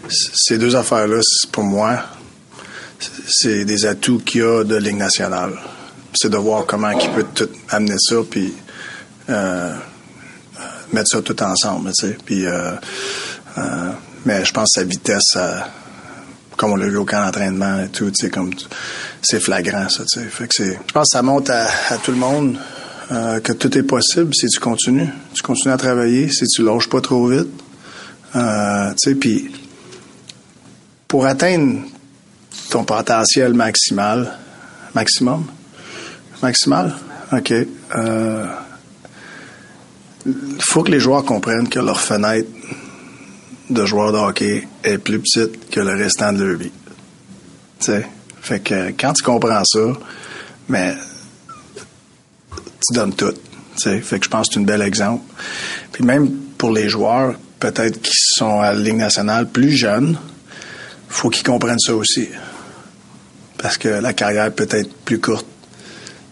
ces 0.09 0.59
deux 0.59 0.77
affaires-là, 0.77 1.21
pour 1.53 1.65
moi, 1.65 1.99
c'est 2.99 3.65
des 3.65 3.87
atouts 3.87 4.19
qu'il 4.19 4.43
y 4.43 4.45
a 4.45 4.63
de 4.63 4.77
Ligue 4.77 4.99
nationale. 4.99 5.55
C'est 6.15 6.31
de 6.31 6.37
voir 6.37 6.67
comment 6.67 6.91
il 6.91 7.11
peut 7.11 7.27
tout 7.35 7.49
amener 7.71 7.97
ça, 7.99 8.17
puis 8.29 8.55
euh, 9.29 9.75
mettre 10.93 11.09
ça 11.09 11.23
tout 11.23 11.41
ensemble, 11.43 11.91
tu 11.93 12.07
sais. 12.07 12.17
Puis, 12.25 12.47
euh, 12.47 12.73
euh, 13.59 13.91
mais 14.25 14.45
je 14.45 14.53
pense 14.53 14.71
que 14.75 14.81
sa 14.81 14.85
vitesse, 14.85 15.37
comme 16.57 16.73
on 16.73 16.77
l'a 16.77 16.87
vu 16.87 16.97
au 16.97 17.05
camp 17.05 17.25
d'entraînement 17.25 17.81
et 17.81 17.89
tout, 17.89 18.11
tu 18.11 18.27
sais, 18.27 18.31
comme 18.31 18.51
c'est 19.23 19.41
flagrant, 19.41 19.89
ça, 19.89 20.05
tu 20.05 20.21
sais. 20.21 20.29
Je 20.29 20.93
pense 20.93 21.09
que 21.09 21.17
ça 21.17 21.23
montre 21.23 21.51
à, 21.53 21.97
tout 21.99 22.11
le 22.11 22.19
monde 22.19 22.59
euh, 23.13 23.41
que 23.41 23.53
tout 23.53 23.77
est 23.77 23.83
possible 23.83 24.35
si 24.35 24.47
tu 24.47 24.61
continues. 24.61 25.09
Tu 25.35 25.43
continues 25.43 25.75
à 25.75 25.77
travailler, 25.77 26.31
si 26.31 26.47
tu 26.47 26.63
lâches 26.63 26.89
pas 26.89 27.01
trop 27.01 27.27
vite. 27.29 27.49
Euh, 28.37 28.91
tu 28.93 29.11
sais, 29.11 29.15
puis 29.15 29.51
pour 31.09 31.27
atteindre 31.27 31.81
ton 32.71 32.85
potentiel 32.85 33.55
maximal, 33.55 34.37
maximum, 34.95 35.47
maximal, 36.45 36.95
ok. 37.33 37.53
Euh, 37.97 38.47
il 40.27 40.63
faut 40.63 40.83
que 40.83 40.91
les 40.91 41.01
joueurs 41.01 41.25
comprennent 41.25 41.69
que 41.69 41.81
leur 41.81 42.01
fenêtre 42.01 42.49
de 43.71 43.87
joueurs 43.87 44.13
de 44.13 44.19
hockey 44.19 44.69
est 44.83 44.99
plus 44.99 45.21
petite 45.21 45.71
que 45.71 45.81
le 45.81 45.95
restant 45.95 46.33
de 46.33 46.45
leur 46.45 46.59
vie. 46.59 46.73
Tu 47.81 47.87
sais, 47.87 48.07
fait 48.41 48.61
que 48.61 48.91
quand 48.91 49.13
tu 49.15 49.23
comprends 49.23 49.63
ça, 49.65 49.81
mais 50.69 50.95
tu 52.87 52.95
donnes 52.95 53.15
tout. 53.15 53.33
tu 53.33 53.39
sais. 53.77 54.01
Fait 54.01 54.19
que 54.19 54.25
je 54.25 54.31
pense 54.31 54.49
que 54.49 54.55
c'est 54.55 54.61
un 54.61 54.65
bel 54.65 54.83
exemple. 54.83 55.25
Puis 55.93 56.05
même 56.05 56.31
pour 56.59 56.73
les 56.73 56.89
joueurs, 56.89 57.35
peut-être 57.59 58.01
qui 58.01 58.13
sont 58.15 58.61
à 58.61 58.73
la 58.73 58.79
Ligue 58.79 58.97
nationale 58.97 59.49
plus 59.49 59.73
jeunes, 59.73 60.19
faut 61.09 61.31
qu'ils 61.31 61.45
comprennent 61.45 61.79
ça 61.79 61.95
aussi. 61.95 62.29
Parce 63.59 63.79
que 63.79 63.89
la 63.89 64.13
carrière 64.13 64.53
peut 64.53 64.69
être 64.71 64.93
plus 65.05 65.21
courte 65.21 65.47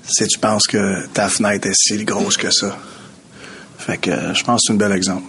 si 0.07 0.27
tu 0.27 0.39
penses 0.39 0.67
que 0.67 1.07
ta 1.09 1.29
fenêtre 1.29 1.69
est 1.69 1.75
si 1.75 2.05
grosse 2.05 2.37
que 2.37 2.51
ça. 2.51 2.77
Fait 3.79 3.99
que 3.99 4.11
euh, 4.11 4.35
je 4.35 4.45
pense 4.45 4.61
que 4.61 4.67
c'est 4.67 4.73
un 4.73 4.77
bel 4.77 4.93
exemple. 4.93 5.25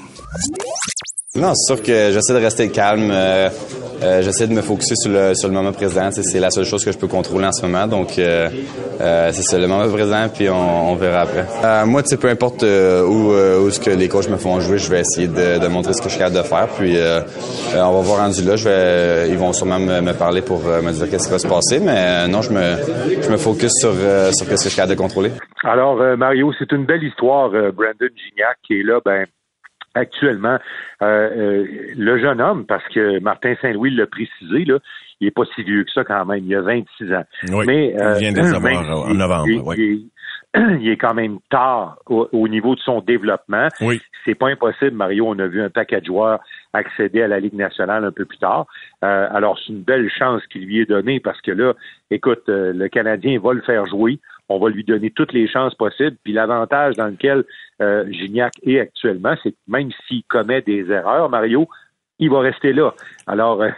Non, 1.36 1.56
c'est 1.56 1.74
sûr 1.74 1.84
que 1.84 2.12
j'essaie 2.12 2.34
de 2.34 2.44
rester 2.44 2.70
calme. 2.70 3.10
Euh, 3.12 3.50
euh, 4.04 4.22
j'essaie 4.22 4.46
de 4.46 4.54
me 4.54 4.62
focuser 4.62 4.94
sur 4.94 5.12
le, 5.12 5.34
sur 5.34 5.48
le 5.48 5.56
moment 5.56 5.72
présent. 5.72 6.12
C'est 6.12 6.40
la 6.40 6.52
seule 6.52 6.64
chose 6.64 6.86
que 6.86 6.92
je 6.92 6.98
peux 7.00 7.08
contrôler 7.08 7.48
en 7.48 7.52
ce 7.52 7.66
moment. 7.66 7.88
Donc, 7.88 8.20
euh, 8.20 8.50
c'est 9.32 9.58
le 9.58 9.66
moment 9.66 9.90
présent, 9.90 10.28
puis 10.32 10.48
on, 10.48 10.94
verra 10.94 11.22
après. 11.22 11.88
moi, 11.88 12.04
tu 12.04 12.10
sais, 12.10 12.18
peu 12.18 12.30
importe 12.30 12.62
où, 12.62 13.32
où 13.32 13.70
ce 13.72 13.80
que 13.80 13.90
les 13.90 14.08
coachs 14.10 14.30
me 14.30 14.38
font 14.38 14.60
jouer, 14.60 14.78
je 14.78 14.88
vais 14.92 15.00
essayer 15.00 15.28
de, 15.28 15.68
montrer 15.70 15.94
ce 15.94 16.04
que 16.04 16.08
je 16.08 16.14
suis 16.14 16.20
capable 16.20 16.38
de 16.38 16.44
faire. 16.44 16.68
Puis, 16.68 16.98
on 17.74 17.94
va 17.94 18.02
voir 18.02 18.20
rendu 18.20 18.44
là. 18.44 18.56
Je 18.56 18.70
vais, 18.70 19.30
ils 19.32 19.38
vont 19.40 19.54
sûrement 19.54 19.80
me, 19.80 20.14
parler 20.14 20.44
pour 20.44 20.60
me 20.60 20.92
dire 20.92 21.10
qu'est-ce 21.10 21.26
qui 21.26 21.32
va 21.32 21.40
se 21.40 21.48
passer. 21.48 21.80
Mais 21.80 22.28
non, 22.28 22.44
je 22.44 22.52
me, 22.52 22.76
je 23.24 23.32
me 23.32 23.38
focus 23.38 23.72
sur, 23.80 23.94
sur 23.94 23.96
ce 23.96 24.44
que 24.44 24.52
je 24.52 24.70
suis 24.70 24.76
capable 24.76 24.94
de 24.94 25.02
contrôler. 25.02 25.32
Alors, 25.64 25.96
Mario, 26.16 26.54
c'est 26.60 26.72
une 26.74 26.86
belle 26.86 27.04
histoire, 27.04 27.50
Brandon 27.50 28.14
Gignac, 28.16 28.58
qui 28.68 28.82
est 28.82 28.84
là, 28.84 29.00
ben 29.04 29.26
actuellement. 29.96 30.58
Euh, 31.02 31.06
euh, 31.06 31.66
le 31.96 32.20
jeune 32.20 32.42
homme, 32.42 32.66
parce 32.66 32.88
que 32.90 33.20
Martin 33.20 33.54
Saint-Louis 33.62 33.92
l'a 33.92 34.08
précisé, 34.08 34.66
là, 34.66 34.80
il 35.20 35.28
est 35.28 35.32
pas 35.32 35.44
si 35.56 35.64
vieux 35.64 35.84
que 35.84 35.92
ça 35.92 36.04
quand 36.04 36.26
même, 36.26 36.44
il 36.46 36.56
a 36.56 36.62
26 36.62 37.14
ans. 37.14 37.24
Oui, 37.52 37.66
Mais, 37.66 38.02
euh, 38.02 38.16
il 38.20 38.32
vient 38.32 38.44
de 38.44 38.48
savoir 38.50 39.08
en 39.08 39.14
novembre. 39.14 39.48
Il, 39.48 39.62
oui. 39.62 40.10
il, 40.82 40.90
est 40.90 40.98
quand 40.98 41.14
même 41.14 41.40
tard 41.50 41.98
au, 42.08 42.48
niveau 42.48 42.76
de 42.76 42.80
son 42.80 43.02
développement. 43.02 43.68
Oui. 43.82 44.02
C'est 44.26 44.36
pas 44.36 44.50
impossible, 44.50 44.96
Mario. 44.96 45.28
On 45.28 45.40
a 45.40 45.48
vu 45.48 45.62
un 45.62 45.70
paquet 45.70 46.00
de 46.02 46.06
joueurs 46.06 46.40
accéder 46.74 47.22
à 47.22 47.28
la 47.28 47.40
Ligue 47.40 47.56
nationale 47.56 48.06
un 48.06 48.12
peu 48.12 48.26
plus 48.26 48.38
tard. 48.38 48.68
alors, 49.02 49.60
c'est 49.60 49.74
une 49.74 49.82
belle 49.82 50.10
chance 50.10 50.42
qu'il 50.48 50.66
lui 50.66 50.80
est 50.80 50.90
donnée 50.90 51.20
parce 51.20 51.42
que 51.42 51.52
là, 51.52 51.74
écoute, 52.12 52.44
le 52.48 52.88
Canadien 52.88 53.40
va 53.40 53.54
le 53.54 53.62
faire 53.62 53.86
jouer 53.86 54.20
on 54.54 54.60
va 54.60 54.70
lui 54.70 54.84
donner 54.84 55.12
toutes 55.12 55.34
les 55.34 55.48
chances 55.48 55.76
possibles. 55.76 56.18
Puis 56.24 56.34
l'avantage 56.34 56.96
dans 56.96 57.08
lequel 57.08 57.44
euh, 57.82 58.06
Gignac 58.12 58.54
est 58.64 58.80
actuellement, 58.80 59.36
c'est 59.42 59.52
que 59.52 59.58
même 59.68 59.90
s'il 60.08 60.24
commet 60.24 60.62
des 60.62 60.90
erreurs, 60.90 61.30
Mario, 61.30 61.68
il 62.20 62.30
va 62.30 62.42
rester 62.42 62.74
là. 62.74 62.94
Alors, 63.28 63.62
euh, 63.62 63.70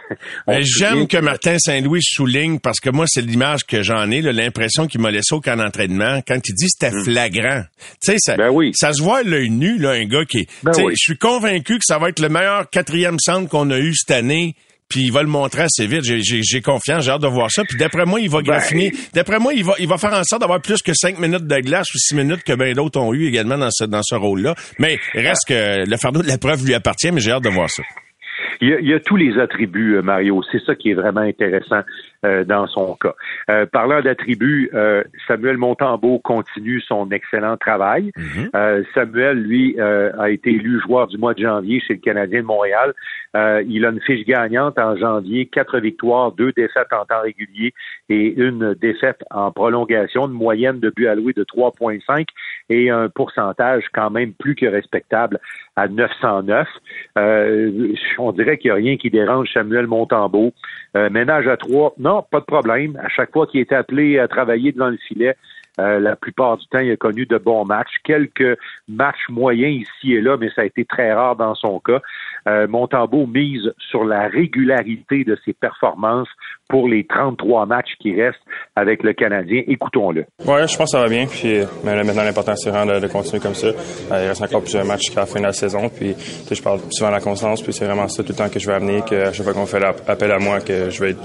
j'aime 0.60 1.08
que 1.08 1.16
Martin 1.16 1.58
Saint-Louis 1.58 2.02
souligne 2.02 2.60
parce 2.60 2.80
que 2.80 2.90
moi, 2.90 3.06
c'est 3.08 3.22
l'image 3.22 3.64
que 3.64 3.82
j'en 3.82 4.10
ai, 4.10 4.20
l'impression 4.20 4.86
qu'il 4.86 5.00
m'a 5.00 5.10
laissé 5.10 5.34
au 5.34 5.40
camp 5.40 5.56
d'entraînement 5.56 6.20
quand 6.26 6.38
il 6.46 6.54
dit 6.54 6.68
c'était 6.68 6.94
hmm. 6.94 7.04
flagrant. 7.04 7.62
Tu 8.02 8.12
sais, 8.12 8.16
ça, 8.18 8.36
ben 8.36 8.50
oui. 8.50 8.72
ça 8.74 8.92
se 8.92 9.02
voit 9.02 9.22
l'œil 9.22 9.50
nu, 9.50 9.78
là, 9.78 9.92
un 9.92 10.04
gars 10.04 10.24
qui 10.24 10.40
est. 10.40 10.62
Ben 10.62 10.72
Je 10.76 10.94
suis 10.94 11.18
convaincu 11.18 11.74
que 11.74 11.84
ça 11.84 11.98
va 11.98 12.10
être 12.10 12.20
le 12.20 12.28
meilleur 12.28 12.68
quatrième 12.68 13.18
centre 13.18 13.48
qu'on 13.48 13.70
a 13.70 13.78
eu 13.78 13.94
cette 13.94 14.16
année 14.16 14.54
puis 14.88 15.02
il 15.02 15.12
va 15.12 15.22
le 15.22 15.28
montrer 15.28 15.62
assez 15.62 15.86
vite. 15.86 16.02
J'ai 16.04 16.60
confiance, 16.60 17.04
j'ai 17.04 17.10
hâte 17.10 17.22
de 17.22 17.26
voir 17.26 17.50
ça. 17.50 17.62
Puis 17.64 17.78
d'après 17.78 18.04
moi, 18.04 18.20
il 18.20 18.30
va 18.30 18.38
ben, 18.38 18.52
graffiner. 18.52 18.92
D'après 19.14 19.38
moi, 19.38 19.52
il 19.54 19.64
va, 19.64 19.74
il 19.78 19.88
va 19.88 19.98
faire 19.98 20.12
en 20.12 20.22
sorte 20.22 20.42
d'avoir 20.42 20.60
plus 20.60 20.82
que 20.82 20.92
cinq 20.94 21.18
minutes 21.18 21.46
de 21.46 21.56
glace 21.60 21.88
ou 21.94 21.98
six 21.98 22.14
minutes 22.14 22.42
que 22.44 22.54
bien 22.54 22.72
d'autres 22.72 23.00
ont 23.00 23.12
eu 23.12 23.26
également 23.26 23.58
dans 23.58 23.70
ce, 23.70 23.84
dans 23.84 24.02
ce 24.02 24.14
rôle-là. 24.14 24.54
Mais 24.78 24.98
reste 25.14 25.48
que 25.48 25.88
le 25.88 25.96
fardeau 25.96 26.22
de 26.22 26.28
la 26.28 26.38
preuve 26.38 26.64
lui 26.64 26.74
appartient, 26.74 27.10
mais 27.10 27.20
j'ai 27.20 27.32
hâte 27.32 27.44
de 27.44 27.50
voir 27.50 27.70
ça. 27.70 27.82
Il 28.60 28.68
y, 28.68 28.72
a, 28.72 28.80
il 28.80 28.88
y, 28.88 28.94
a, 28.94 29.00
tous 29.00 29.16
les 29.16 29.38
attributs, 29.38 29.96
euh, 29.96 30.02
Mario. 30.02 30.42
C'est 30.50 30.62
ça 30.64 30.74
qui 30.74 30.90
est 30.90 30.94
vraiment 30.94 31.20
intéressant 31.20 31.80
euh, 32.26 32.44
dans 32.44 32.66
son 32.66 32.96
cas. 32.96 33.14
Euh, 33.50 33.66
parlant 33.66 34.00
d'attributs, 34.00 34.68
euh, 34.74 35.04
Samuel 35.28 35.58
Montembeau 35.58 36.18
continue 36.18 36.80
son 36.80 37.10
excellent 37.10 37.56
travail. 37.56 38.10
Mhm. 38.16 38.84
Samuel, 38.94 39.42
lui, 39.42 39.78
a 39.78 40.30
été 40.30 40.50
élu 40.50 40.80
joueur 40.80 41.06
du 41.06 41.18
mois 41.18 41.34
de 41.34 41.40
janvier 41.40 41.80
chez 41.80 41.94
le 41.94 42.00
Canadien 42.00 42.40
de 42.40 42.46
Montréal. 42.46 42.94
il 43.34 43.84
a 43.84 43.90
une 43.90 44.00
fiche 44.00 44.26
gagnante 44.26 44.78
en 44.78 44.96
janvier, 44.96 45.46
quatre 45.46 45.78
victoires, 45.78 46.32
deux 46.32 46.52
défaites 46.52 46.92
en 46.92 47.04
temps 47.04 47.20
régulier 47.22 47.72
et 48.08 48.34
une 48.34 48.74
défaite 48.74 49.22
en 49.30 49.50
prolongation, 49.50 50.26
une 50.26 50.32
moyenne 50.32 50.80
de 50.80 50.90
but 50.90 51.06
alloué 51.06 51.32
de 51.32 51.44
3,5 51.44 52.26
et 52.70 52.90
un 52.90 53.08
pourcentage 53.08 53.84
quand 53.92 54.10
même 54.10 54.32
plus 54.32 54.54
que 54.54 54.66
respectable 54.66 55.38
à 55.76 55.88
909. 55.88 56.68
on 58.18 58.32
dirait 58.32 58.58
qu'il 58.58 58.70
n'y 58.70 58.72
a 58.72 58.82
rien 58.82 58.96
qui 58.96 59.10
dérange 59.10 59.52
Samuel 59.52 59.86
Montembeau. 59.86 60.52
ménage 60.94 61.46
à 61.46 61.56
trois, 61.56 61.94
non, 61.98 62.15
pas 62.22 62.40
de 62.40 62.44
problème. 62.44 62.98
À 63.02 63.08
chaque 63.08 63.32
fois 63.32 63.46
qu'il 63.46 63.60
est 63.60 63.72
appelé 63.72 64.18
à 64.18 64.28
travailler 64.28 64.72
devant 64.72 64.90
le 64.90 64.96
filet, 64.96 65.36
euh, 65.78 65.98
la 66.00 66.16
plupart 66.16 66.56
du 66.56 66.66
temps, 66.68 66.78
il 66.78 66.90
a 66.90 66.96
connu 66.96 67.26
de 67.26 67.36
bons 67.38 67.64
matchs. 67.64 67.96
Quelques 68.02 68.58
matchs 68.88 69.28
moyens 69.28 69.82
ici 69.82 70.14
et 70.14 70.20
là, 70.20 70.36
mais 70.38 70.50
ça 70.50 70.62
a 70.62 70.64
été 70.64 70.84
très 70.84 71.12
rare 71.12 71.36
dans 71.36 71.54
son 71.54 71.80
cas. 71.80 72.00
Euh, 72.48 72.66
mise 73.26 73.72
sur 73.78 74.04
la 74.04 74.28
régularité 74.28 75.24
de 75.24 75.36
ses 75.44 75.52
performances 75.52 76.28
pour 76.68 76.88
les 76.88 77.04
33 77.06 77.66
matchs 77.66 77.92
qui 78.00 78.14
restent 78.20 78.38
avec 78.74 79.02
le 79.02 79.12
Canadien. 79.12 79.62
Écoutons-le. 79.66 80.26
Ouais, 80.44 80.66
je 80.66 80.76
pense 80.76 80.92
que 80.92 80.98
ça 80.98 81.00
va 81.00 81.08
bien. 81.08 81.26
Puis 81.26 81.60
mais 81.84 82.02
maintenant, 82.02 82.24
l'important, 82.24 82.56
c'est 82.56 82.70
vraiment 82.70 82.98
de, 82.98 83.06
continuer 83.06 83.40
comme 83.40 83.54
ça. 83.54 83.68
Euh, 83.68 84.22
il 84.24 84.28
reste 84.28 84.42
encore 84.42 84.62
plusieurs 84.62 84.84
matchs 84.84 85.06
jusqu'à 85.06 85.20
la 85.20 85.26
fin 85.26 85.40
de 85.40 85.44
la 85.44 85.52
saison. 85.52 85.88
Puis 85.88 86.14
je 86.50 86.62
parle 86.62 86.80
souvent 86.90 87.10
de 87.10 87.14
la 87.14 87.20
constance. 87.20 87.62
Puis 87.62 87.72
c'est 87.72 87.86
vraiment 87.86 88.08
ça 88.08 88.22
tout 88.22 88.32
le 88.32 88.36
temps 88.36 88.48
que 88.48 88.58
je 88.58 88.66
vais 88.66 88.74
amener, 88.74 89.02
que 89.08 89.32
chaque 89.32 89.44
fois 89.44 89.54
qu'on 89.54 89.66
fait 89.66 89.82
appel 89.84 90.30
à 90.32 90.38
moi, 90.38 90.60
que 90.60 90.90
je 90.90 91.04
vais 91.04 91.16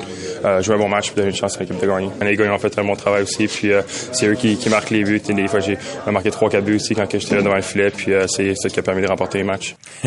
euh, 0.45 0.61
jouer 0.61 0.75
un 0.75 0.79
bon 0.79 0.89
match 0.89 1.11
et 1.11 1.15
donner 1.15 1.29
une 1.29 1.35
chance 1.35 1.57
à 1.57 1.61
l'équipe 1.61 1.79
de 1.79 1.87
gagner. 1.87 2.09
Les 2.21 2.35
gars, 2.35 2.45
ils 2.45 2.51
ont 2.51 2.59
fait 2.59 2.77
un 2.77 2.83
bon 2.83 2.95
travail 2.95 3.23
aussi. 3.23 3.47
Puis 3.47 3.71
euh, 3.71 3.81
c'est 3.85 4.27
eux 4.27 4.35
qui, 4.35 4.57
qui, 4.57 4.69
marquent 4.69 4.91
les 4.91 5.03
buts. 5.03 5.19
des 5.19 5.47
fois, 5.47 5.59
j'ai 5.59 5.77
marqué 6.11 6.29
3-4 6.29 6.61
buts 6.61 6.75
aussi 6.75 6.95
quand 6.95 7.09
j'étais 7.11 7.35
là 7.35 7.41
devant 7.41 7.55
le 7.55 7.61
filet. 7.61 7.89
Puis 7.89 8.11
c'est 8.27 8.55
ça 8.55 8.69
qui 8.69 8.79
a 8.79 8.83
permis 8.83 9.01
de 9.01 9.07
remporter 9.07 9.39
les 9.39 9.43
matchs. 9.43 9.75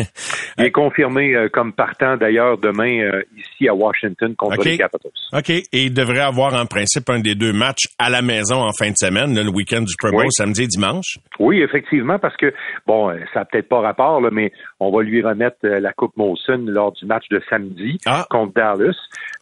il 0.57 0.65
est 0.65 0.71
confirmé 0.71 1.35
comme 1.51 1.73
partant 1.73 2.17
d'ailleurs 2.17 2.57
demain 2.57 3.21
ici 3.37 3.67
à 3.67 3.73
Washington 3.73 4.33
contre 4.35 4.63
les 4.63 4.77
Capitals. 4.77 5.11
OK. 5.37 5.49
Et 5.49 5.65
il 5.73 5.93
devrait 5.93 6.21
avoir 6.21 6.53
en 6.53 6.65
principe 6.65 7.09
un 7.09 7.19
des 7.19 7.35
deux 7.35 7.51
matchs 7.51 7.87
à 7.99 8.09
la 8.09 8.21
maison 8.21 8.55
en 8.55 8.71
fin 8.71 8.89
de 8.89 8.95
semaine, 8.95 9.35
le 9.35 9.49
week-end 9.49 9.81
du 9.81 9.87
Super 9.89 10.11
Bowl, 10.11 10.27
samedi 10.29 10.63
et 10.63 10.67
dimanche. 10.67 11.17
Oui, 11.39 11.61
effectivement, 11.61 12.17
parce 12.19 12.37
que, 12.37 12.53
bon, 12.87 13.09
euh, 13.09 13.17
ça 13.33 13.41
n'a 13.41 13.45
peut-être 13.45 13.67
pas 13.67 13.81
rapport, 13.81 14.21
là, 14.21 14.29
mais 14.31 14.53
on 14.79 14.91
va 14.91 15.03
lui 15.03 15.21
remettre 15.21 15.57
euh, 15.65 15.81
la 15.81 15.91
Coupe 15.91 16.15
Molson 16.15 16.63
lors 16.67 16.93
du 16.93 17.05
match 17.05 17.25
de 17.29 17.41
samedi 17.49 17.97
ah. 18.05 18.25
contre 18.29 18.53
Dallas. 18.53 18.95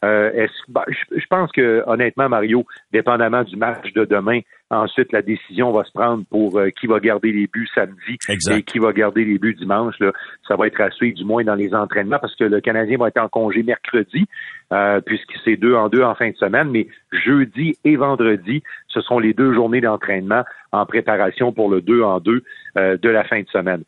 Euh, 0.04 0.48
bah, 0.68 0.84
je 0.90 1.26
pense 1.30 1.52
que, 1.52 1.84
honnêtement, 1.86 2.28
Mario, 2.28 2.66
dépendamment 2.92 3.44
du 3.44 3.56
match 3.56 3.94
de 3.94 4.06
demain, 4.06 4.40
Ensuite, 4.74 5.12
la 5.12 5.22
décision 5.22 5.72
va 5.72 5.84
se 5.84 5.92
prendre 5.92 6.24
pour 6.30 6.58
euh, 6.58 6.70
qui 6.70 6.88
va 6.88 7.00
garder 7.00 7.32
les 7.32 7.48
buts 7.48 7.70
samedi 7.74 8.18
et 8.50 8.64
qui 8.64 8.80
va 8.80 8.92
garder 8.92 9.24
les 9.24 9.38
buts 9.38 9.54
dimanche. 9.54 9.96
Là. 10.00 10.12
Ça 10.48 10.56
va 10.56 10.68
être 10.68 10.82
à 10.82 10.90
suivre, 10.92 11.16
du 11.16 11.24
moins 11.24 11.44
dans 11.44 11.56
les 11.56 11.74
entraînements, 11.74 12.20
parce 12.20 12.36
que 12.36 12.44
le 12.44 12.60
Canadien 12.62 12.98
va 12.98 13.10
être 13.10 13.22
en 13.22 13.30
congé 13.30 13.64
mercredi, 13.64 14.26
euh, 14.72 15.00
puisque 15.02 15.34
c'est 15.46 15.58
deux 15.58 15.76
en 15.76 15.90
deux 15.90 16.02
en 16.02 16.16
fin 16.16 16.30
de 16.30 16.36
semaine. 16.36 16.70
Mais 16.72 16.88
jeudi 17.12 17.78
et 17.84 17.96
vendredi, 17.96 18.64
ce 18.88 19.02
sont 19.02 19.20
les 19.20 19.34
deux 19.34 19.54
journées 19.54 19.82
d'entraînement 19.82 20.44
en 20.72 20.86
préparation 20.86 21.54
pour 21.54 21.70
le 21.70 21.82
deux 21.82 22.02
en 22.02 22.20
deux 22.20 22.44
euh, 22.78 22.98
de 22.98 23.10
la 23.10 23.24
fin 23.24 23.42
de 23.42 23.48
semaine. 23.50 23.84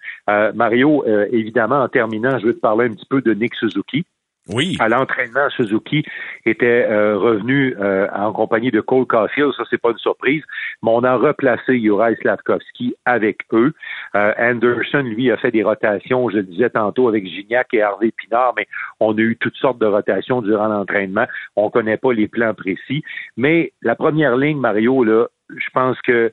Mario, 0.54 1.04
évidemment, 1.32 1.82
en 1.82 1.88
terminant, 1.88 2.38
je 2.40 2.48
veux 2.48 2.54
te 2.54 2.60
parler 2.60 2.86
un 2.86 2.94
petit 2.94 3.08
peu 3.10 3.22
de 3.22 3.34
Nick 3.34 3.56
Suzuki. 3.56 4.06
Oui. 4.50 4.78
À 4.80 4.90
l'entraînement, 4.90 5.50
Suzuki 5.50 6.06
était 6.46 6.86
euh, 6.88 7.18
revenu 7.18 7.76
euh, 7.80 8.08
en 8.14 8.32
compagnie 8.32 8.70
de 8.70 8.80
Cole 8.80 9.08
Caulfield, 9.08 9.54
ça 9.58 9.64
c'est 9.70 9.82
pas 9.82 9.90
une 9.90 9.98
surprise, 9.98 10.44
mais 10.84 10.92
on 10.94 11.04
a 11.04 11.16
replacé 11.16 11.80
Juraj 11.80 12.16
Slavkovski 12.22 12.96
avec 13.06 13.40
eux. 13.54 13.74
Euh, 14.16 14.34
Anderson, 14.38 15.02
lui, 15.02 15.32
a 15.32 15.38
fait 15.38 15.50
des 15.50 15.64
rotations, 15.64 16.30
je 16.30 16.38
le 16.38 16.44
disais 16.44 16.70
tantôt, 16.70 17.08
avec 17.08 17.26
Gignac 17.26 17.74
et 17.74 17.82
Harvey 17.82 18.12
Pinard, 18.12 18.54
mais 18.56 18.68
on 19.00 19.18
a 19.18 19.22
eu 19.22 19.36
toutes 19.36 19.56
sortes 19.56 19.80
de 19.80 19.88
rotations 19.88 20.44
durant 20.44 20.68
l'entraînement. 20.68 21.26
On 21.56 21.72
connaît 21.72 21.98
pas 21.98 22.14
les 22.14 22.28
plans 22.28 22.54
précis, 22.54 23.04
mais 23.38 23.74
la 23.82 23.96
première 23.96 24.38
ligne, 24.38 24.60
Mario, 24.60 25.04
là, 25.04 25.26
je 25.50 25.70
pense 25.74 26.00
que 26.02 26.32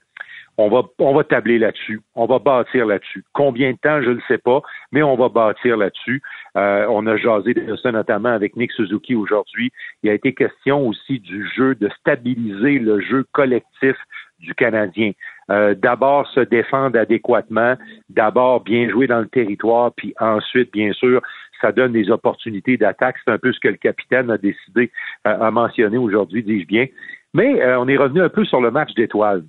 on 0.58 0.68
va, 0.68 0.82
on 0.98 1.14
va 1.14 1.24
tabler 1.24 1.58
là-dessus. 1.58 2.00
On 2.14 2.26
va 2.26 2.38
bâtir 2.38 2.86
là-dessus. 2.86 3.24
Combien 3.32 3.72
de 3.72 3.78
temps, 3.78 4.02
je 4.02 4.10
ne 4.10 4.20
sais 4.28 4.38
pas, 4.38 4.60
mais 4.90 5.02
on 5.02 5.16
va 5.16 5.28
bâtir 5.28 5.76
là-dessus. 5.76 6.22
Euh, 6.56 6.86
on 6.88 7.06
a 7.06 7.16
jasé 7.16 7.54
de 7.54 7.76
ça 7.76 7.92
notamment 7.92 8.28
avec 8.28 8.56
Nick 8.56 8.72
Suzuki 8.72 9.14
aujourd'hui. 9.14 9.72
Il 10.02 10.10
a 10.10 10.14
été 10.14 10.34
question 10.34 10.86
aussi 10.86 11.18
du 11.20 11.48
jeu, 11.48 11.74
de 11.74 11.88
stabiliser 12.00 12.78
le 12.78 13.00
jeu 13.00 13.24
collectif 13.32 13.96
du 14.40 14.54
Canadien. 14.54 15.12
Euh, 15.50 15.74
d'abord 15.74 16.26
se 16.28 16.40
défendre 16.40 16.98
adéquatement, 16.98 17.76
d'abord 18.10 18.60
bien 18.62 18.88
jouer 18.88 19.06
dans 19.06 19.20
le 19.20 19.28
territoire, 19.28 19.92
puis 19.96 20.14
ensuite, 20.20 20.72
bien 20.72 20.92
sûr, 20.92 21.22
ça 21.60 21.72
donne 21.72 21.92
des 21.92 22.10
opportunités 22.10 22.76
d'attaque. 22.76 23.16
C'est 23.24 23.30
un 23.30 23.38
peu 23.38 23.52
ce 23.52 23.60
que 23.60 23.68
le 23.68 23.76
capitaine 23.76 24.30
a 24.30 24.38
décidé, 24.38 24.90
euh, 25.26 25.40
à 25.40 25.50
mentionner 25.50 25.98
aujourd'hui, 25.98 26.42
dis-je 26.42 26.66
bien. 26.66 26.86
Mais 27.34 27.64
on 27.76 27.88
est 27.88 27.96
revenu 27.96 28.20
un 28.20 28.28
peu 28.28 28.44
sur 28.44 28.60
le 28.60 28.70
match 28.70 28.92
d'étoiles. 28.94 29.42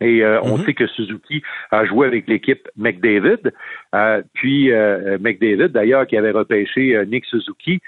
Et 0.00 0.22
euh, 0.22 0.40
on 0.42 0.58
mhm. 0.58 0.64
sait 0.64 0.74
que 0.74 0.86
Suzuki 0.86 1.42
a 1.70 1.84
joué 1.84 2.06
avec 2.06 2.28
l'équipe 2.28 2.68
McDavid. 2.76 3.52
Euh, 3.94 4.22
puis 4.34 4.70
euh, 4.72 5.18
McDavid, 5.20 5.68
d'ailleurs, 5.68 6.06
qui 6.06 6.16
avait 6.16 6.30
repêché 6.30 6.94
euh, 6.94 7.04
Nick 7.04 7.24
Suzuki 7.24 7.80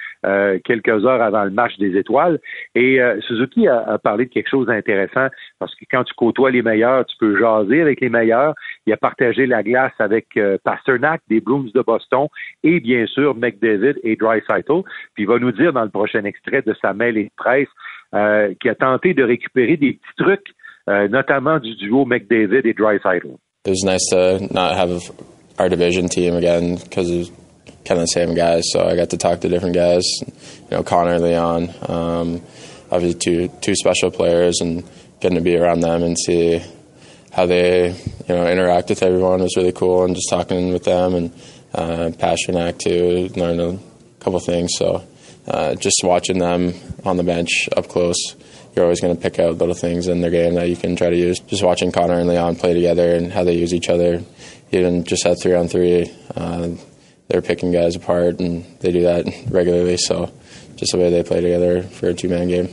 quelques 0.65 1.05
heures 1.07 1.23
avant 1.23 1.45
le 1.45 1.51
match 1.51 1.79
des 1.79 1.97
étoiles. 1.97 2.39
Et 2.75 3.01
Suzuki 3.27 3.67
a, 3.69 3.99
parlé 3.99 4.27
de 4.27 4.31
quelque 4.31 4.51
chose 4.51 4.67
d'intéressant 4.67 5.29
parce 5.59 5.75
que 5.75 5.85
quand 5.91 6.05
tu 6.05 6.13
côtoies 6.15 6.51
les 6.51 6.61
meilleurs, 6.61 7.07
tu 7.07 7.17
peux 7.19 7.39
jaser 7.39 7.81
avec 7.81 8.01
les 8.01 8.11
meilleurs. 8.11 8.55
Il 8.87 8.93
a 8.93 8.99
partagé 8.99 9.47
la 9.47 9.63
glace 9.63 9.93
avec 9.99 10.39
Pasternak 10.63 11.23
des 11.31 11.41
Bruins 11.41 11.71
de 11.75 11.81
Boston 11.81 12.27
et 12.63 12.81
bien 12.81 13.07
sûr 13.07 13.35
McDavid 13.35 13.95
et 14.03 14.17
Dreisaitl. 14.17 14.83
Puis 15.15 15.25
il 15.25 15.27
va 15.27 15.39
nous 15.39 15.53
dire 15.53 15.73
dans 15.73 15.85
le 15.85 15.91
prochain 15.91 16.25
extrait 16.25 16.63
de 16.63 16.75
sa 16.83 16.93
mail 16.93 17.17
et 17.17 17.25
de 17.25 17.31
presse 17.37 17.69
qui 18.61 18.69
a 18.69 18.75
tenté 18.75 19.15
de 19.15 19.23
récupérer 19.23 19.79
des 19.79 19.95
petits 19.95 20.17
trucs 20.19 20.49
euh, 20.91 21.09
notamment 21.09 21.59
du 21.59 21.75
duo 21.77 22.05
McDavid 22.05 22.67
et 22.67 22.75
Dreisaitl. 22.75 23.39
It 23.65 23.71
was 23.71 23.85
nice 23.85 24.07
to 24.11 24.41
not 24.53 24.75
have 24.75 25.11
our 25.59 25.69
division 25.69 26.09
team 26.09 26.35
again 26.35 26.77
because 26.77 27.11
it 27.11 27.19
was 27.19 27.31
kind 27.85 28.01
of 28.01 28.07
the 28.07 28.07
same 28.07 28.35
guys. 28.35 28.65
So 28.73 28.87
I 28.87 28.97
got 28.97 29.11
to 29.11 29.17
talk 29.19 29.41
to 29.41 29.49
different 29.49 29.75
guys. 29.75 30.05
You 30.23 30.71
know, 30.71 30.83
Connor, 30.83 31.19
Leon, 31.19 31.71
um, 31.89 32.43
obviously 32.91 33.19
two 33.19 33.49
two 33.61 33.75
special 33.75 34.11
players, 34.11 34.61
and 34.61 34.83
getting 35.21 35.37
to 35.37 35.45
be 35.45 35.57
around 35.57 35.81
them 35.81 36.03
and 36.03 36.17
see 36.19 36.63
how 37.33 37.47
they 37.47 37.91
you 37.91 38.35
know 38.35 38.47
interact 38.47 38.89
with 38.89 39.03
everyone 39.03 39.43
was 39.43 39.57
really 39.57 39.73
cool. 39.73 40.05
And 40.05 40.15
just 40.15 40.31
talking 40.31 40.73
with 40.73 40.85
them 40.85 41.15
and 41.15 41.33
uh, 41.75 42.11
Pasternak 42.19 42.79
too, 42.79 43.29
learned 43.39 43.61
a 43.61 43.79
couple 44.21 44.41
things. 44.41 44.73
So 44.77 45.05
uh, 45.47 45.75
just 45.75 46.01
watching 46.03 46.39
them 46.39 46.75
on 47.05 47.17
the 47.17 47.23
bench 47.23 47.69
up 47.77 47.89
close 47.89 48.35
you're 48.75 48.85
always 48.85 49.01
going 49.01 49.15
to 49.15 49.21
pick 49.21 49.39
out 49.39 49.59
little 49.59 49.75
things 49.75 50.09
in 50.09 50.21
their 50.21 50.31
game 50.31 50.55
that 50.55 50.69
you 50.69 50.77
can 50.77 50.97
try 50.97 51.11
to 51.11 51.17
use. 51.17 51.41
Just 51.41 51.63
watching 51.63 51.93
Connor 51.93 52.19
and 52.19 52.29
Leon 52.29 52.57
play 52.57 52.75
together 52.75 53.15
and 53.15 53.33
how 53.33 53.45
they 53.45 53.57
use 53.57 53.75
each 53.75 53.89
other, 53.89 54.23
even 54.73 55.05
just 55.05 55.27
at 55.27 55.41
three 55.41 55.55
on 55.55 55.69
three, 55.69 56.11
uh, 56.37 56.69
they're 57.29 57.43
picking 57.43 57.73
guys 57.73 57.97
apart 57.97 58.41
and 58.41 58.65
they 58.81 58.93
do 58.93 59.03
that 59.03 59.27
regularly. 59.51 59.97
So 59.97 60.33
just 60.77 60.93
the 60.93 60.99
way 60.99 61.11
they 61.11 61.23
play 61.23 61.41
together 61.41 61.83
for 61.83 62.09
a 62.09 62.15
two 62.15 62.29
man 62.29 62.49
game. 62.49 62.69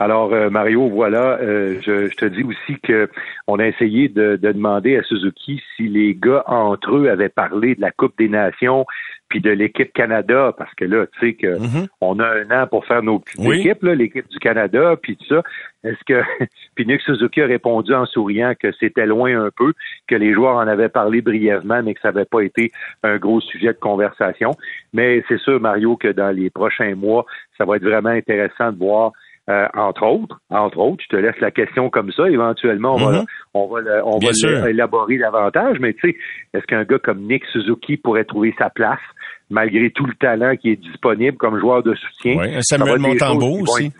Alors, 0.00 0.32
euh, 0.32 0.48
Mario, 0.48 0.88
voilà, 0.88 1.38
euh, 1.40 1.80
je, 1.84 2.06
je, 2.06 2.14
te 2.14 2.24
dis 2.26 2.44
aussi 2.44 2.80
que 2.84 3.08
on 3.48 3.58
a 3.58 3.66
essayé 3.66 4.08
de, 4.08 4.36
de, 4.36 4.52
demander 4.52 4.96
à 4.96 5.02
Suzuki 5.02 5.60
si 5.76 5.88
les 5.88 6.14
gars 6.14 6.44
entre 6.46 6.94
eux 6.94 7.10
avaient 7.10 7.28
parlé 7.28 7.74
de 7.74 7.80
la 7.80 7.90
Coupe 7.90 8.16
des 8.16 8.28
Nations 8.28 8.86
puis 9.28 9.40
de 9.40 9.50
l'équipe 9.50 9.92
Canada, 9.92 10.54
parce 10.56 10.72
que 10.74 10.84
là, 10.84 11.06
tu 11.06 11.20
sais 11.20 11.34
que 11.34 11.58
mm-hmm. 11.58 11.88
on 12.00 12.18
a 12.18 12.26
un 12.26 12.62
an 12.62 12.66
pour 12.66 12.86
faire 12.86 13.02
nos 13.02 13.18
petites 13.18 13.44
équipes, 13.44 13.82
l'équipe 13.82 14.28
du 14.28 14.38
Canada, 14.38 14.96
puis 15.00 15.16
tout 15.16 15.26
ça. 15.26 15.42
Est-ce 15.84 16.02
que 16.06 16.22
puis 16.74 16.86
Nick 16.86 17.00
Suzuki 17.02 17.42
a 17.42 17.46
répondu 17.46 17.94
en 17.94 18.06
souriant 18.06 18.54
que 18.58 18.72
c'était 18.80 19.06
loin 19.06 19.40
un 19.40 19.50
peu, 19.54 19.72
que 20.06 20.14
les 20.14 20.32
joueurs 20.32 20.56
en 20.56 20.66
avaient 20.66 20.88
parlé 20.88 21.20
brièvement, 21.20 21.82
mais 21.82 21.94
que 21.94 22.00
ça 22.00 22.12
n'avait 22.12 22.24
pas 22.24 22.40
été 22.40 22.70
un 23.02 23.18
gros 23.18 23.40
sujet 23.40 23.68
de 23.68 23.78
conversation. 23.78 24.52
Mais 24.92 25.22
c'est 25.28 25.38
sûr, 25.40 25.60
Mario, 25.60 25.96
que 25.96 26.08
dans 26.08 26.30
les 26.30 26.50
prochains 26.50 26.94
mois, 26.94 27.26
ça 27.56 27.64
va 27.64 27.76
être 27.76 27.84
vraiment 27.84 28.10
intéressant 28.10 28.72
de 28.72 28.78
voir 28.78 29.12
euh, 29.48 29.66
entre 29.74 30.04
autres, 30.04 30.40
entre 30.50 30.78
autres, 30.78 31.02
je 31.04 31.16
te 31.16 31.16
laisse 31.16 31.38
la 31.40 31.50
question 31.50 31.88
comme 31.88 32.12
ça. 32.12 32.28
Éventuellement, 32.28 32.96
on 32.96 32.98
va, 32.98 33.18
mm-hmm. 33.18 33.26
on 33.54 33.66
va, 33.66 33.80
on 34.04 34.18
va 34.18 34.66
l'élaborer 34.66 35.16
davantage. 35.16 35.78
Mais 35.80 35.94
tu 35.94 36.10
sais, 36.10 36.16
est-ce 36.52 36.66
qu'un 36.66 36.84
gars 36.84 36.98
comme 36.98 37.22
Nick 37.22 37.44
Suzuki 37.46 37.96
pourrait 37.96 38.24
trouver 38.24 38.54
sa 38.58 38.68
place 38.68 39.00
malgré 39.50 39.90
tout 39.90 40.04
le 40.04 40.14
talent 40.14 40.54
qui 40.56 40.70
est 40.70 40.76
disponible 40.76 41.38
comme 41.38 41.58
joueur 41.58 41.82
de 41.82 41.94
soutien? 41.94 42.36
Oui, 42.38 42.58
Samuel 42.60 42.98
Montembeau 42.98 43.60
aussi. 43.62 43.90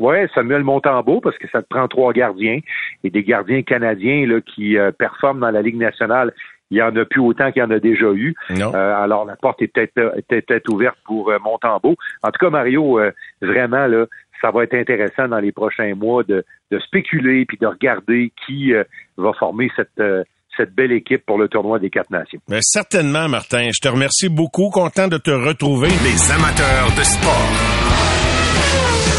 Oui, 0.00 0.16
Samuel 0.34 0.64
Montembeau, 0.64 1.20
parce 1.20 1.38
que 1.38 1.48
ça 1.52 1.62
te 1.62 1.68
prend 1.68 1.86
trois 1.86 2.12
gardiens 2.12 2.58
et 3.04 3.10
des 3.10 3.22
gardiens 3.22 3.62
canadiens 3.62 4.26
là, 4.26 4.40
qui 4.40 4.76
euh, 4.76 4.90
performent 4.90 5.38
dans 5.38 5.52
la 5.52 5.62
Ligue 5.62 5.78
nationale. 5.78 6.34
Il 6.70 6.78
y 6.78 6.82
en 6.82 6.94
a 6.96 7.04
plus 7.04 7.20
autant 7.20 7.52
qu'il 7.52 7.60
y 7.60 7.64
en 7.64 7.70
a 7.70 7.78
déjà 7.78 8.10
eu. 8.12 8.34
Euh, 8.50 8.72
alors 8.72 9.24
la 9.24 9.36
porte 9.36 9.62
est 9.62 9.68
peut-être 9.68 9.94
peut 9.94 10.62
ouverte 10.72 10.96
pour 11.04 11.30
euh, 11.30 11.38
Montembeau. 11.38 11.94
En 12.22 12.30
tout 12.30 12.38
cas, 12.38 12.50
Mario, 12.50 12.98
vraiment 13.40 13.86
là, 13.86 14.06
ça 14.44 14.50
va 14.50 14.64
être 14.64 14.74
intéressant 14.74 15.28
dans 15.28 15.38
les 15.38 15.52
prochains 15.52 15.94
mois 15.94 16.22
de, 16.22 16.44
spéculer 16.86 17.46
puis 17.46 17.56
de 17.56 17.66
regarder 17.66 18.32
qui 18.44 18.74
euh, 18.74 18.84
va 19.16 19.32
former 19.32 19.70
cette, 19.76 19.88
euh, 20.00 20.22
cette 20.56 20.74
belle 20.74 20.92
équipe 20.92 21.24
pour 21.24 21.38
le 21.38 21.48
tournoi 21.48 21.78
des 21.78 21.88
quatre 21.88 22.10
nations. 22.10 22.40
Mais 22.48 22.58
certainement, 22.60 23.28
Martin. 23.28 23.70
Je 23.72 23.80
te 23.80 23.88
remercie 23.88 24.28
beaucoup. 24.28 24.70
Content 24.70 25.08
de 25.08 25.18
te 25.18 25.30
retrouver. 25.30 25.88
Les 25.88 26.32
amateurs 26.32 26.90
de 26.96 27.02
sport. 27.04 27.50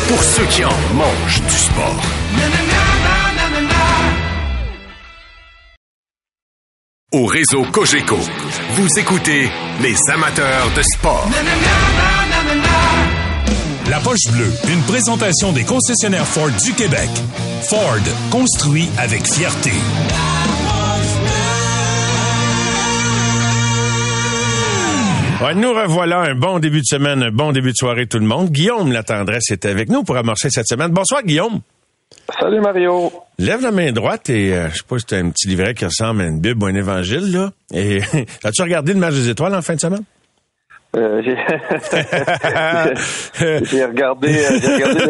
Pour 0.09 0.21
ceux 0.21 0.45
qui 0.47 0.63
en 0.63 0.93
mangent 0.93 1.41
du 1.41 1.49
sport. 1.49 3.04
Au 7.15 7.27
réseau 7.27 7.63
Cogeco, 7.71 8.17
vous 8.71 8.99
écoutez 8.99 9.49
les 9.81 9.95
amateurs 10.11 10.69
de 10.75 10.81
sport. 10.81 11.25
La 13.89 14.01
Poche 14.01 14.29
Bleue, 14.33 14.51
une 14.67 14.81
présentation 14.81 15.53
des 15.53 15.63
concessionnaires 15.63 16.27
Ford 16.27 16.51
du 16.61 16.73
Québec. 16.73 17.07
Ford, 17.69 18.03
construit 18.31 18.89
avec 18.97 19.25
fierté. 19.25 19.71
nous 25.55 25.73
revoilà 25.73 26.19
un 26.19 26.35
bon 26.35 26.59
début 26.59 26.79
de 26.79 26.85
semaine, 26.85 27.23
un 27.23 27.31
bon 27.31 27.53
début 27.53 27.71
de 27.71 27.77
soirée 27.77 28.07
tout 28.07 28.19
le 28.19 28.25
monde. 28.25 28.49
Guillaume 28.49 28.91
La 28.91 29.03
Tendresse 29.03 29.51
est 29.51 29.63
avec 29.63 29.87
nous 29.87 30.03
pour 30.03 30.17
amorcer 30.17 30.49
cette 30.49 30.67
semaine. 30.67 30.91
Bonsoir 30.91 31.23
Guillaume. 31.23 31.61
Salut 32.39 32.59
Mario. 32.59 33.11
Lève 33.37 33.61
la 33.61 33.71
main 33.71 33.91
droite 33.91 34.29
et 34.29 34.53
euh, 34.53 34.69
je 34.69 34.77
sais 34.77 34.83
pas 34.87 34.97
si 34.97 35.05
c'est 35.07 35.19
un 35.19 35.29
petit 35.29 35.47
livret 35.47 35.73
qui 35.73 35.85
ressemble 35.85 36.21
à 36.21 36.25
une 36.25 36.39
Bible 36.39 36.63
ou 36.63 36.67
un 36.67 36.75
évangile 36.75 37.31
là. 37.31 37.51
Et 37.73 38.01
as-tu 38.43 38.61
regardé 38.61 38.93
le 38.93 38.99
match 38.99 39.13
des 39.13 39.29
étoiles 39.29 39.53
en 39.53 39.61
fin 39.61 39.75
de 39.75 39.79
semaine? 39.79 40.03
Euh, 40.95 41.21
j'ai 41.21 41.35
regardé, 43.85 44.29
euh, 44.29 44.59
j'ai 44.61 44.75
regardé 44.75 45.01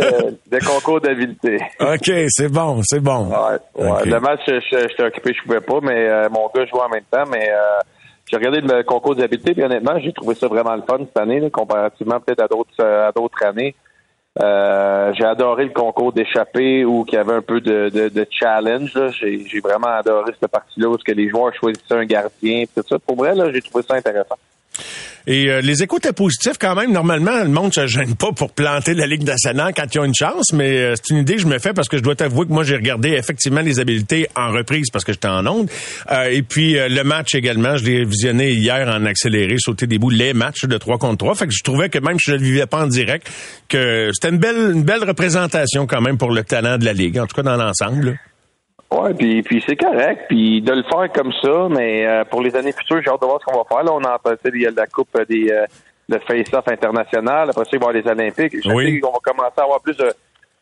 le, 0.52 0.66
concours 0.66 1.00
d'habileté. 1.00 1.60
OK, 1.80 2.12
c'est 2.30 2.52
bon, 2.52 2.82
c'est 2.84 3.02
bon. 3.02 3.28
Ouais, 3.28 3.60
ouais. 3.76 4.06
Le 4.06 4.20
match, 4.20 4.42
j'étais 4.48 5.04
occupé, 5.04 5.34
je 5.38 5.44
pouvais 5.44 5.62
pas, 5.62 5.80
mais 5.84 6.10
euh, 6.10 6.28
mon 6.30 6.50
gars 6.54 6.66
jouait 6.66 6.82
en 6.82 6.90
même 6.90 7.04
temps, 7.12 7.26
mais 7.32 7.52
j'ai 8.30 8.38
regardé 8.38 8.62
le 8.62 8.84
concours 8.84 9.16
d'habileté, 9.16 9.54
puis 9.54 9.64
honnêtement, 9.64 10.00
j'ai 10.00 10.12
trouvé 10.12 10.34
ça 10.34 10.48
vraiment 10.48 10.76
le 10.76 10.82
fun 10.82 10.98
cette 11.00 11.18
année, 11.18 11.48
comparativement 11.52 12.20
peut-être 12.20 12.42
à 12.42 12.48
d'autres 12.48 12.84
à 12.84 13.12
d'autres 13.12 13.44
années. 13.44 13.76
J'ai 14.38 15.26
adoré 15.26 15.66
le 15.66 15.72
concours 15.72 16.12
d'échappée 16.12 16.84
où 16.84 17.06
il 17.08 17.14
y 17.14 17.18
avait 17.18 17.34
un 17.34 17.42
peu 17.42 17.62
de, 17.62 17.90
de, 17.90 18.10
de 18.10 18.28
challenge. 18.30 18.92
J'ai 19.20 19.60
vraiment 19.62 19.88
adoré 19.88 20.34
cette 20.40 20.52
partie-là 20.52 20.90
où 20.90 20.98
que 20.98 21.12
les 21.12 21.30
joueurs 21.30 21.54
choisissaient 21.54 21.96
un 21.96 22.06
gardien. 22.06 22.66
Tout 22.76 22.84
ça. 22.88 23.00
Pour 23.00 23.16
vrai, 23.16 23.34
j'ai 23.54 23.62
trouvé 23.62 23.84
ça 23.88 23.96
intéressant. 23.96 24.38
Et 25.28 25.50
euh, 25.50 25.62
les 25.62 25.84
échos 25.84 25.98
étaient 25.98 26.14
positifs 26.14 26.58
quand 26.60 26.76
même. 26.76 26.92
Normalement, 26.92 27.44
le 27.44 27.50
monde 27.50 27.74
se 27.74 27.88
gêne 27.88 28.16
pas 28.16 28.32
pour 28.32 28.52
planter 28.52 28.94
la 28.94 29.08
Ligue 29.08 29.24
nationale 29.24 29.74
quand 29.76 29.94
ils 29.94 30.00
ont 30.00 30.06
une 30.06 30.16
chance, 30.16 30.54
mais 30.54 30.78
euh, 30.78 30.94
c'est 30.96 31.14
une 31.14 31.22
idée 31.22 31.36
que 31.36 31.42
je 31.42 31.48
me 31.48 31.60
fais 31.60 31.74
parce 31.74 31.90
que 31.90 31.98
je 31.98 32.04
dois 32.04 32.16
t'avouer 32.16 32.46
que 32.46 32.52
moi, 32.52 32.64
j'ai 32.64 32.76
regardé 32.76 33.10
effectivement 33.10 33.62
les 33.62 33.80
habiletés 33.80 34.28
en 34.36 34.52
reprise 34.52 34.88
parce 34.92 35.04
que 35.04 35.14
j'étais 35.14 35.28
en 35.28 35.46
onde. 35.48 35.70
Euh, 36.12 36.30
et 36.32 36.42
puis, 36.42 36.74
le 36.74 37.04
match 37.04 37.36
également, 37.36 37.78
je 37.78 37.86
l'ai 37.86 38.06
visionné 38.06 38.52
hier 38.52 38.88
en 38.88 39.06
accéléré, 39.06 39.56
sauté 39.58 39.88
des 39.88 39.98
bouts, 39.98 40.10
les 40.10 40.34
matchs 40.34 40.66
de 40.66 40.78
3 40.78 40.98
contre 40.98 41.18
3. 41.18 41.36
Fait 41.36 41.48
que 41.48 41.54
je 41.54 41.64
trouvais 41.64 41.90
que 41.90 42.00
même 42.00 42.20
si 42.20 42.32
je 42.32 42.36
ne 42.36 42.42
le 42.42 42.46
vivais 42.46 42.66
pas 42.66 42.84
en 42.84 42.88
direct, 42.88 43.28
que 43.68 44.12
c'était 44.14 44.30
une 44.30 44.40
belle, 44.40 44.72
une 44.74 44.84
belle 44.84 45.04
représentation 45.04 45.88
quand 45.88 46.02
même 46.02 46.18
pour 46.18 46.32
le 46.32 46.44
talent 46.44 46.78
de 46.78 46.86
la 46.86 46.94
Ligue, 46.94 47.20
en 47.20 47.28
tout 47.28 47.36
cas 47.36 47.44
dans 47.44 47.58
l'ensemble. 47.58 48.20
Oui, 48.96 49.14
puis, 49.14 49.44
puis 49.44 49.64
c'est 49.66 49.76
correct. 49.76 50.26
Puis 50.30 50.62
de 50.62 50.72
le 50.72 50.84
faire 50.84 51.12
comme 51.14 51.34
ça, 51.42 51.68
mais 51.70 52.06
euh, 52.06 52.24
pour 52.24 52.42
les 52.42 52.56
années 52.56 52.72
futures, 52.72 53.02
j'ai 53.04 53.10
hâte 53.10 53.22
de 53.22 53.26
voir 53.26 53.40
ce 53.42 53.46
qu'on 53.46 53.58
va 53.58 53.66
faire. 53.68 53.84
Là, 53.84 53.92
on 53.94 54.04
a 54.04 54.20
il 54.54 54.62
y 54.62 54.68
a 54.68 54.72
la 54.72 54.88
Coupe 54.88 55.18
des 55.28 55.52
euh, 55.52 55.66
de 56.08 56.18
face-off 56.20 56.68
international. 56.68 57.50
Après 57.50 57.66
ça, 57.66 57.72
il 57.74 57.80
va 57.80 57.88
y 57.88 57.90
avoir 57.90 57.94
les 57.94 58.08
Olympiques. 58.08 58.56
Je 58.64 58.72
oui. 58.72 59.00
qu'on 59.02 59.12
va 59.12 59.20
commencer 59.22 59.56
à 59.58 59.64
avoir 59.64 59.82
plus 59.82 59.98
de, 59.98 60.14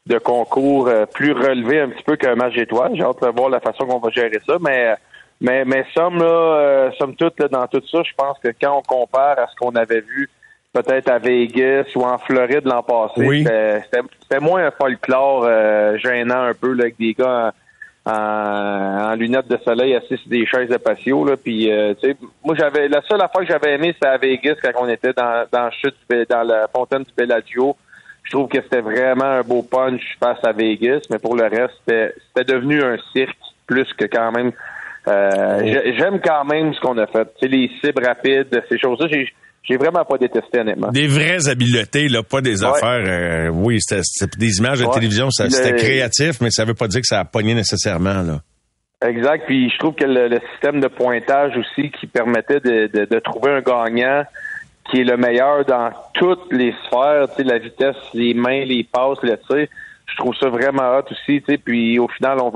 de 0.07 0.17
concours 0.17 0.87
euh, 0.87 1.05
plus 1.05 1.33
relevés 1.33 1.81
un 1.81 1.89
petit 1.89 2.03
peu 2.03 2.15
qu'un 2.15 2.35
match 2.35 2.55
d'étoiles. 2.55 2.95
J'ai 2.95 3.03
hâte 3.03 3.21
de 3.21 3.27
voir 3.27 3.49
la 3.49 3.59
façon 3.59 3.85
qu'on 3.85 3.99
va 3.99 4.09
gérer 4.09 4.39
ça. 4.47 4.57
Mais 4.61 4.95
mais, 5.41 5.65
mais 5.65 5.85
somme, 5.93 6.19
là, 6.19 6.89
somme 6.97 7.15
toute, 7.15 7.37
là, 7.37 7.49
dans 7.49 7.67
tout 7.67 7.81
ça, 7.91 8.01
je 8.03 8.13
pense 8.15 8.37
que 8.39 8.47
quand 8.61 8.77
on 8.77 8.81
compare 8.81 9.37
à 9.37 9.47
ce 9.47 9.55
qu'on 9.57 9.75
avait 9.75 9.99
vu 9.99 10.29
peut-être 10.71 11.09
à 11.09 11.19
Vegas 11.19 11.83
ou 11.95 12.03
en 12.03 12.17
Floride 12.17 12.63
l'an 12.63 12.81
passé, 12.81 13.43
c'était 13.83 14.39
moins 14.39 14.67
un 14.67 14.71
folklore 14.71 15.45
gênant 15.97 16.43
un 16.43 16.53
peu 16.53 16.71
là, 16.71 16.83
avec 16.83 16.97
des 16.97 17.13
gars 17.13 17.51
en, 18.05 19.15
lunettes 19.15 19.47
de 19.47 19.57
soleil 19.63 19.95
assis 19.95 20.17
sur 20.17 20.29
des 20.29 20.45
chaises 20.45 20.69
de 20.69 20.77
patio. 20.77 21.25
Là, 21.25 21.37
puis, 21.37 21.71
euh, 21.71 21.93
moi, 22.43 22.55
j'avais 22.57 22.87
la 22.87 23.01
seule 23.03 23.21
affaire 23.21 23.41
que 23.41 23.47
j'avais 23.47 23.75
aimé, 23.75 23.93
c'était 23.93 24.07
à 24.07 24.17
Vegas 24.17 24.55
quand 24.61 24.71
on 24.79 24.89
était 24.89 25.13
dans, 25.13 25.45
dans, 25.51 25.71
chute, 25.71 25.95
dans 26.29 26.43
la 26.43 26.67
fontaine 26.67 27.03
du 27.03 27.11
Bellagio. 27.15 27.75
Je 28.23 28.31
trouve 28.31 28.47
que 28.47 28.61
c'était 28.61 28.81
vraiment 28.81 29.25
un 29.25 29.41
beau 29.41 29.61
punch 29.63 30.01
face 30.19 30.43
à 30.43 30.51
Vegas, 30.53 31.01
mais 31.09 31.19
pour 31.19 31.35
le 31.35 31.43
reste, 31.43 31.81
c'était 31.85 32.53
devenu 32.53 32.81
un 32.81 32.97
cirque 33.13 33.37
plus 33.67 33.91
que 33.93 34.05
quand 34.05 34.31
même. 34.31 34.51
Euh, 35.07 35.93
J'aime 35.97 36.19
quand 36.21 36.45
même 36.45 36.73
ce 36.73 36.79
qu'on 36.79 36.97
a 36.97 37.07
fait. 37.07 37.27
sais 37.39 37.47
les 37.47 37.69
cibles 37.81 38.05
rapides, 38.05 38.63
ces 38.69 38.77
choses-là. 38.77 39.07
J'ai 39.63 39.77
vraiment 39.77 40.03
pas 40.03 40.17
détesté, 40.17 40.59
honnêtement. 40.59 40.89
Des 40.89 41.07
vraies 41.07 41.47
habiletés, 41.47 42.09
là, 42.09 42.21
pas 42.21 42.41
des 42.41 42.63
affaires. 42.65 43.03
Euh, 43.05 43.47
oui, 43.47 43.77
c'était 43.79 44.37
des 44.37 44.57
images 44.57 44.79
de 44.79 44.85
télévision, 44.93 45.29
c'était 45.31 45.75
créatif, 45.75 46.41
mais 46.41 46.51
ça 46.51 46.65
veut 46.65 46.73
pas 46.73 46.87
dire 46.87 47.01
que 47.01 47.07
ça 47.07 47.21
a 47.21 47.25
pogné 47.25 47.53
nécessairement, 47.53 48.21
là. 48.21 48.41
Exact. 49.07 49.45
Puis 49.45 49.69
je 49.69 49.77
trouve 49.79 49.95
que 49.95 50.05
le, 50.05 50.39
système 50.53 50.79
de 50.79 50.87
pointage 50.87 51.57
aussi 51.57 51.91
qui 51.91 52.07
permettait 52.07 52.59
de, 52.61 52.87
de, 52.87 53.19
trouver 53.19 53.51
un 53.51 53.61
gagnant 53.61 54.23
qui 54.89 55.01
est 55.01 55.03
le 55.03 55.17
meilleur 55.17 55.65
dans 55.65 55.91
toutes 56.13 56.51
les 56.51 56.73
sphères, 56.85 57.27
tu 57.29 57.37
sais, 57.37 57.43
la 57.43 57.57
vitesse, 57.57 57.97
les 58.13 58.33
mains, 58.33 58.63
les 58.63 58.83
passes, 58.83 59.21
le 59.23 59.37
tir. 59.37 59.67
Je 60.05 60.15
trouve 60.17 60.33
ça 60.35 60.47
vraiment 60.49 60.97
hot 60.97 61.05
aussi, 61.11 61.41
tu 61.41 61.43
sais. 61.49 61.57
Puis 61.57 61.99
au 61.99 62.07
final, 62.07 62.37
on, 62.39 62.53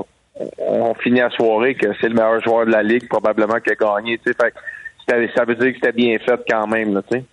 on 0.58 0.94
finit 0.94 1.20
à 1.20 1.30
soirée 1.30 1.74
que 1.74 1.88
c'est 2.00 2.08
le 2.08 2.14
meilleur 2.14 2.42
joueur 2.42 2.64
de 2.64 2.70
la 2.70 2.82
ligue 2.82 3.08
probablement 3.08 3.60
qui 3.60 3.70
a 3.70 3.74
gagné, 3.74 4.18
tu 4.18 4.30
sais. 4.30 4.36
Fait 4.40 4.54
ça 5.08 5.44
veut 5.44 5.54
dire 5.54 5.72
que 5.72 5.74
c'était 5.74 5.92
bien 5.92 6.16
fait 6.18 6.40
quand 6.48 6.66
même, 6.66 6.94
là, 6.94 7.02
tu 7.10 7.18
sais. 7.18 7.24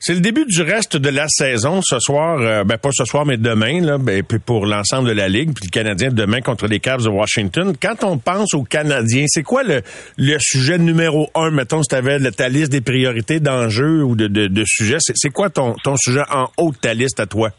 C'est 0.00 0.14
le 0.14 0.20
début 0.20 0.44
du 0.46 0.62
reste 0.62 0.96
de 0.96 1.08
la 1.08 1.26
saison 1.28 1.80
ce 1.82 1.98
soir, 1.98 2.38
euh, 2.40 2.64
ben 2.64 2.78
pas 2.78 2.90
ce 2.92 3.04
soir, 3.04 3.26
mais 3.26 3.36
demain, 3.36 3.80
là, 3.80 3.98
ben, 3.98 4.22
puis 4.22 4.38
pour 4.38 4.64
l'ensemble 4.66 5.08
de 5.08 5.14
la 5.14 5.28
Ligue, 5.28 5.52
puis 5.54 5.66
le 5.66 5.70
Canadien 5.70 6.10
demain 6.10 6.40
contre 6.40 6.66
les 6.66 6.80
Cavs 6.80 7.02
de 7.02 7.08
Washington. 7.08 7.74
Quand 7.80 8.04
on 8.04 8.18
pense 8.18 8.54
aux 8.54 8.62
Canadiens, 8.62 9.24
c'est 9.26 9.42
quoi 9.42 9.62
le, 9.62 9.82
le 10.16 10.36
sujet 10.38 10.78
numéro 10.78 11.28
un, 11.34 11.50
mettons, 11.50 11.82
si 11.82 11.88
tu 11.88 11.94
avais 11.96 12.18
ta 12.30 12.48
liste 12.48 12.72
des 12.72 12.80
priorités 12.80 13.40
d'enjeux 13.40 14.02
ou 14.02 14.16
de, 14.16 14.28
de, 14.28 14.46
de 14.46 14.64
sujets, 14.64 14.98
c'est 15.00 15.30
quoi 15.30 15.50
ton, 15.50 15.74
ton 15.82 15.96
sujet 15.96 16.22
en 16.30 16.46
haut 16.56 16.70
de 16.70 16.78
ta 16.78 16.94
liste 16.94 17.20
à 17.20 17.26
toi? 17.26 17.50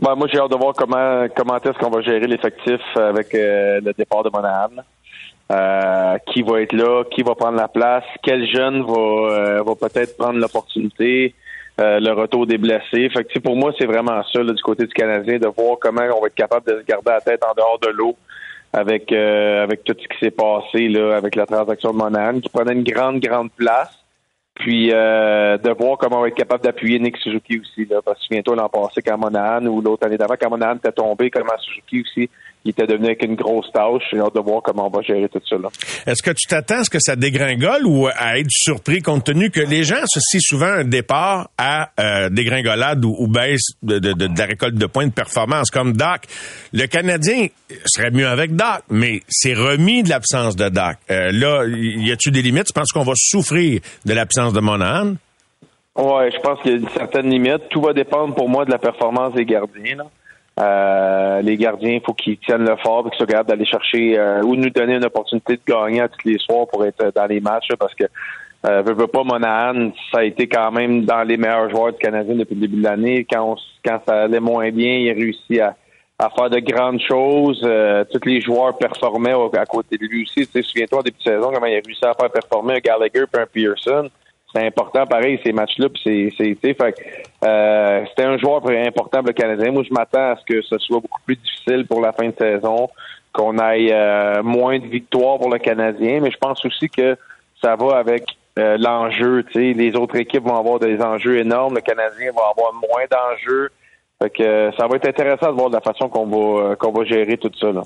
Ben, 0.00 0.14
moi, 0.14 0.28
j'ai 0.32 0.38
hâte 0.38 0.50
de 0.50 0.56
voir 0.56 0.74
comment, 0.74 1.26
comment 1.36 1.56
est-ce 1.56 1.78
qu'on 1.78 1.90
va 1.90 2.00
gérer 2.02 2.26
l'effectif 2.26 2.80
avec 2.96 3.34
euh, 3.34 3.80
le 3.84 3.92
départ 3.92 4.22
de 4.22 4.30
Monahan. 4.32 4.82
Euh, 5.50 6.18
qui 6.26 6.42
va 6.42 6.60
être 6.60 6.74
là, 6.74 7.04
qui 7.10 7.22
va 7.22 7.34
prendre 7.34 7.56
la 7.56 7.68
place, 7.68 8.04
quel 8.22 8.46
jeune 8.46 8.82
va, 8.82 8.92
euh, 8.92 9.62
va 9.62 9.74
peut-être 9.76 10.18
prendre 10.18 10.38
l'opportunité, 10.38 11.34
euh, 11.80 12.00
le 12.00 12.12
retour 12.12 12.46
des 12.46 12.58
blessés. 12.58 13.08
Fait 13.08 13.24
que, 13.24 13.38
pour 13.38 13.56
moi, 13.56 13.72
c'est 13.78 13.86
vraiment 13.86 14.22
ça 14.30 14.44
du 14.44 14.62
côté 14.62 14.84
du 14.84 14.92
Canadien, 14.92 15.38
de 15.38 15.46
voir 15.46 15.78
comment 15.80 16.02
on 16.02 16.20
va 16.20 16.26
être 16.26 16.34
capable 16.34 16.66
de 16.66 16.80
se 16.80 16.84
garder 16.84 17.12
la 17.12 17.22
tête 17.22 17.42
en 17.42 17.54
dehors 17.54 17.78
de 17.78 17.88
l'eau 17.88 18.14
avec 18.74 19.10
avec 19.10 19.84
tout 19.84 19.94
ce 19.98 20.06
qui 20.06 20.18
s'est 20.20 20.30
passé 20.30 20.88
là, 20.88 21.16
avec 21.16 21.34
la 21.34 21.46
transaction 21.46 21.92
de 21.92 21.96
Monahan, 21.96 22.40
qui 22.40 22.50
prenait 22.50 22.74
une 22.74 22.84
grande, 22.84 23.20
grande 23.20 23.50
place. 23.52 23.94
Puis 24.54 24.88
de 24.88 25.82
voir 25.82 25.96
comment 25.96 26.18
on 26.18 26.22
va 26.22 26.28
être 26.28 26.34
capable 26.34 26.62
d'appuyer 26.62 26.98
Nick 26.98 27.16
Suzuki 27.16 27.58
aussi. 27.58 27.86
Là, 27.86 28.02
parce 28.04 28.18
que 28.18 28.24
souviens-toi 28.24 28.54
l'an 28.54 28.68
passé 28.68 29.00
quand 29.00 29.16
Monahan 29.16 29.64
ou 29.64 29.80
l'autre 29.80 30.04
année 30.04 30.18
d'avant, 30.18 30.34
quand 30.38 30.50
Monahan 30.50 30.76
était 30.76 30.92
tombé, 30.92 31.30
comment 31.30 31.56
Suzuki 31.58 32.02
aussi 32.02 32.28
il 32.68 32.72
était 32.72 32.86
devenu 32.86 33.06
avec 33.06 33.24
une 33.24 33.34
grosse 33.34 33.72
tâche. 33.72 34.02
J'ai 34.12 34.20
hâte 34.20 34.34
de 34.34 34.40
voir 34.40 34.62
comment 34.62 34.88
on 34.88 34.90
va 34.90 35.00
gérer 35.00 35.26
tout 35.30 35.40
ça. 35.48 35.56
Est-ce 36.06 36.22
que 36.22 36.32
tu 36.32 36.46
t'attends 36.46 36.80
à 36.80 36.84
ce 36.84 36.90
que 36.90 36.98
ça 37.00 37.16
dégringole 37.16 37.86
ou 37.86 38.08
à 38.08 38.38
être 38.38 38.50
surpris 38.50 39.00
compte 39.00 39.24
tenu 39.24 39.50
que 39.50 39.60
les 39.60 39.84
gens 39.84 39.96
associent 39.96 40.40
souvent 40.42 40.66
un 40.66 40.84
départ 40.84 41.48
à 41.56 41.88
euh, 41.98 42.28
dégringolade 42.28 43.02
ou, 43.06 43.26
baisse 43.26 43.70
de, 43.82 43.98
de, 43.98 44.12
de, 44.12 44.28
la 44.38 44.44
récolte 44.44 44.74
de 44.74 44.84
points 44.84 45.06
de 45.06 45.12
performance 45.12 45.70
comme 45.70 45.94
Doc? 45.94 46.24
Le 46.74 46.84
Canadien 46.86 47.46
serait 47.86 48.10
mieux 48.10 48.28
avec 48.28 48.54
Doc, 48.54 48.82
mais 48.90 49.22
c'est 49.28 49.54
remis 49.54 50.02
de 50.02 50.10
l'absence 50.10 50.54
de 50.54 50.68
Doc. 50.68 50.96
Euh, 51.10 51.30
là, 51.32 51.64
y 51.66 52.12
a-tu 52.12 52.30
des 52.30 52.42
limites? 52.42 52.66
Tu 52.66 52.74
penses 52.74 52.92
qu'on 52.92 53.02
va 53.02 53.14
souffrir 53.16 53.80
de 54.04 54.12
l'absence 54.12 54.52
de 54.52 54.60
Monahan? 54.60 55.14
Oui, 55.96 56.30
je 56.30 56.38
pense 56.40 56.60
qu'il 56.60 56.72
y 56.72 56.74
a 56.74 56.78
une 56.78 56.88
certaine 56.90 57.30
limite. 57.30 57.70
Tout 57.70 57.80
va 57.80 57.94
dépendre 57.94 58.34
pour 58.34 58.50
moi 58.50 58.66
de 58.66 58.70
la 58.70 58.78
performance 58.78 59.32
des 59.32 59.46
gardiens. 59.46 59.96
Là. 59.96 60.04
Euh, 60.58 61.40
les 61.42 61.56
gardiens, 61.56 61.92
il 61.92 62.00
faut 62.00 62.14
qu'ils 62.14 62.38
tiennent 62.38 62.64
le 62.64 62.76
fort 62.76 63.04
et 63.06 63.10
qu'ils 63.10 63.18
soient 63.18 63.26
capables 63.26 63.48
d'aller 63.48 63.64
chercher 63.64 64.18
euh, 64.18 64.42
ou 64.42 64.56
nous 64.56 64.70
donner 64.70 64.96
une 64.96 65.04
opportunité 65.04 65.56
de 65.56 65.60
gagner 65.72 66.00
à 66.00 66.08
tous 66.08 66.26
les 66.26 66.38
soirs 66.38 66.66
pour 66.66 66.84
être 66.84 67.12
dans 67.14 67.26
les 67.26 67.40
matchs 67.40 67.68
parce 67.78 67.94
que 67.94 68.04
euh, 68.66 69.06
pas 69.06 69.22
Monahan, 69.22 69.92
ça 70.10 70.18
a 70.18 70.24
été 70.24 70.48
quand 70.48 70.72
même 70.72 71.04
dans 71.04 71.22
les 71.22 71.36
meilleurs 71.36 71.70
joueurs 71.70 71.92
du 71.92 71.98
Canadien 71.98 72.34
depuis 72.34 72.56
le 72.56 72.62
début 72.62 72.78
de 72.78 72.82
l'année. 72.82 73.24
Quand, 73.30 73.56
quand 73.84 74.00
ça 74.06 74.22
allait 74.22 74.40
moins 74.40 74.70
bien, 74.70 74.96
il 74.96 75.10
a 75.10 75.14
réussi 75.14 75.60
à, 75.60 75.76
à 76.18 76.28
faire 76.30 76.50
de 76.50 76.58
grandes 76.58 77.00
choses. 77.00 77.60
Euh, 77.62 78.04
tous 78.10 78.28
les 78.28 78.40
joueurs 78.40 78.76
performaient 78.76 79.34
à 79.52 79.66
côté 79.66 79.96
de 79.96 80.06
lui 80.06 80.24
aussi. 80.24 80.44
Tu 80.44 80.52
sais, 80.52 80.62
souviens-toi, 80.62 81.02
début 81.04 81.18
de 81.18 81.22
saison, 81.22 81.52
comment 81.52 81.66
il 81.66 81.76
a 81.76 81.80
réussi 81.86 82.04
à 82.04 82.14
faire 82.14 82.30
performer 82.30 82.74
un 82.74 82.78
Gallagher 82.80 83.24
et 83.32 83.38
un 83.38 83.46
Pearson 83.46 84.10
c'est 84.52 84.66
important 84.66 85.06
pareil 85.06 85.40
ces 85.44 85.52
matchs-là 85.52 85.88
puis 85.88 86.32
c'est 86.36 86.56
c'est 86.62 86.74
fait 86.74 86.94
euh, 87.44 88.04
c'était 88.08 88.24
un 88.24 88.38
joueur 88.38 88.66
important 88.66 89.18
pour 89.18 89.28
le 89.28 89.32
Canadien. 89.32 89.72
Moi 89.72 89.82
je 89.88 89.92
m'attends 89.92 90.32
à 90.32 90.36
ce 90.36 90.44
que 90.44 90.62
ce 90.62 90.78
soit 90.78 91.00
beaucoup 91.00 91.20
plus 91.24 91.36
difficile 91.36 91.86
pour 91.86 92.00
la 92.00 92.12
fin 92.12 92.28
de 92.28 92.34
saison 92.38 92.88
qu'on 93.32 93.58
aille 93.58 93.92
euh, 93.92 94.42
moins 94.42 94.78
de 94.78 94.86
victoires 94.86 95.38
pour 95.38 95.50
le 95.50 95.58
Canadien 95.58 96.20
mais 96.20 96.30
je 96.30 96.38
pense 96.38 96.64
aussi 96.64 96.88
que 96.88 97.16
ça 97.62 97.76
va 97.76 97.98
avec 97.98 98.24
euh, 98.58 98.76
l'enjeu 98.78 99.44
tu 99.44 99.52
sais. 99.52 99.72
Les 99.72 99.94
autres 99.94 100.16
équipes 100.16 100.44
vont 100.44 100.56
avoir 100.58 100.78
des 100.80 101.00
enjeux 101.00 101.38
énormes. 101.38 101.76
Le 101.76 101.80
Canadien 101.80 102.32
va 102.32 102.42
avoir 102.50 102.72
moins 102.74 103.04
d'enjeux 103.10 103.70
fait 104.20 104.30
que 104.30 104.42
euh, 104.42 104.70
ça 104.76 104.88
va 104.88 104.96
être 104.96 105.08
intéressant 105.08 105.52
de 105.52 105.56
voir 105.56 105.70
la 105.70 105.80
façon 105.80 106.08
qu'on 106.08 106.26
va 106.26 106.70
euh, 106.70 106.74
qu'on 106.74 106.90
va 106.90 107.04
gérer 107.04 107.36
tout 107.36 107.50
ça. 107.60 107.70
Là. 107.70 107.82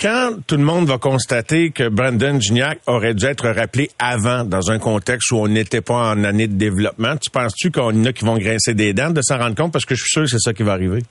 Quand 0.00 0.30
tout 0.44 0.56
le 0.56 0.64
monde 0.64 0.86
va 0.86 0.98
constater 0.98 1.70
que 1.70 1.88
Brandon 1.88 2.40
Gignac 2.40 2.80
aurait 2.88 3.14
dû 3.14 3.26
être 3.26 3.48
rappelé 3.48 3.88
avant, 4.00 4.44
dans 4.44 4.72
un 4.72 4.80
contexte 4.80 5.30
où 5.30 5.36
on 5.36 5.46
n'était 5.46 5.80
pas 5.80 6.12
en 6.12 6.24
année 6.24 6.48
de 6.48 6.56
développement, 6.56 7.16
tu 7.16 7.30
penses-tu 7.30 7.70
qu'on 7.70 7.92
y 7.92 8.00
en 8.00 8.06
a 8.06 8.12
qui 8.12 8.24
vont 8.24 8.38
grincer 8.38 8.74
des 8.74 8.92
dents 8.92 9.10
de 9.10 9.22
s'en 9.22 9.38
rendre 9.38 9.54
compte? 9.54 9.72
Parce 9.72 9.84
que 9.84 9.94
je 9.94 10.02
suis 10.02 10.10
sûr 10.10 10.22
que 10.22 10.28
c'est 10.28 10.40
ça 10.40 10.52
qui 10.52 10.64
va 10.64 10.72
arriver. 10.72 11.02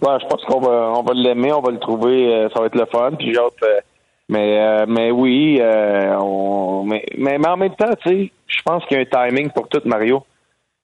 Ouais, 0.00 0.16
je 0.20 0.26
pense 0.26 0.44
qu'on 0.44 0.60
va 0.60 0.92
on 0.96 1.02
va 1.02 1.12
l'aimer, 1.14 1.52
on 1.52 1.60
va 1.60 1.70
le 1.70 1.78
trouver, 1.78 2.34
euh, 2.34 2.48
ça 2.52 2.60
va 2.60 2.66
être 2.66 2.74
le 2.74 2.86
fun. 2.86 3.12
Puis 3.16 3.36
mais 4.28 4.86
mais 4.88 5.10
oui, 5.12 5.60
on, 6.18 6.84
mais, 6.84 7.04
mais 7.16 7.46
en 7.46 7.56
même 7.56 7.74
temps, 7.76 7.94
tu 8.02 8.08
sais, 8.08 8.32
je 8.48 8.62
pense 8.64 8.84
qu'il 8.86 8.96
y 8.96 9.00
a 9.00 9.02
un 9.02 9.28
timing 9.28 9.50
pour 9.50 9.68
tout, 9.68 9.82
Mario. 9.84 10.24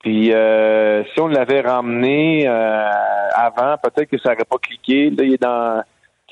Puis 0.01 0.33
euh, 0.33 1.03
si 1.05 1.21
on 1.21 1.29
l'avait 1.29 1.61
ramené 1.61 2.47
euh, 2.47 2.91
avant, 3.35 3.77
peut-être 3.83 4.11
que 4.11 4.19
ça 4.19 4.31
n'aurait 4.31 4.45
pas 4.45 4.59
cliqué. 4.59 5.11
Là, 5.11 5.25
il 5.25 5.35
est 5.35 5.43
dans. 5.43 5.83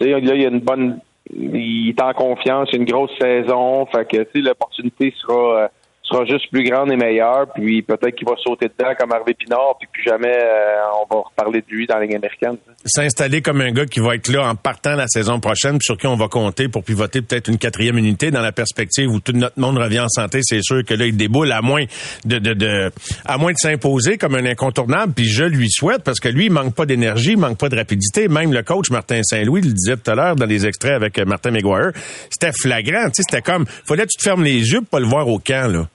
Là, 0.01 0.19
il 0.19 0.41
y 0.41 0.45
a 0.45 0.49
une 0.49 0.61
bonne. 0.61 1.01
Il 1.33 1.89
est 1.89 2.01
en 2.01 2.13
confiance, 2.13 2.69
il 2.71 2.77
y 2.77 2.79
a 2.79 2.81
une 2.83 2.89
grosse 2.89 3.17
saison. 3.19 3.87
Fait 3.87 4.07
que 4.09 4.39
l'opportunité 4.39 5.13
sera 5.19 5.65
euh, 5.65 5.69
sera 6.07 6.25
juste 6.25 6.51
plus 6.51 6.65
grande 6.65 6.93
et 6.93 6.97
meilleure. 6.97 7.47
Puis 7.55 7.83
peut-être 7.83 8.15
qu'il 8.15 8.27
va 8.27 8.35
sauter 8.43 8.69
dedans 8.69 8.93
comme 8.99 9.13
Harvey 9.13 9.35
Pinard, 9.35 9.77
puis 9.79 9.89
plus 9.93 10.03
jamais 10.03 10.37
euh, 10.37 11.03
on 11.03 11.15
va 11.15 11.23
reparler 11.23 11.61
de 11.61 11.67
lui 11.69 11.87
dans 11.87 11.97
la 11.97 12.03
Ligue 12.03 12.17
américaine. 12.17 12.57
S'installer 12.85 13.43
comme 13.43 13.61
un 13.61 13.73
gars 13.73 13.87
qui 13.87 14.01
va 14.01 14.15
être 14.15 14.29
là 14.29 14.49
en 14.49 14.55
partant 14.55 14.95
la 14.95 15.07
saison 15.09 15.41
prochaine, 15.41 15.79
puis 15.79 15.85
sur 15.85 15.97
qui 15.97 16.07
on 16.07 16.17
va 16.17 16.29
compter 16.29 16.69
pour 16.69 16.85
pivoter 16.85 17.23
peut-être 17.23 17.49
une 17.49 17.59
quatrième 17.59 17.99
unité 17.99 18.31
dans 18.31 18.41
la 18.41 18.53
perspective 18.53 19.09
où 19.11 19.21
tout 19.21 19.33
notre 19.33 19.59
monde 19.59 19.79
revient 19.79 20.01
en 20.01 20.09
santé. 20.09 20.41
C'est 20.43 20.63
sûr 20.63 20.85
que 20.85 20.95
là, 20.95 21.07
il 21.07 21.17
déboule 21.17 21.51
à 21.53 21.63
moins 21.63 21.85
de, 22.25 22.39
de, 22.39 22.55
de 22.55 22.91
à 23.25 23.39
moins 23.39 23.53
de 23.53 23.59
s'imposer 23.59 24.19
comme 24.19 24.35
un 24.35 24.45
incontournable. 24.45 25.13
Puis 25.15 25.27
je 25.27 25.45
lui 25.45 25.69
souhaite 25.69 26.05
parce 26.05 26.21
que 26.21 26.29
lui, 26.29 26.47
il 26.47 26.53
manque 26.53 26.75
pas 26.75 26.87
d'énergie, 26.87 27.33
il 27.33 27.39
manque 27.39 27.59
pas 27.59 27.69
de 27.69 27.77
rapidité. 27.77 28.29
Même 28.29 28.53
le 28.53 28.63
coach 28.63 28.91
Martin 28.91 29.21
Saint-Louis 29.23 29.63
le 29.63 29.73
disait 29.73 29.97
tout 29.97 30.11
à 30.11 30.15
l'heure 30.15 30.37
dans 30.37 30.47
les 30.47 30.67
extraits 30.67 30.93
avec 30.93 31.19
Martin 31.19 31.51
McGuire. 31.51 31.93
C'était 32.31 32.53
flagrant. 32.53 33.09
C'était 33.13 33.43
comme, 33.43 33.67
fallait 33.67 34.05
que 34.05 34.11
tu 34.11 34.19
te 34.19 34.23
fermes 34.23 34.45
les 34.45 34.73
yeux 34.73 34.81
pour 34.81 34.91
pas 34.91 35.01
le 35.01 35.07
voir 35.07 35.29
au 35.29 35.39
camp 35.39 35.71
là. 35.73 35.89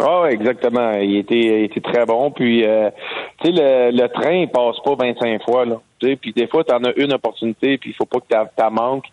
Ah, 0.00 0.26
exactement. 0.30 0.92
Il 0.92 1.16
était, 1.16 1.38
il 1.38 1.64
était 1.64 1.80
très 1.80 2.06
bon. 2.06 2.30
Puis, 2.30 2.64
euh, 2.64 2.90
tu 3.42 3.48
sais, 3.48 3.52
le, 3.52 3.90
le, 3.90 4.08
train, 4.08 4.32
il 4.32 4.48
passe 4.48 4.76
pas 4.82 4.94
25 4.94 5.42
fois, 5.42 5.64
là. 5.66 5.80
Puis, 5.98 6.32
des 6.32 6.46
fois, 6.46 6.64
tu 6.64 6.72
en 6.72 6.82
as 6.84 6.92
une 6.96 7.12
opportunité, 7.12 7.76
puis 7.76 7.90
il 7.90 7.94
faut 7.94 8.06
pas 8.06 8.20
que 8.20 8.26
tu 8.26 8.74
manques. 8.74 9.06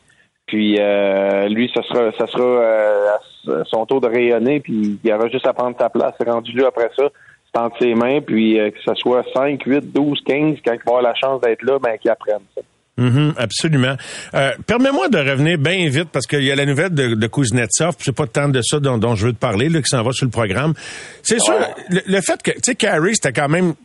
Puis, 0.46 0.78
euh, 0.80 1.50
lui, 1.50 1.70
ça 1.76 1.84
sera, 1.84 2.12
ça 2.14 2.26
sera 2.28 2.44
euh, 2.44 3.64
son 3.66 3.86
tour 3.86 4.00
de 4.00 4.08
rayonner, 4.08 4.62
puis 4.62 4.98
il 5.04 5.14
aura 5.14 5.28
juste 5.28 5.46
à 5.46 5.54
prendre 5.54 5.76
ta 5.76 5.90
place. 5.90 6.14
rendu 6.26 6.54
là 6.54 6.68
après 6.68 6.90
ça. 6.96 7.10
C'est 7.54 7.60
entre 7.60 7.78
ses 7.80 7.94
mains, 7.94 8.22
puis 8.22 8.56
que 8.56 8.80
ce 8.86 8.96
soit 8.96 9.24
5, 9.34 9.62
8, 9.64 9.94
12, 9.94 10.22
15, 10.26 10.58
quand 10.66 10.74
il 10.74 10.78
va 10.78 10.82
avoir 10.86 11.02
la 11.02 11.16
chance 11.16 11.42
d'être 11.42 11.64
là, 11.64 11.80
ben, 11.80 11.98
qu'il 11.98 12.12
apprenne 12.12 12.44
ça. 12.56 12.62
Mm 12.98 13.32
absolument. 13.38 13.96
Euh, 14.34 14.52
Permets-moi 14.66 15.10
de 15.10 15.20
revenir 15.20 15.58
bien 15.60 15.88
vite 15.88 16.10
parce 16.12 16.26
qu'il 16.26 16.44
y 16.44 16.52
a 16.52 16.56
la 16.56 16.66
nouvelle 16.66 16.94
de, 16.94 17.14
de 17.14 17.28
Kuznetsov, 17.28 17.96
c'est 18.00 18.16
pas 18.16 18.26
tant 18.26 18.50
de 18.50 18.62
ça 18.64 18.80
dont, 18.80 18.98
dont, 18.98 19.16
je 19.16 19.28
veux 19.28 19.34
te 19.34 19.40
parler, 19.40 19.70
là, 19.70 19.82
qui 19.82 19.90
s'en 19.90 20.02
va 20.02 20.12
sur 20.12 20.26
le 20.26 20.32
programme. 20.32 20.74
C'est 21.22 21.40
sûr, 21.40 21.56
le, 21.90 22.22
fait 22.22 22.42
que, 22.42 22.52
tu 22.52 22.60
sais, 22.64 22.76
Carey, 22.76 23.12
c'était 23.14 23.34
quand 23.34 23.50
même, 23.50 23.76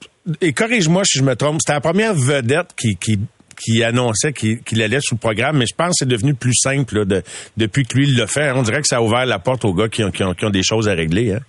et 0.40 0.54
corrige-moi 0.54 1.04
si 1.04 1.18
je 1.18 1.24
me 1.24 1.36
trompe, 1.36 1.58
c'était 1.60 1.74
la 1.74 1.80
première 1.80 2.14
vedette 2.14 2.70
qui, 2.74 2.96
qui, 2.96 3.18
qui 3.62 3.84
annonçait 3.84 4.32
qu'il 4.32 4.82
allait 4.82 5.00
sur 5.00 5.16
le 5.16 5.20
programme, 5.20 5.58
mais 5.58 5.66
je 5.66 5.74
pense 5.76 5.88
que 5.88 5.96
c'est 5.98 6.08
devenu 6.08 6.34
plus 6.34 6.54
simple 6.54 7.00
là, 7.00 7.04
de, 7.04 7.22
depuis 7.58 7.84
que 7.84 7.98
lui 7.98 8.08
il 8.08 8.16
l'a 8.16 8.26
fait. 8.26 8.50
On 8.52 8.62
dirait 8.62 8.80
que 8.80 8.88
ça 8.88 8.96
a 8.96 9.02
ouvert 9.02 9.26
la 9.26 9.38
porte 9.38 9.66
aux 9.66 9.74
gars 9.74 9.88
qui 9.88 10.02
ont, 10.04 10.10
qui 10.10 10.24
ont, 10.24 10.32
qui 10.32 10.46
ont 10.46 10.50
des 10.50 10.62
choses 10.62 10.88
à 10.88 10.94
régler. 10.94 11.34
Hein? 11.34 11.40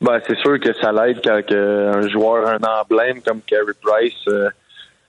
Ben, 0.00 0.20
c'est 0.28 0.36
sûr 0.38 0.60
que 0.60 0.72
ça 0.80 0.92
l'aide 0.92 1.18
quand 1.24 1.40
un 1.52 2.08
joueur, 2.08 2.46
un 2.46 2.58
emblème 2.80 3.22
comme 3.22 3.40
Carey 3.44 3.72
Price... 3.82 4.28
Euh, 4.28 4.48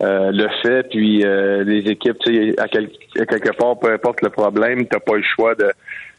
euh, 0.03 0.31
le 0.31 0.49
fait, 0.61 0.83
puis 0.89 1.23
euh, 1.23 1.63
les 1.63 1.89
équipes, 1.89 2.17
tu 2.19 2.53
sais, 2.53 2.59
à, 2.59 2.67
quelque 2.67 3.55
part, 3.55 3.79
peu 3.79 3.91
importe 3.91 4.21
le 4.21 4.29
problème, 4.29 4.85
t'as 4.87 4.99
pas 4.99 5.15
le 5.15 5.23
choix 5.23 5.55
de 5.55 5.71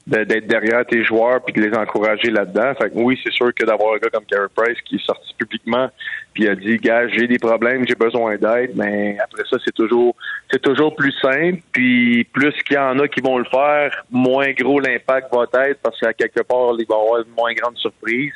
d'être 0.07 0.47
derrière 0.47 0.87
tes 0.87 1.03
joueurs 1.03 1.43
puis 1.45 1.53
de 1.53 1.61
les 1.61 1.77
encourager 1.77 2.31
là-dedans. 2.31 2.75
Fait 2.81 2.91
que 2.91 2.95
oui, 2.95 3.19
c'est 3.25 3.33
sûr 3.33 3.53
que 3.53 3.65
d'avoir 3.65 3.95
un 3.95 3.99
gars 3.99 4.09
comme 4.11 4.25
Carey 4.25 4.47
Price 4.55 4.81
qui 4.85 4.97
est 4.97 5.05
sorti 5.05 5.35
publiquement 5.37 5.91
puis 6.33 6.47
a 6.49 6.55
dit 6.55 6.77
gars, 6.77 7.09
j'ai 7.09 7.27
des 7.27 7.41
problèmes, 7.41 7.85
j'ai 7.89 7.97
besoin 7.97 8.37
d'aide, 8.37 8.71
mais 8.77 9.19
après 9.19 9.43
ça 9.51 9.57
c'est 9.65 9.75
toujours 9.75 10.15
c'est 10.49 10.63
toujours 10.63 10.95
plus 10.95 11.13
simple 11.21 11.61
puis 11.73 12.23
plus 12.23 12.53
qu'il 12.63 12.77
y 12.77 12.79
en 12.79 13.01
a 13.01 13.09
qui 13.09 13.21
vont 13.21 13.39
le 13.39 13.47
faire, 13.47 14.05
moins 14.09 14.53
gros 14.53 14.79
l'impact 14.79 15.35
va 15.35 15.67
être 15.67 15.81
parce 15.83 15.99
qu'à 15.99 16.13
quelque 16.13 16.43
part 16.43 16.75
il 16.79 16.87
va 16.87 16.95
y 16.95 17.01
avoir 17.01 17.23
une 17.23 17.33
moins 17.37 17.53
grande 17.55 17.77
surprise. 17.77 18.33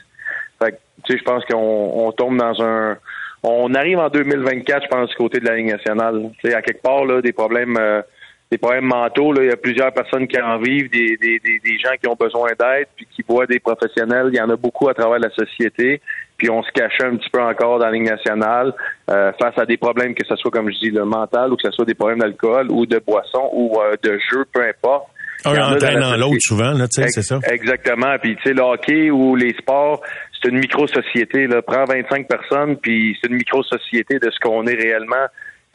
Fait 0.61 0.72
que 0.72 0.76
tu 1.05 1.12
sais, 1.12 1.18
je 1.18 1.24
pense 1.24 1.45
qu'on 1.45 1.93
on 2.05 2.11
tombe 2.11 2.36
dans 2.36 2.61
un 2.62 2.97
on 3.43 3.72
arrive 3.74 3.99
en 3.99 4.09
2024, 4.09 4.84
je 4.84 4.88
pense, 4.88 5.09
du 5.09 5.16
côté 5.16 5.41
de 5.41 5.47
la 5.47 5.57
Ligue 5.57 5.70
nationale. 5.70 6.30
Tu 6.41 6.51
sais, 6.51 6.55
à 6.55 6.62
quelque 6.62 6.82
part, 6.82 7.05
là, 7.05 7.22
des 7.22 7.32
problèmes 7.32 7.76
euh, 7.78 8.03
des 8.51 8.59
problèmes 8.59 8.86
mentaux, 8.86 9.32
là, 9.32 9.45
il 9.45 9.49
y 9.49 9.53
a 9.53 9.57
plusieurs 9.57 9.93
personnes 9.93 10.26
qui 10.26 10.41
en 10.41 10.59
vivent, 10.59 10.91
des, 10.91 11.16
des, 11.16 11.38
des, 11.38 11.78
gens 11.78 11.93
qui 12.01 12.09
ont 12.09 12.16
besoin 12.18 12.49
d'aide, 12.59 12.88
puis 12.97 13.07
qui 13.14 13.22
voient 13.26 13.47
des 13.47 13.61
professionnels. 13.61 14.30
Il 14.32 14.36
y 14.36 14.41
en 14.41 14.51
a 14.51 14.57
beaucoup 14.57 14.88
à 14.88 14.95
travers 14.95 15.20
la 15.20 15.30
société. 15.30 16.01
Puis 16.36 16.51
on 16.51 16.62
se 16.62 16.70
cachait 16.72 17.05
un 17.05 17.16
petit 17.16 17.30
peu 17.30 17.41
encore 17.41 17.78
dans 17.78 17.86
la 17.86 17.93
Ligue 17.93 18.09
nationale 18.11 18.74
euh, 19.09 19.30
face 19.41 19.57
à 19.57 19.66
des 19.66 19.76
problèmes, 19.76 20.14
que 20.14 20.26
ce 20.26 20.34
soit, 20.34 20.51
comme 20.51 20.68
je 20.72 20.78
dis, 20.80 20.91
le 20.91 21.05
mental, 21.05 21.53
ou 21.53 21.57
que 21.57 21.62
ce 21.62 21.70
soit 21.70 21.84
des 21.84 21.95
problèmes 21.95 22.18
d'alcool 22.18 22.72
ou 22.72 22.86
de 22.86 22.99
boisson 22.99 23.51
ou 23.53 23.80
euh, 23.80 23.95
de 24.03 24.18
jeu, 24.32 24.45
peu 24.53 24.62
importe. 24.66 25.07
Un 25.45 25.74
entraînant 25.74 26.16
l'autre 26.16 26.36
souvent, 26.41 26.72
là, 26.72 26.86
tu 26.88 27.01
sais, 27.03 27.09
c'est 27.09 27.22
ça. 27.22 27.38
Exactement. 27.45 28.18
Puis, 28.20 28.36
tu 28.36 28.43
sais, 28.43 28.53
le 28.53 28.62
hockey 28.62 29.11
ou 29.11 29.36
les 29.36 29.55
sports, 29.55 30.03
c'est 30.41 30.49
une 30.49 30.59
micro-société. 30.59 31.47
Là. 31.47 31.62
Prends 31.62 31.84
25 31.84 32.28
personnes, 32.28 32.76
puis 32.76 33.16
c'est 33.20 33.28
une 33.28 33.36
micro-société 33.36 34.18
de 34.18 34.30
ce 34.30 34.38
qu'on 34.41 34.66
est 34.66 34.74
réellement. 34.74 35.26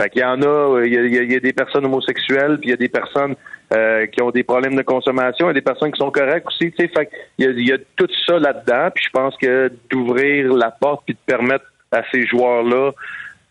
Fait 0.02 0.10
qu'il 0.10 0.22
y 0.22 0.26
en 0.26 0.42
a, 0.42 0.84
il 0.84 0.94
y 0.94 1.36
a, 1.36 1.40
des 1.40 1.54
personnes 1.54 1.86
homosexuelles, 1.86 2.58
puis 2.60 2.68
il 2.68 2.72
y 2.72 2.74
a 2.74 2.78
des 2.78 2.90
personnes 2.90 3.36
euh, 3.74 4.06
qui 4.08 4.22
ont 4.22 4.32
des 4.32 4.44
problèmes 4.44 4.76
de 4.76 4.82
consommation, 4.82 5.46
il 5.46 5.50
y 5.50 5.52
a 5.52 5.54
des 5.54 5.62
personnes 5.62 5.92
qui 5.92 6.00
sont 6.00 6.12
correctes 6.12 6.48
aussi. 6.48 6.72
Fait 6.72 7.10
il 7.38 7.46
y, 7.46 7.48
a, 7.48 7.52
il 7.52 7.68
y 7.68 7.72
a 7.72 7.78
tout 7.96 8.08
ça 8.26 8.38
là-dedans. 8.38 8.90
Puis 8.94 9.06
je 9.06 9.10
pense 9.12 9.38
que 9.38 9.72
d'ouvrir 9.90 10.54
la 10.54 10.72
porte 10.72 11.04
puis 11.06 11.14
de 11.14 11.20
permettre 11.26 11.66
à 11.92 12.02
ces 12.12 12.26
joueurs-là 12.26 12.92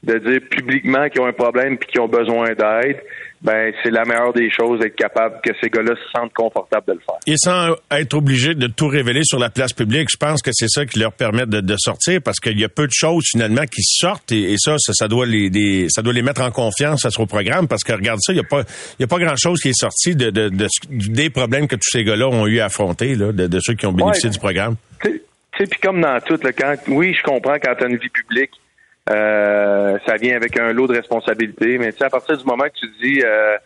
de 0.05 0.19
dire 0.19 0.41
publiquement 0.51 1.09
qu'ils 1.09 1.21
ont 1.23 1.27
un 1.27 1.33
problème 1.33 1.79
puis 1.79 1.89
qu'ils 1.89 2.01
ont 2.01 2.09
besoin 2.09 2.53
d'aide, 2.55 3.01
ben 3.45 3.73
c'est 3.83 3.91
la 3.91 4.05
meilleure 4.05 4.33
des 4.33 4.51
choses 4.51 4.81
d'être 4.81 4.97
capable 4.97 5.41
que 5.43 5.51
ces 5.61 5.69
gars-là 5.69 5.95
se 5.95 6.19
sentent 6.19 6.33
confortables 6.33 6.87
de 6.87 6.93
le 6.95 6.99
faire. 7.01 7.19
Et 7.27 7.37
sans 7.37 7.75
être 7.91 8.15
obligé 8.15 8.55
de 8.55 8.67
tout 8.67 8.89
révéler 8.89 9.21
sur 9.23 9.39
la 9.39 9.51
place 9.51 9.75
publique, 9.75 10.09
je 10.11 10.17
pense 10.17 10.41
que 10.41 10.51
c'est 10.53 10.69
ça 10.69 10.87
qui 10.87 10.99
leur 10.99 11.13
permet 11.13 11.45
de, 11.47 11.75
sortir 11.77 12.21
parce 12.23 12.41
qu'il 12.41 12.59
y 12.59 12.65
a 12.65 12.69
peu 12.69 12.87
de 12.87 12.93
choses 12.93 13.25
finalement 13.31 13.65
qui 13.67 13.83
sortent 13.83 14.33
et, 14.33 14.55
ça, 14.57 14.77
ça, 14.79 15.09
doit 15.09 15.27
les, 15.27 15.89
ça 15.91 16.01
doit 16.01 16.13
les 16.13 16.23
mettre 16.23 16.41
en 16.41 16.51
confiance 16.51 17.05
à 17.05 17.11
ce 17.11 17.23
programme 17.23 17.69
parce 17.69 17.85
que 17.85 17.93
regarde 17.93 18.21
ça, 18.23 18.33
il 18.33 18.37
y 18.37 18.41
a 18.41 18.45
pas 18.45 18.63
il 18.99 19.03
y 19.03 19.05
a 19.05 19.07
pas 19.07 19.19
grand 19.19 19.37
chose 19.37 19.61
qui 19.61 19.69
est 19.69 19.79
sorti 19.79 20.17
de, 20.17 20.31
des 20.31 21.31
problèmes 21.31 21.67
que 21.67 21.77
tous 21.77 21.91
ces 21.91 22.05
gars-là 22.05 22.29
ont 22.29 22.47
eu 22.47 22.61
à 22.61 22.67
affronter 22.67 23.15
là, 23.15 23.33
de, 23.33 23.59
ceux 23.61 23.75
qui 23.75 23.87
ont 23.87 23.93
bénéficié 23.93 24.31
du 24.31 24.39
programme. 24.39 24.77
Tu 25.03 25.21
sais, 25.59 25.67
puis 25.67 25.81
comme 25.81 26.01
dans 26.01 26.19
tout, 26.21 26.39
quand 26.57 26.75
oui, 26.89 27.15
je 27.15 27.23
comprends 27.23 27.57
quand 27.63 27.75
tu 27.77 27.85
as 27.85 27.89
une 27.89 27.99
vie 27.99 28.09
publique 28.09 28.53
euh, 29.11 29.99
ça 30.07 30.17
vient 30.17 30.37
avec 30.37 30.59
un 30.59 30.73
lot 30.73 30.87
de 30.87 30.95
responsabilités. 30.95 31.79
Mais 31.79 31.93
tu 31.93 31.99
sais, 31.99 32.05
à 32.05 32.11
partir 32.11 32.37
du 32.37 32.45
moment 32.45 32.65
que 32.65 32.79
tu 32.79 32.87
dis 33.03 33.23
euh, 33.23 33.57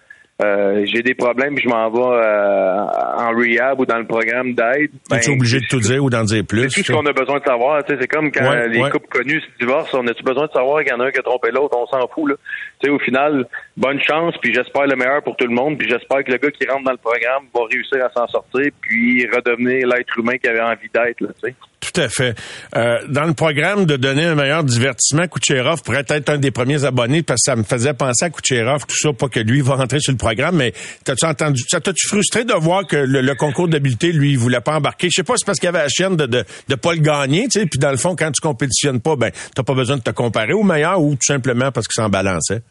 euh, 0.44 0.84
j'ai 0.86 1.02
des 1.02 1.14
problèmes, 1.14 1.58
je 1.58 1.68
m'en 1.68 1.90
vais 1.90 1.98
en 1.98 3.30
rehab 3.30 3.80
ou 3.80 3.86
dans 3.86 3.98
le 3.98 4.06
programme 4.06 4.54
d'aide. 4.54 4.90
Ben, 5.10 5.18
tu 5.18 5.30
es 5.30 5.34
obligé 5.34 5.58
de 5.58 5.66
tout 5.68 5.80
dire 5.80 6.02
ou 6.02 6.10
d'en 6.10 6.24
dire 6.24 6.44
plus. 6.46 6.70
C'est 6.70 6.82
tout 6.82 6.86
ce 6.86 6.92
qu'on 6.92 7.06
a 7.06 7.12
besoin 7.12 7.38
de 7.38 7.44
savoir. 7.44 7.82
C'est 7.86 8.06
comme 8.06 8.30
quand 8.30 8.52
les 8.66 8.90
couples 8.90 9.08
connus 9.10 9.40
se 9.40 9.58
divorcent, 9.58 9.98
on 10.00 10.06
a-tu 10.06 10.22
besoin 10.22 10.46
de 10.46 10.52
savoir 10.52 10.82
qu'il 10.82 10.92
y 10.92 10.94
en 10.94 11.00
a 11.00 11.06
un 11.06 11.10
qui 11.10 11.18
a 11.18 11.22
trompé 11.22 11.50
l'autre, 11.50 11.76
on 11.76 11.86
s'en 11.86 12.06
fout. 12.08 12.30
Là. 12.30 12.36
Sais, 12.82 12.90
au 12.90 12.98
final, 13.00 13.44
bonne 13.76 14.00
chance, 14.00 14.34
puis 14.40 14.54
j'espère 14.54 14.86
le 14.86 14.94
meilleur 14.94 15.22
pour 15.24 15.36
tout 15.36 15.46
le 15.46 15.54
monde, 15.54 15.78
puis 15.78 15.88
j'espère 15.88 16.22
que 16.22 16.30
le 16.30 16.38
gars 16.38 16.50
qui 16.50 16.66
rentre 16.68 16.84
dans 16.84 16.92
le 16.92 16.98
programme 16.98 17.44
va 17.52 17.60
réussir 17.68 18.04
à 18.04 18.10
s'en 18.10 18.28
sortir, 18.28 18.70
puis 18.80 19.26
redevenir 19.26 19.88
l'être 19.88 20.16
humain 20.16 20.38
qu'il 20.38 20.50
avait 20.50 20.60
envie 20.60 20.88
d'être. 20.94 21.18
Tu 21.18 21.26
sais. 21.42 21.54
Tout 21.80 22.00
à 22.00 22.08
fait. 22.08 22.34
Euh, 22.76 22.98
dans 23.08 23.24
le 23.24 23.34
programme 23.34 23.86
de 23.86 23.96
donner 23.96 24.24
un 24.24 24.34
meilleur 24.34 24.64
divertissement, 24.64 25.26
Kucherov 25.28 25.82
pourrait 25.82 26.04
être 26.08 26.28
un 26.28 26.38
des 26.38 26.50
premiers 26.50 26.84
abonnés 26.84 27.22
parce 27.22 27.40
que 27.44 27.52
ça 27.52 27.56
me 27.56 27.62
faisait 27.62 27.94
penser 27.94 28.26
à 28.26 28.30
Kucherov, 28.30 28.84
tout 28.86 28.96
ça, 28.96 29.12
pas 29.12 29.28
que 29.28 29.40
lui 29.40 29.60
va 29.60 29.76
rentrer 29.76 30.00
sur 30.00 30.12
le 30.12 30.18
programme, 30.18 30.56
mais 30.56 30.72
t'as-tu 31.04 31.24
entendu, 31.24 31.62
ça 31.68 31.80
t'as-tu 31.80 32.08
frustré 32.08 32.44
de 32.44 32.52
voir 32.52 32.86
que 32.86 32.96
le, 32.96 33.34
concours 33.34 33.68
d'habileté, 33.68 34.12
lui, 34.12 34.32
il 34.32 34.38
voulait 34.38 34.60
pas 34.60 34.76
embarquer? 34.76 35.08
Je 35.08 35.16
sais 35.16 35.22
pas, 35.22 35.34
c'est 35.36 35.46
parce 35.46 35.58
qu'il 35.58 35.66
y 35.66 35.70
avait 35.70 35.78
la 35.78 35.88
chienne 35.88 36.16
de, 36.16 36.26
de, 36.26 36.44
de 36.68 36.74
pas 36.74 36.94
le 36.94 37.00
gagner, 37.00 37.44
tu 37.44 37.60
sais, 37.60 37.66
puis 37.66 37.78
dans 37.78 37.90
le 37.90 37.96
fond, 37.96 38.16
quand 38.16 38.30
tu 38.32 38.40
compétitionnes 38.40 39.00
pas, 39.00 39.16
ben, 39.16 39.30
t'as 39.54 39.62
pas 39.62 39.74
besoin 39.74 39.96
de 39.96 40.02
te 40.02 40.10
comparer 40.10 40.52
au 40.52 40.64
meilleur 40.64 41.00
ou 41.00 41.12
tout 41.12 41.26
simplement 41.26 41.70
parce 41.70 41.86
qu'il 41.86 42.02
s'en 42.02 42.08
balançait? 42.08 42.62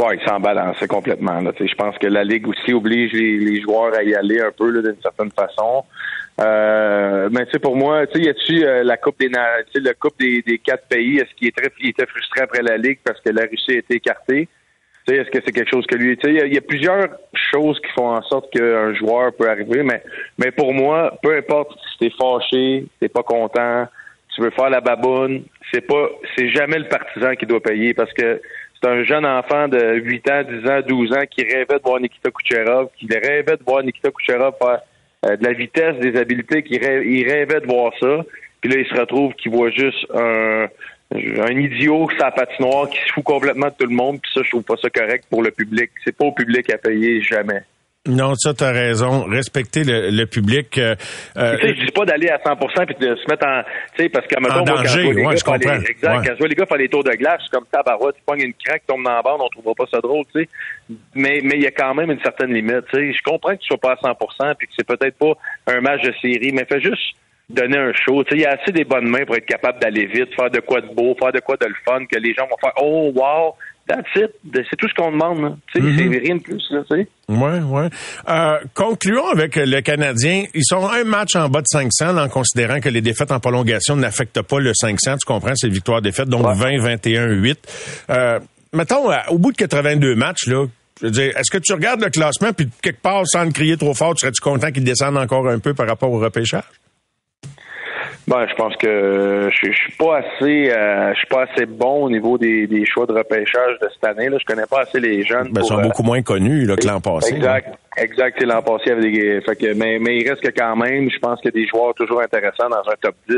Oui, 0.00 0.16
il 0.18 0.26
s'en 0.26 0.40
balançait 0.40 0.86
complètement. 0.86 1.40
Je 1.58 1.74
pense 1.74 1.98
que 1.98 2.06
la 2.06 2.24
Ligue 2.24 2.48
aussi 2.48 2.72
oblige 2.72 3.12
les, 3.12 3.60
joueurs 3.60 3.94
à 3.94 4.02
y 4.02 4.14
aller 4.14 4.40
un 4.40 4.50
peu 4.50 4.72
d'une 4.72 5.00
certaine 5.02 5.30
façon. 5.30 5.84
Euh, 6.40 7.28
mais 7.30 7.44
tu 7.46 7.52
sais, 7.52 7.58
pour 7.58 7.76
moi, 7.76 8.06
tu 8.06 8.18
sais, 8.18 8.26
y 8.26 8.28
a-tu 8.30 8.64
euh, 8.64 8.82
la 8.82 8.96
coupe 8.96 9.18
des, 9.20 9.28
la 9.28 9.94
coupe 9.94 10.18
des, 10.18 10.58
quatre 10.64 10.86
pays 10.88 11.18
Est-ce 11.18 11.34
qu'il 11.34 11.48
était 11.48 12.06
frustré 12.06 12.40
après 12.40 12.62
la 12.62 12.78
ligue 12.78 12.98
parce 13.04 13.20
que 13.20 13.28
la 13.28 13.42
Russie 13.42 13.72
a 13.72 13.78
été 13.78 13.96
écartée? 13.96 14.48
Tu 15.06 15.14
sais, 15.14 15.20
est-ce 15.20 15.30
que 15.30 15.38
c'est 15.44 15.52
quelque 15.52 15.70
chose 15.70 15.86
que 15.86 15.96
lui 15.96 16.16
Tu 16.16 16.28
sais, 16.28 16.46
il 16.46 16.54
y, 16.54 16.58
a 16.58 16.62
plusieurs 16.62 17.08
choses 17.34 17.78
qui 17.80 17.92
font 17.92 18.14
en 18.14 18.22
sorte 18.22 18.50
qu'un 18.52 18.94
joueur 18.94 19.34
peut 19.34 19.50
arriver. 19.50 19.82
Mais, 19.82 20.02
mais 20.38 20.50
pour 20.50 20.72
moi, 20.72 21.18
peu 21.22 21.36
importe 21.36 21.78
si 21.92 21.98
t'es 21.98 22.12
fâché, 22.18 22.86
t'es 23.00 23.10
pas 23.10 23.22
content, 23.22 23.86
tu 24.34 24.40
veux 24.40 24.50
faire 24.50 24.70
la 24.70 24.80
baboune, 24.80 25.44
c'est 25.72 25.86
pas, 25.86 26.08
c'est 26.36 26.48
jamais 26.48 26.78
le 26.78 26.88
partisan 26.88 27.34
qui 27.34 27.44
doit 27.44 27.60
payer 27.60 27.92
parce 27.92 28.12
que 28.14 28.40
c'est 28.80 28.88
un 28.88 29.04
jeune 29.04 29.26
enfant 29.26 29.68
de 29.68 29.94
8 29.96 30.30
ans, 30.30 30.42
10 30.42 30.68
ans, 30.68 30.80
12 30.86 31.12
ans 31.12 31.24
qui 31.30 31.42
rêvait 31.42 31.78
de 31.78 31.82
voir 31.82 32.00
Nikita 32.00 32.30
Kucherov, 32.30 32.88
qui 32.96 33.06
rêvait 33.06 33.56
de 33.56 33.64
voir 33.66 33.82
Nikita 33.82 34.10
Kucherov 34.10 34.54
faire 34.58 34.80
euh, 35.26 35.36
de 35.36 35.44
la 35.44 35.52
vitesse, 35.52 35.96
des 35.98 36.18
habiletés, 36.18 36.62
qu'il 36.62 36.82
il 36.82 37.30
rêvait 37.30 37.60
de 37.60 37.66
voir 37.66 37.92
ça. 38.00 38.24
Puis 38.60 38.70
là, 38.70 38.80
il 38.80 38.86
se 38.86 38.98
retrouve 38.98 39.34
qu'il 39.34 39.52
voit 39.52 39.70
juste 39.70 40.06
un, 40.14 40.66
un 41.12 41.58
idiot 41.58 42.08
sa 42.18 42.30
patinoire 42.30 42.88
qui 42.88 42.98
se 43.06 43.12
fout 43.12 43.24
complètement 43.24 43.66
de 43.66 43.74
tout 43.78 43.86
le 43.86 43.94
monde. 43.94 44.20
Puis 44.20 44.30
ça, 44.34 44.42
je 44.42 44.50
trouve 44.50 44.62
pas 44.62 44.76
ça 44.76 44.88
correct 44.88 45.24
pour 45.28 45.42
le 45.42 45.50
public. 45.50 45.90
C'est 46.04 46.16
pas 46.16 46.26
au 46.26 46.32
public 46.32 46.72
à 46.72 46.78
payer 46.78 47.22
jamais. 47.22 47.62
Non, 48.08 48.34
ça, 48.34 48.54
tu 48.54 48.64
as 48.64 48.72
raison. 48.72 49.24
Respecter 49.24 49.82
le, 49.84 50.24
public. 50.24 50.78
Euh, 50.78 50.94
euh, 51.36 51.58
tu 51.58 51.68
sais, 51.68 51.74
je 51.74 51.84
dis 51.84 51.92
pas 51.92 52.06
d'aller 52.06 52.30
à 52.30 52.38
100% 52.38 52.86
puis 52.86 52.94
de 52.94 53.14
se 53.14 53.30
mettre 53.30 53.46
en. 53.46 53.62
Tu 53.94 54.04
sais, 54.04 54.08
parce 54.08 54.26
qu'à 54.26 54.38
en 54.40 54.62
danger, 54.62 55.12
quand 55.12 55.12
je 55.12 55.20
vois 55.20 55.34
les 55.34 55.38
gars, 55.38 55.58
faire 55.58 55.78
les, 55.78 55.90
exact, 55.90 56.26
quand 56.26 56.32
je 56.32 56.38
vois 56.38 56.48
les 56.48 56.54
gars 56.54 56.66
faire 56.66 56.76
les 56.78 56.88
tours 56.88 57.04
de 57.04 57.12
glace, 57.12 57.42
c'est 57.44 57.50
comme 57.50 57.66
tabarouette, 57.70 58.16
tu 58.16 58.22
pognes 58.24 58.40
une 58.40 58.54
craque, 58.54 58.84
tombe 58.86 59.04
dans 59.04 59.12
la 59.12 59.20
bande, 59.20 59.42
on 59.42 59.48
trouvera 59.50 59.74
pas 59.74 59.84
ça 59.90 60.00
drôle, 60.00 60.24
tu 60.34 60.40
sais. 60.40 60.48
Mais 61.14 61.40
mais 61.44 61.56
il 61.56 61.62
y 61.62 61.66
a 61.66 61.72
quand 61.72 61.94
même 61.94 62.10
une 62.10 62.22
certaine 62.22 62.54
limite, 62.54 62.86
tu 62.90 62.96
sais. 62.96 63.12
Je 63.12 63.22
comprends 63.22 63.50
que 63.50 63.60
tu 63.60 63.66
sois 63.66 63.76
pas 63.76 63.92
à 63.92 63.96
100% 63.96 64.54
puis 64.56 64.66
que 64.66 64.72
c'est 64.74 64.86
peut-être 64.86 65.18
pas 65.18 65.34
un 65.66 65.82
match 65.82 66.00
de 66.00 66.14
série, 66.22 66.52
mais 66.54 66.64
fais 66.64 66.80
juste 66.80 67.16
donner 67.50 67.76
un 67.76 67.92
show. 67.92 68.24
Tu 68.24 68.30
sais, 68.30 68.36
il 68.36 68.42
y 68.42 68.46
a 68.46 68.52
assez 68.52 68.72
des 68.72 68.84
bonnes 68.84 69.08
mains 69.08 69.26
pour 69.26 69.36
être 69.36 69.44
capable 69.44 69.78
d'aller 69.78 70.06
vite, 70.06 70.34
faire 70.34 70.50
de 70.50 70.60
quoi 70.60 70.80
de 70.80 70.86
beau, 70.86 71.14
faire 71.18 71.32
de 71.32 71.40
quoi 71.40 71.56
de 71.56 71.66
le 71.66 71.74
fun, 71.84 72.06
que 72.06 72.18
les 72.18 72.32
gens 72.32 72.46
vont 72.46 72.56
faire 72.58 72.72
Oh 72.80 73.12
wow, 73.14 73.54
c'est 74.14 74.76
tout 74.76 74.88
ce 74.88 74.94
qu'on 74.94 75.12
demande. 75.12 75.56
C'est 75.72 75.80
mm-hmm. 75.80 76.20
rien 76.20 76.36
de 76.36 76.42
plus. 76.42 76.62
Là, 76.70 76.82
oui, 76.90 77.04
oui. 77.28 77.82
Euh, 78.28 78.58
concluons 78.74 79.28
avec 79.28 79.56
le 79.56 79.80
Canadien. 79.80 80.44
Ils 80.54 80.64
sont 80.64 80.88
un 80.88 81.04
match 81.04 81.36
en 81.36 81.48
bas 81.48 81.60
de 81.60 81.66
500 81.66 82.16
en 82.16 82.28
considérant 82.28 82.80
que 82.80 82.88
les 82.88 83.00
défaites 83.00 83.30
en 83.32 83.40
prolongation 83.40 83.96
n'affectent 83.96 84.42
pas 84.42 84.58
le 84.58 84.72
500. 84.74 85.16
Tu 85.18 85.26
comprends, 85.26 85.54
c'est 85.54 85.68
victoire-défaite, 85.68 86.28
donc 86.28 86.44
20, 86.44 86.80
21, 86.80 87.26
8. 87.28 88.06
mettons, 88.72 89.10
au 89.28 89.38
bout 89.38 89.52
de 89.52 89.56
82 89.56 90.14
matchs, 90.14 90.46
là, 90.46 90.66
je 91.00 91.06
veux 91.06 91.12
dire, 91.12 91.36
est-ce 91.36 91.50
que 91.50 91.58
tu 91.58 91.72
regardes 91.72 92.02
le 92.02 92.10
classement 92.10 92.52
puis 92.52 92.68
quelque 92.82 93.00
part, 93.00 93.26
sans 93.26 93.44
le 93.44 93.52
crier 93.52 93.76
trop 93.76 93.94
fort, 93.94 94.14
tu 94.14 94.20
serais-tu 94.20 94.40
content 94.40 94.70
qu'ils 94.70 94.84
descendent 94.84 95.16
encore 95.16 95.48
un 95.48 95.58
peu 95.58 95.72
par 95.72 95.86
rapport 95.86 96.10
au 96.10 96.18
repêchage? 96.18 96.62
Ben, 98.28 98.46
je 98.48 98.54
pense 98.54 98.76
que 98.76 99.50
je, 99.50 99.72
suis 99.72 99.92
pas 99.98 100.18
assez, 100.18 100.70
euh, 100.70 101.12
je 101.14 101.18
suis 101.18 101.26
pas 101.26 101.42
assez 101.42 101.66
bon 101.66 102.04
au 102.04 102.10
niveau 102.10 102.38
des, 102.38 102.84
choix 102.86 103.06
de 103.06 103.12
repêchage 103.12 103.78
de 103.80 103.88
cette 103.92 104.04
année. 104.04 104.28
Là, 104.28 104.38
je 104.38 104.44
connais 104.44 104.66
pas 104.66 104.82
assez 104.82 105.00
les 105.00 105.24
jeunes. 105.24 105.48
Ben, 105.50 105.62
ils 105.62 105.66
sont 105.66 105.80
beaucoup 105.80 106.02
moins 106.02 106.22
connus 106.22 106.64
là, 106.64 106.76
que 106.76 106.86
l'an 106.86 107.00
passé. 107.00 107.34
Exact, 107.34 107.76
exact. 107.96 108.42
L'an 108.42 108.62
passé, 108.62 108.92
avait 108.92 109.10
des, 109.10 109.40
fait 109.40 109.56
que, 109.56 109.74
mais, 109.74 109.98
mais 109.98 110.18
il 110.18 110.28
reste 110.28 110.42
que 110.42 110.50
quand 110.50 110.76
même, 110.76 111.10
je 111.10 111.18
pense 111.18 111.40
qu'il 111.40 111.50
y 111.54 111.58
a 111.58 111.60
des 111.60 111.66
joueurs 111.66 111.94
toujours 111.94 112.20
intéressants 112.20 112.68
dans 112.68 112.88
un 112.88 112.96
top 113.00 113.16
10, 113.28 113.36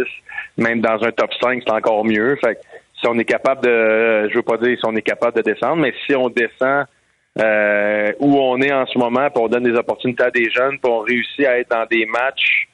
même 0.59 0.81
dans 0.81 1.03
un 1.03 1.13
top 1.13 1.31
5, 1.41 1.63
c'est 1.65 1.73
encore 1.73 2.05
mieux. 2.05 2.37
Fait 2.37 2.57
que 2.57 2.61
si 3.01 3.07
on 3.09 3.19
est 3.19 3.25
capable 3.25 3.63
de, 3.63 4.29
je 4.29 4.35
veux 4.35 4.43
pas 4.43 4.57
dire 4.59 4.77
si 4.79 4.85
on 4.87 4.95
est 4.95 5.03
capable 5.03 5.37
de 5.37 5.43
descendre, 5.43 5.77
mais 5.77 5.95
si 6.07 6.15
on 6.15 6.29
descend 6.29 6.87
euh, 7.41 8.13
où 8.21 8.37
on 8.39 8.61
est 8.61 8.73
en 8.73 8.87
ce 8.87 8.99
moment, 8.99 9.29
puis 9.31 9.43
on 9.43 9.49
donne 9.49 9.65
des 9.65 9.77
opportunités 9.77 10.25
à 10.25 10.31
des 10.31 10.51
jeunes, 10.51 10.79
puis 10.79 10.93
on 10.93 11.01
réussit 11.01 11.47
à 11.47 11.59
être 11.59 11.71
dans 11.71 11.87
des 11.87 12.05
matchs 12.07 12.69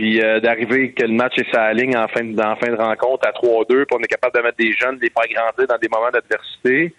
puis 0.00 0.18
euh, 0.22 0.40
d'arriver 0.40 0.92
que 0.92 1.02
le 1.02 1.12
match 1.12 1.34
est 1.36 1.52
sa 1.52 1.74
ligne 1.74 1.94
en 1.94 2.08
fin, 2.08 2.24
de, 2.24 2.40
en 2.40 2.56
fin 2.56 2.72
de 2.72 2.76
rencontre 2.76 3.28
à 3.28 3.32
3-2, 3.32 3.84
puis 3.84 3.84
on 3.92 4.00
est 4.00 4.06
capable 4.06 4.34
de 4.34 4.40
mettre 4.40 4.56
des 4.56 4.72
jeunes, 4.72 4.96
de 4.96 5.02
les 5.02 5.10
faire 5.10 5.28
grandir 5.28 5.66
dans 5.68 5.76
des 5.76 5.88
moments 5.88 6.10
d'adversité. 6.10 6.94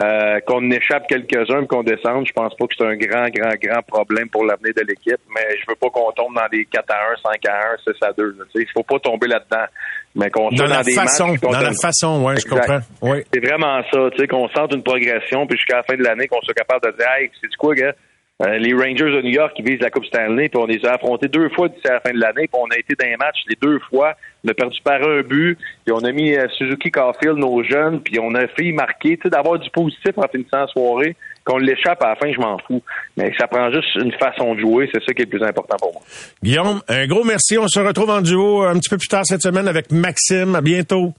Euh, 0.00 0.40
qu'on 0.46 0.70
échappe 0.70 1.06
quelques-uns 1.08 1.66
qu'on 1.66 1.82
descende, 1.82 2.26
je 2.26 2.32
pense 2.32 2.54
pas 2.56 2.66
que 2.66 2.74
c'est 2.78 2.84
un 2.84 2.96
grand, 2.96 3.28
grand, 3.28 3.54
grand 3.60 3.82
problème 3.82 4.28
pour 4.28 4.44
l'avenir 4.44 4.72
de 4.76 4.82
l'équipe, 4.82 5.20
mais 5.34 5.56
je 5.56 5.64
veux 5.68 5.74
pas 5.74 5.88
qu'on 5.90 6.12
tombe 6.12 6.34
dans 6.34 6.48
des 6.50 6.64
4 6.64 6.84
à 6.90 7.12
1, 7.12 7.32
5 7.32 7.46
à 7.46 7.58
1, 7.74 7.92
6 7.92 8.04
à 8.04 8.12
2. 8.12 8.36
Il 8.54 8.66
faut 8.72 8.82
pas 8.84 8.98
tomber 9.00 9.26
là-dedans. 9.28 9.66
Mais 10.14 10.30
qu'on 10.30 10.50
dans, 10.50 10.64
dans, 10.64 10.76
la 10.76 10.82
des 10.84 10.94
façon, 10.94 11.28
matchs, 11.28 11.40
dans 11.40 11.50
la 11.50 11.72
façon, 11.72 12.24
ouais, 12.24 12.34
je 12.36 12.46
comprends. 12.48 12.80
Oui. 13.02 13.18
C'est 13.32 13.44
vraiment 13.44 13.82
ça, 13.92 13.98
tu 14.12 14.18
sais, 14.18 14.26
qu'on 14.28 14.48
sente 14.48 14.74
une 14.74 14.84
progression, 14.84 15.44
puis 15.46 15.58
jusqu'à 15.58 15.78
la 15.78 15.82
fin 15.82 15.96
de 15.96 16.04
l'année, 16.04 16.28
qu'on 16.28 16.40
soit 16.42 16.54
capable 16.54 16.86
de 16.86 16.96
dire, 16.96 17.06
hey, 17.18 17.30
c'est 17.40 17.50
du 17.50 17.56
quoi, 17.56 17.74
gars? 17.74 17.94
Euh, 18.42 18.58
les 18.58 18.74
Rangers 18.74 19.12
de 19.12 19.22
New 19.22 19.30
York 19.30 19.52
qui 19.54 19.62
visent 19.62 19.80
la 19.80 19.90
Coupe 19.90 20.06
Stanley, 20.06 20.48
puis 20.48 20.60
on 20.60 20.66
les 20.66 20.84
a 20.84 20.94
affrontés 20.94 21.28
deux 21.28 21.48
fois 21.50 21.68
d'ici 21.68 21.86
à 21.86 21.94
la 21.94 22.00
fin 22.00 22.12
de 22.12 22.18
l'année, 22.18 22.48
puis 22.48 22.60
on 22.60 22.66
a 22.66 22.76
été 22.76 22.94
dans 22.98 23.06
les 23.06 23.16
matchs 23.16 23.44
les 23.48 23.56
deux 23.62 23.78
fois. 23.88 24.14
On 24.44 24.48
a 24.50 24.54
perdu 24.54 24.76
par 24.82 25.00
un 25.02 25.20
but, 25.22 25.56
puis 25.84 25.94
on 25.94 26.04
a 26.04 26.10
mis 26.10 26.34
euh, 26.34 26.48
Suzuki 26.58 26.90
Caulfield, 26.90 27.38
nos 27.38 27.62
jeunes, 27.62 28.00
puis 28.00 28.18
on 28.20 28.34
a 28.34 28.48
fait 28.48 28.72
marquer, 28.72 29.16
tu 29.16 29.22
sais, 29.22 29.30
d'avoir 29.30 29.60
du 29.60 29.70
positif 29.70 30.10
en 30.16 30.26
finissant 30.26 30.58
la 30.58 30.66
soirée. 30.66 31.14
Qu'on 31.44 31.58
l'échappe 31.58 32.02
à 32.02 32.08
la 32.08 32.16
fin, 32.16 32.32
je 32.32 32.40
m'en 32.40 32.58
fous. 32.66 32.82
Mais 33.16 33.30
ça 33.38 33.46
prend 33.46 33.70
juste 33.70 33.94
une 33.96 34.12
façon 34.12 34.54
de 34.54 34.60
jouer, 34.60 34.88
c'est 34.92 35.04
ça 35.04 35.12
qui 35.12 35.22
est 35.22 35.26
le 35.30 35.38
plus 35.38 35.46
important 35.46 35.76
pour 35.76 35.92
moi. 35.92 36.02
Guillaume, 36.42 36.80
un 36.88 37.06
gros 37.06 37.22
merci. 37.22 37.56
On 37.58 37.68
se 37.68 37.78
retrouve 37.78 38.10
en 38.10 38.22
duo 38.22 38.62
un 38.62 38.74
petit 38.78 38.88
peu 38.88 38.96
plus 38.96 39.08
tard 39.08 39.24
cette 39.24 39.42
semaine 39.42 39.68
avec 39.68 39.92
Maxime. 39.92 40.56
À 40.56 40.60
bientôt. 40.60 41.12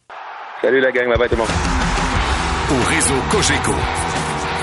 Salut 0.62 0.82
la 0.82 0.92
gang, 0.92 1.08
bye 1.08 1.18
bye 1.18 1.30
tout 1.30 1.36
le 1.36 1.42
monde. 1.42 1.50
Au 2.72 2.90
réseau 2.90 3.22
Cogeco. 3.32 4.15